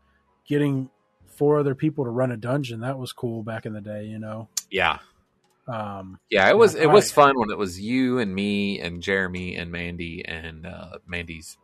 [0.47, 0.91] getting
[1.27, 2.81] four other people to run a dungeon.
[2.81, 4.49] That was cool back in the day, you know.
[4.71, 4.99] yeah.
[5.69, 9.55] Um, Yeah, it was it was fun when it was you and me and Jeremy
[9.55, 11.57] and Mandy and uh, Mandy's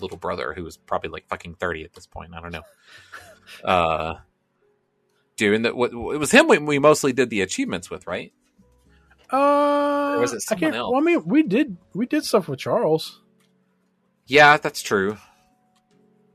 [0.00, 2.32] little brother who was probably like fucking thirty at this point.
[2.34, 2.62] I don't know.
[3.64, 4.18] Uh,
[5.36, 5.74] doing that.
[5.74, 8.32] What it was him we, we mostly did the achievements with, right?
[9.32, 10.74] Uh, Or was it I someone can't.
[10.76, 10.92] else?
[10.92, 13.20] Well, I mean, we did we did stuff with Charles,
[14.26, 15.16] Yeah, that's true.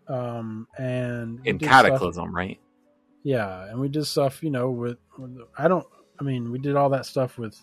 [0.07, 2.59] um, and In did stuff- Cataclysm, right?
[3.23, 5.85] yeah, and we did stuff, you know, with, with I don't.
[6.19, 7.57] I mean, we did all that stuff with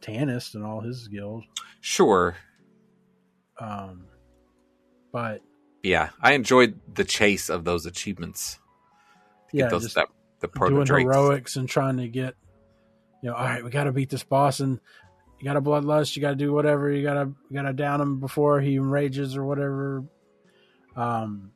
[0.00, 1.44] Tannis and all his guild.
[1.80, 2.36] Sure.
[3.60, 4.06] Um,
[5.12, 5.40] but
[5.82, 8.58] Yeah, I enjoyed the chase of those achievements.
[9.50, 10.08] To yeah, get those that
[10.40, 12.34] the proto doing heroics and trying to get,
[13.24, 14.78] you know, all right, we got to beat this boss, and
[15.38, 17.72] you got to bloodlust, you got to do whatever, you got to you got to
[17.72, 20.04] down him before he enrages or whatever.
[20.94, 21.52] Um,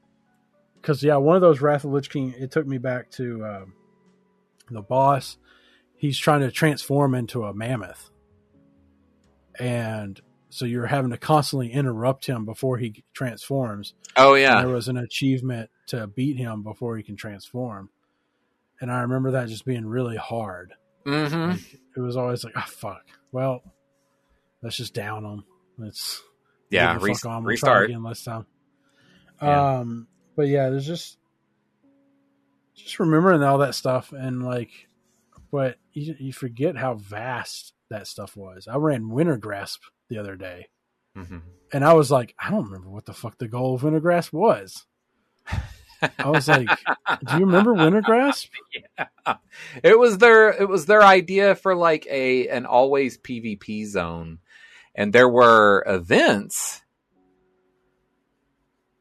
[0.80, 3.74] because yeah, one of those Wrath of Lich King, it took me back to um,
[4.70, 5.36] the boss.
[5.98, 8.08] He's trying to transform into a mammoth,
[9.58, 10.18] and
[10.48, 13.92] so you're having to constantly interrupt him before he transforms.
[14.16, 17.90] Oh And yeah, there was an achievement to beat him before he can transform.
[18.80, 20.72] And I remember that just being really hard.
[21.08, 23.02] Hmm Like, it was always like, oh, fuck.
[23.32, 23.62] Well,
[24.62, 25.44] let's just down them.
[25.78, 26.22] Let's
[26.70, 26.98] yeah.
[27.00, 27.42] Re- fuck on.
[27.42, 27.86] We'll restart.
[27.90, 28.46] again next time.
[29.42, 29.78] Yeah.
[29.78, 31.18] Um, but yeah, there's just
[32.74, 34.70] just remembering all that stuff and like,
[35.50, 38.68] but you, you forget how vast that stuff was.
[38.68, 39.78] I ran Wintergrasp
[40.08, 40.68] the other day,
[41.16, 41.38] hmm
[41.72, 44.86] and I was like, I don't remember what the fuck the goal of Wintergrasp was.
[46.18, 48.48] I was like, do you remember Wintergrasp?
[48.98, 49.36] yeah.
[49.82, 54.38] It was their it was their idea for like a an always PvP zone,
[54.94, 56.82] and there were events.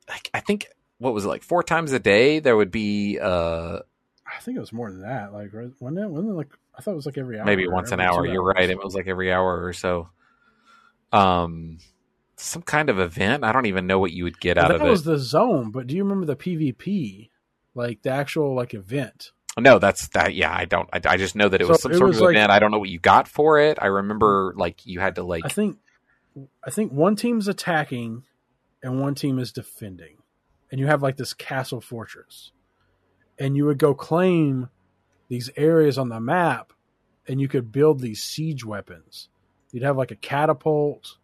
[0.09, 0.67] Like I think
[0.97, 3.79] what was it like four times a day there would be uh
[4.25, 5.33] I think it was more than that.
[5.33, 6.09] Like, wasn't it?
[6.09, 7.45] Wasn't it like I thought it was like every hour.
[7.45, 8.25] maybe once an hour.
[8.25, 8.55] You're hours.
[8.55, 8.69] right.
[8.69, 10.09] It was like every hour or so.
[11.11, 11.79] Um,
[12.37, 13.43] some kind of event.
[13.43, 14.83] I don't even know what you would get out of it.
[14.83, 17.29] Was the zone, but do you remember the PvP?
[17.75, 19.31] Like the actual like event?
[19.59, 20.33] No, that's that.
[20.35, 20.87] Yeah, I don't.
[20.93, 22.51] I, I just know that it So was some it sort was of like- event.
[22.51, 23.77] I don't know what you got for it.
[23.81, 25.45] I remember like you had to like.
[25.45, 25.77] I think
[26.63, 28.23] I think one team's attacking
[28.83, 30.17] and one team is defending.
[30.71, 32.51] And you have like this castle fortress.
[33.39, 34.69] And you would go claim
[35.29, 36.73] these areas on the map
[37.27, 39.29] and you could build these siege weapons.
[39.71, 41.17] You'd have like a catapult.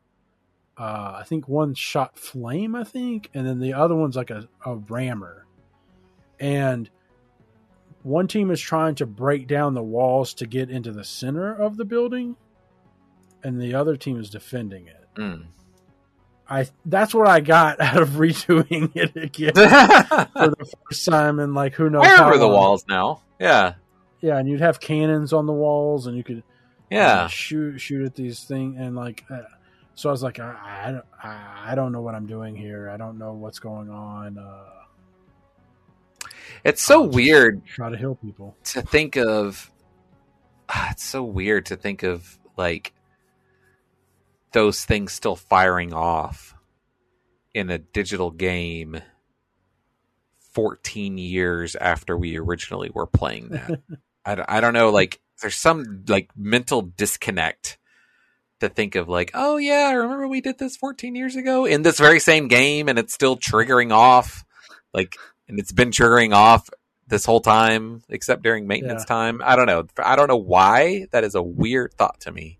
[0.78, 4.48] Uh, I think one shot flame, I think, and then the other one's like a,
[4.66, 5.46] a rammer.
[6.40, 6.90] And
[8.02, 11.78] one team is trying to break down the walls to get into the center of
[11.78, 12.36] the building,
[13.44, 15.08] and the other team is defending it.
[15.16, 15.46] mm.
[16.50, 19.54] I that's what I got out of redoing it again
[20.34, 22.04] for the first time, and like who knows?
[22.04, 23.22] remember how the walls now.
[23.40, 23.76] Yeah,
[24.22, 26.44] Yeah, and you'd have cannons on the walls, and you could
[26.90, 27.24] yeah.
[27.24, 29.42] uh, shoot shoot at these things, and like uh,
[29.96, 30.56] so I was like, I,
[30.88, 31.06] I don't-
[31.66, 32.90] I don't know what I'm doing here.
[32.90, 34.38] I don't know what's going on.
[34.38, 34.70] Uh,
[36.64, 38.56] It's so weird Try to heal people.
[38.66, 39.72] to think of.
[40.70, 42.94] ah, It's so weird to think of like
[44.52, 46.54] those things still firing off
[47.54, 49.02] in a digital game
[50.54, 53.82] 14 years after we originally were playing that.
[54.26, 57.78] I, I don't know, like, there's some like mental disconnect
[58.64, 61.82] to think of, like, oh yeah, I remember we did this 14 years ago in
[61.84, 64.44] this very same game and it's still triggering off.
[64.94, 65.16] Like,
[65.48, 66.70] and it's been triggering off
[67.08, 69.16] this whole time, except during maintenance Yeah.
[69.16, 69.42] time.
[69.44, 69.86] I don't know.
[69.98, 71.08] I don't know why.
[71.12, 72.60] That is a weird thought to me.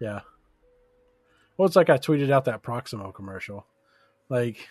[0.00, 0.20] Yeah.
[1.56, 3.66] Well, it's like I tweeted out that Proximo commercial.
[4.28, 4.68] Like,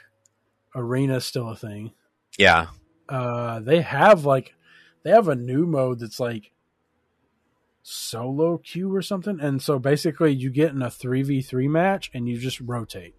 [0.75, 1.91] arena's still a thing.
[2.37, 2.67] Yeah.
[3.07, 4.55] uh they have like
[5.03, 6.51] they have a new mode that's like
[7.87, 9.39] solo queue or something.
[9.39, 13.13] And so basically you get in a 3v3 match and you just rotate.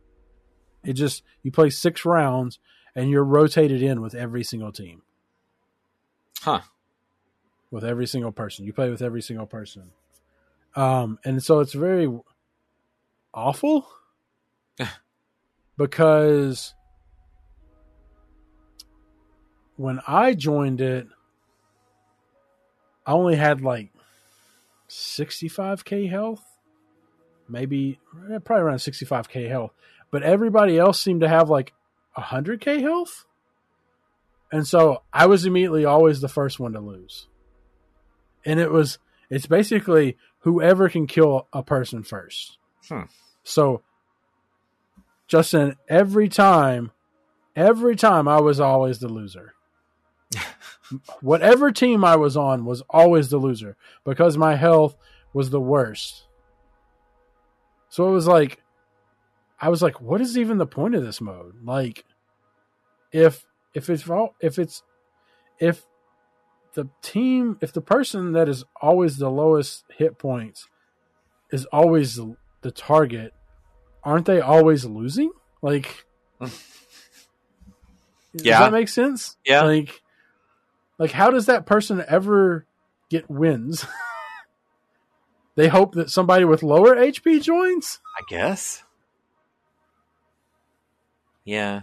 [0.85, 2.59] It just you play six rounds
[2.93, 5.03] and you're rotated in with every single team.
[6.43, 6.63] Huh.
[7.71, 8.67] with every single person.
[8.67, 9.93] You play with every single person.
[10.75, 12.13] Um and so it's very
[13.33, 13.87] awful.
[15.79, 16.75] Because
[19.77, 21.07] when I joined it,
[23.07, 23.91] I only had like
[24.89, 26.45] 65k health,
[27.49, 27.99] maybe
[28.33, 29.73] eh, probably around 65k health,
[30.11, 31.73] but everybody else seemed to have like
[32.17, 33.27] 100k health.
[34.53, 37.27] And so I was immediately always the first one to lose.
[38.45, 38.99] And it was,
[39.29, 42.59] it's basically whoever can kill a person first.
[42.89, 43.03] Hmm.
[43.43, 43.83] So,
[45.27, 46.93] Justin, every time,
[47.57, 49.56] every time I was always the loser.
[51.21, 54.97] Whatever team I was on was always the loser because my health
[55.33, 56.27] was the worst.
[57.89, 58.61] So it was like,
[59.61, 61.55] I was like, what is even the point of this mode?
[61.65, 62.05] Like,
[63.13, 63.45] if
[63.75, 64.83] if it's all if it's
[65.59, 65.87] if
[66.75, 70.69] the team if the person that is always the lowest hit points
[71.51, 72.21] is always
[72.63, 73.33] the target,
[74.05, 75.31] aren't they always losing?
[75.63, 76.05] Like,
[76.41, 76.53] does
[78.35, 78.59] Yeah.
[78.61, 79.37] that make sense?
[79.45, 79.63] Yeah.
[79.63, 80.03] Like,
[80.99, 82.67] like how does that person ever
[83.11, 83.85] get wins?
[85.57, 88.01] they hope that somebody with lower HP joins.
[88.19, 88.83] I guess.
[91.45, 91.83] Yeah.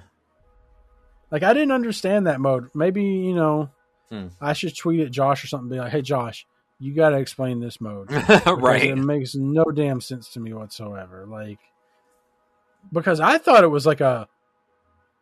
[1.31, 2.67] Like, I didn't understand that mode.
[2.75, 3.71] Maybe you know,
[4.13, 4.27] Hmm.
[4.39, 5.69] I should tweet at Josh or something.
[5.69, 6.45] Be like, hey, Josh,
[6.77, 8.11] you got to explain this mode.
[8.45, 8.83] right.
[8.83, 11.25] It makes no damn sense to me whatsoever.
[11.27, 11.57] Like
[12.91, 14.27] because I thought it was like a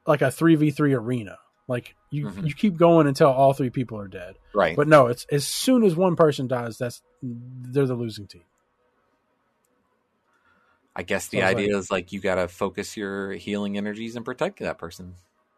[0.06, 1.38] like a three v three arena.
[1.68, 2.48] Like you Mhm.
[2.48, 4.36] you keep going until all three people are dead.
[4.54, 4.76] Right.
[4.76, 8.44] But no, it's as soon as one person dies, that's they're the losing team.
[10.96, 14.26] I guess the So idea is like you got to focus your healing energies and
[14.26, 15.16] protect that person.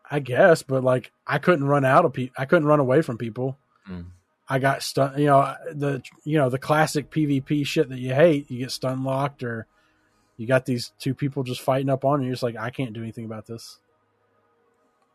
[0.10, 2.36] I guess, but like I couldn't run out of people.
[2.38, 3.58] I couldn't run away from people.
[3.90, 4.06] Mm.
[4.48, 5.18] I got stun.
[5.18, 8.52] You know the you know the classic PvP shit that you hate.
[8.52, 9.66] You get stun locked, or
[10.38, 12.28] you got these two people just fighting up on you.
[12.28, 13.80] You're just like, I can't do anything about this.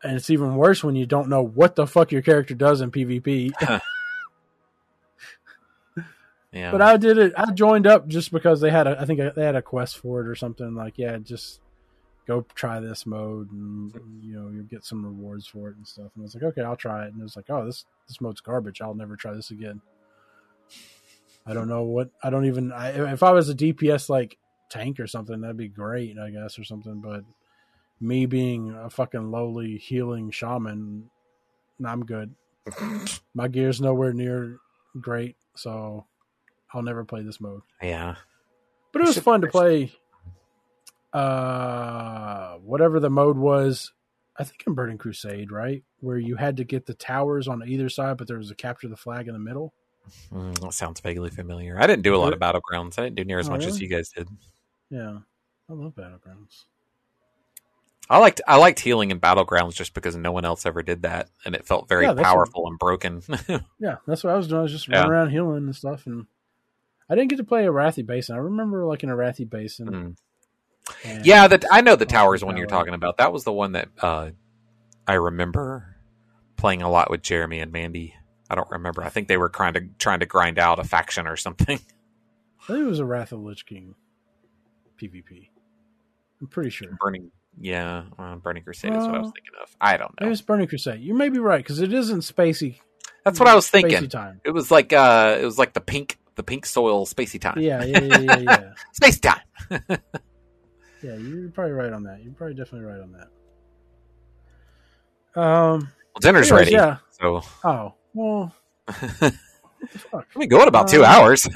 [0.03, 2.91] And it's even worse when you don't know what the fuck your character does in
[2.91, 3.51] PvP.
[6.51, 6.71] Yeah.
[6.71, 7.33] But I did it.
[7.37, 8.99] I joined up just because they had a.
[8.99, 10.73] I think they had a quest for it or something.
[10.73, 11.61] Like, yeah, just
[12.25, 13.93] go try this mode, and
[14.23, 16.09] you know you'll get some rewards for it and stuff.
[16.15, 17.13] And I was like, okay, I'll try it.
[17.13, 18.81] And it was like, oh, this this mode's garbage.
[18.81, 19.81] I'll never try this again.
[21.45, 22.09] I don't know what.
[22.23, 22.71] I don't even.
[22.71, 24.39] I, if I was a DPS like
[24.69, 26.99] tank or something, that'd be great, I guess, or something.
[26.99, 27.25] But
[28.01, 31.09] me being a fucking lowly healing shaman,
[31.85, 32.33] I'm good.
[33.33, 34.59] My gear's nowhere near
[34.99, 36.05] great, so
[36.73, 37.61] I'll never play this mode.
[37.81, 38.15] yeah.
[38.91, 39.91] But it was fun to play.
[41.13, 43.91] Uh, whatever the mode was,
[44.37, 47.89] I think in Burning Crusade, right, where you had to get the towers on either
[47.89, 49.73] side, but there was a capture the flag in the middle.
[50.31, 51.79] Mm, that sounds vaguely familiar.
[51.79, 52.97] I didn't do a lot of battlegrounds.
[52.97, 54.27] I didn't do near as Oh, much as you guys did.
[54.89, 55.19] Yeah,
[55.69, 56.65] I love battlegrounds.
[58.09, 61.29] I liked I liked healing in battlegrounds just because no one else ever did that,
[61.45, 63.21] and it felt very Yeah, powerful and broken.
[63.79, 64.59] Yeah, that's what I was doing.
[64.59, 64.97] I was just Yeah.
[64.99, 66.25] running around healing and stuff, and
[67.09, 68.35] I didn't get to play a Arathi Basin.
[68.35, 69.87] I remember like in a Arathi Basin.
[69.87, 70.15] Mm.
[71.05, 73.17] and- Yeah, that I know the Oh, towers one you're talking about.
[73.17, 74.31] That was the one that uh,
[75.07, 75.95] I remember
[76.57, 78.15] playing a lot with Jeremy and Mandy.
[78.49, 79.03] I don't remember.
[79.03, 81.77] I think they were trying to trying to grind out a faction or something.
[82.63, 83.93] I think it was a Wrath of Lich King
[84.99, 85.49] PvP.
[86.41, 86.97] I'm pretty sure.
[86.99, 89.75] Burning, yeah, uh, Burning Crusade is what I was thinking of.
[89.81, 90.31] I don't Maybe know.
[90.31, 91.01] it's Burning Crusade.
[91.01, 92.79] You may be right because it isn't spacey.
[93.25, 94.07] That's what I was thinking.
[94.09, 94.41] time.
[94.45, 97.59] It was like uh, it was like the pink the pink soil spacey time.
[97.59, 98.73] Yeah, yeah, yeah, yeah, yeah.
[98.93, 99.41] space time.
[99.69, 102.23] yeah, you're probably right on that.
[102.23, 103.27] You're probably definitely right on that.
[105.41, 105.79] Um,
[106.13, 106.71] Well, dinner's anyways, ready.
[106.71, 106.97] Yeah.
[107.21, 108.55] So Oh well.
[108.85, 108.99] What
[109.93, 110.27] the fuck?
[110.35, 111.47] we go in about two Uh, hours.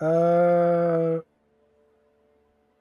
[0.00, 1.18] Uh,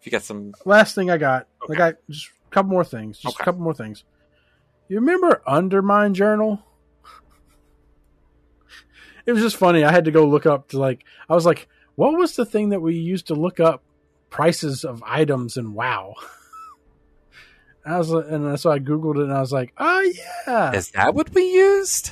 [0.03, 1.47] if you got some, last thing I got.
[1.63, 1.73] Okay.
[1.73, 3.19] I got just a couple more things.
[3.19, 3.41] Just Okay.
[3.43, 4.03] a couple more things.
[4.89, 6.61] You remember Undermine Journal?
[9.25, 9.85] It was just funny.
[9.85, 12.69] I had to go look up to like I was like, what was the thing
[12.69, 13.81] that we used to look up
[14.29, 16.15] prices of items in WoW?
[17.85, 20.11] I was like- and so I googled it and I was like, oh
[20.45, 22.11] yeah, is that what we used?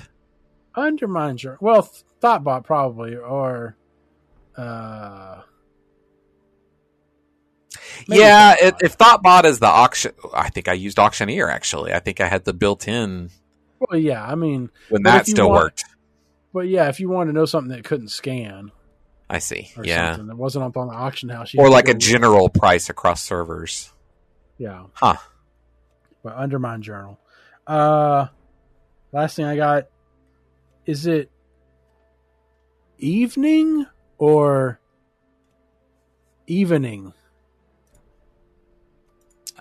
[0.74, 1.58] Undermine Journal.
[1.60, 1.90] Well,
[2.22, 3.76] Thoughtbot probably or
[4.56, 5.42] uh
[8.08, 11.94] maybe yeah, it, if Thoughtbot is the auction, I think I used Auctioneer actually.
[11.94, 13.30] I think I had the built-in
[13.80, 14.24] well, yeah.
[14.24, 15.86] I mean, when that still want- worked.
[16.54, 18.72] But yeah, if you wanted to know something that couldn't scan
[19.30, 19.72] I see.
[19.78, 21.98] or Yeah, something that wasn't up on the auction house, or like a look.
[22.00, 23.92] general price across servers.
[24.58, 25.16] yeah, Huh.
[26.24, 27.18] but Undermine Journal.
[27.66, 28.28] Uh,
[29.14, 29.88] last thing I got
[30.86, 31.32] is it
[32.98, 33.86] evening
[34.18, 34.80] or
[36.48, 37.14] evening?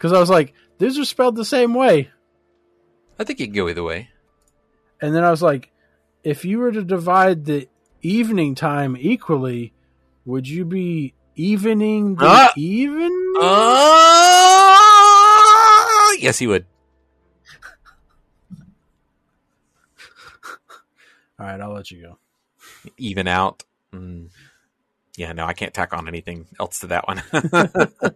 [0.01, 2.09] Because I was like, these are spelled the same way,
[3.19, 4.09] I think you can go either way.
[5.03, 5.71] and then I was like,
[6.25, 7.69] if you were to divide the
[8.01, 9.75] evening time equally,
[10.25, 12.51] would you be evening the Ah!
[12.57, 13.11] even?
[15.23, 16.65] Oh, yes, he would.
[21.39, 22.19] All right, I'll let you go.
[22.97, 23.65] Even out.
[23.93, 24.31] Mm.
[25.17, 27.23] Yeah, no, I can't tack on anything else to that one.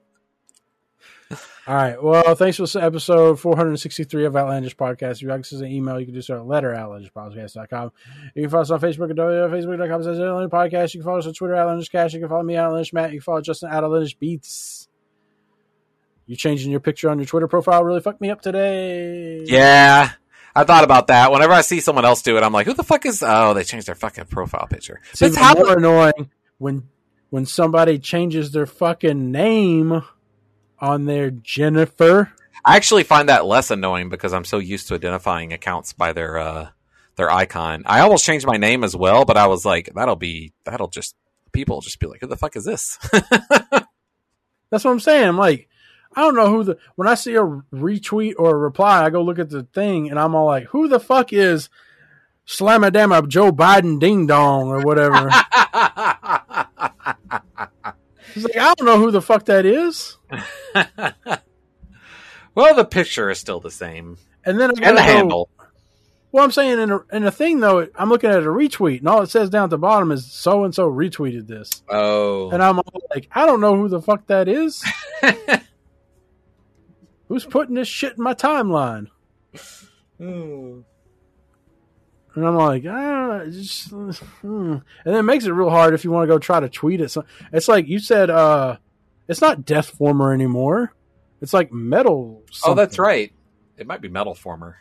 [1.67, 2.03] All right.
[2.03, 5.13] Well, thanks for episode 463 of Outlandish Podcast.
[5.13, 7.93] If you like us an email, you can do so at letter outlandishpodcast.com.
[8.35, 10.95] You can follow us on Facebook at facebook.com slash Outlandish Podcast.
[10.95, 12.13] You can follow us on Twitter, Outlandish Cash.
[12.13, 13.13] You can follow me, Outlandish Matt.
[13.13, 14.89] You can follow Justin at Outlandish Beats.
[16.27, 19.45] You changing your picture on your Twitter profile really fucked me up today.
[19.45, 20.11] Yeah.
[20.57, 21.33] I thought about that.
[21.33, 23.65] Whenever I see someone else do it, I'm like, who the fuck is oh, they
[23.65, 25.01] changed their fucking profile picture.
[25.11, 26.89] It's even how more annoying when
[27.31, 30.05] when somebody changes their fucking name
[30.79, 32.33] on there, Jennifer.
[32.65, 36.39] I actually find that less annoying because I'm so used to identifying accounts by their
[36.39, 36.69] uh
[37.17, 37.83] their icon.
[37.87, 41.15] I almost changed my name as well, but I was like, that'll be that'll just
[41.53, 42.99] people just be like, who the fuck is this?
[43.13, 45.29] That's what I'm saying.
[45.29, 45.69] I'm like,
[46.17, 47.43] I don't know who the when I see a
[47.73, 50.89] retweet or a reply, I go look at the thing and I'm all like, who
[50.89, 51.69] the fuck is
[52.47, 55.31] slam a damn up Joe Biden ding dong or whatever.
[58.35, 60.19] He's like, I don't know who the fuck that is.
[62.55, 65.49] well, the picture is still the same, And then and the go- handle.
[66.33, 69.09] Well, I'm saying in a, in a thing though, I'm looking at a retweet, and
[69.09, 72.61] all it says down at the bottom is so and so retweeted this, Oh, and
[72.61, 74.85] I'm all like, I don't know who the fuck that is.
[77.29, 79.07] Who's putting this shit in my timeline?
[80.19, 80.81] Hmm.
[82.35, 84.73] And I'm like, ah, just, hmm.
[84.73, 87.01] and then it makes it real hard if you want to go try to tweet
[87.01, 87.11] it.
[87.11, 88.79] So it's like you said, uh,
[89.29, 90.93] it's not Death Former anymore.
[91.41, 92.43] It's like Metal.
[92.65, 93.33] oh, that's right.
[93.77, 94.79] It might be Metal Former.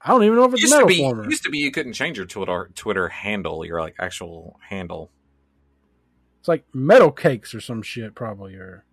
[0.00, 1.28] I don't even know if it's Used to Metal be Former.
[1.28, 5.10] used to be you couldn't change your Twitter Twitter handle, your like actual handle.
[6.40, 8.84] It's like Metal Cakes or some shit, probably or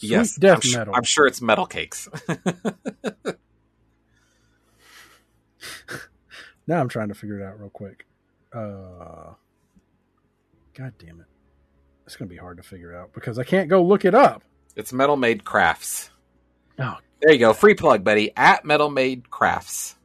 [0.00, 0.94] Sweet yes, Death I'm, Metal.
[0.94, 2.08] I'm sure it's Metal Cakes.
[6.70, 8.06] Now I'm trying to figure it out real quick.
[8.52, 9.34] Uh,
[10.72, 11.26] God damn it.
[12.06, 14.44] It's going to be hard to figure out because I can't go look it up.
[14.76, 16.10] it's Metal Made Crafts.
[16.78, 16.96] Oh.
[17.20, 18.30] There you go, free plug, buddy.
[18.36, 19.96] At Metal Made Crafts.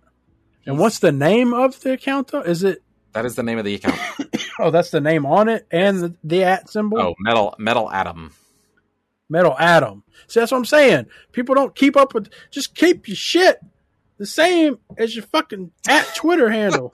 [0.65, 2.41] And what's the name of the account though?
[2.41, 2.81] Is it,
[3.13, 3.99] That is the name of the account.
[4.59, 6.99] oh, that's the name on it and the, the at symbol?
[6.99, 8.33] oh, Metal Metal Atom.
[9.29, 10.01] Metal Atom.
[10.25, 11.05] See, that's what I'm saying.
[11.31, 13.59] People don't keep up with, just keep your shit
[14.17, 16.93] the same as your fucking at Twitter handle.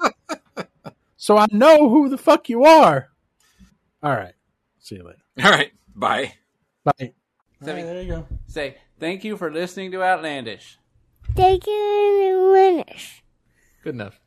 [1.18, 3.10] so I know who the fuck you are.
[4.04, 4.34] All right.
[4.80, 5.20] See you later.
[5.44, 6.34] All right, bye.
[6.84, 7.14] Bye.
[7.64, 7.84] Sammy.
[7.84, 8.28] there you go.
[8.48, 10.78] Say thank you for listening to Outlandish.
[11.36, 13.24] Thank you, Outlandish.
[13.84, 14.21] Good enough.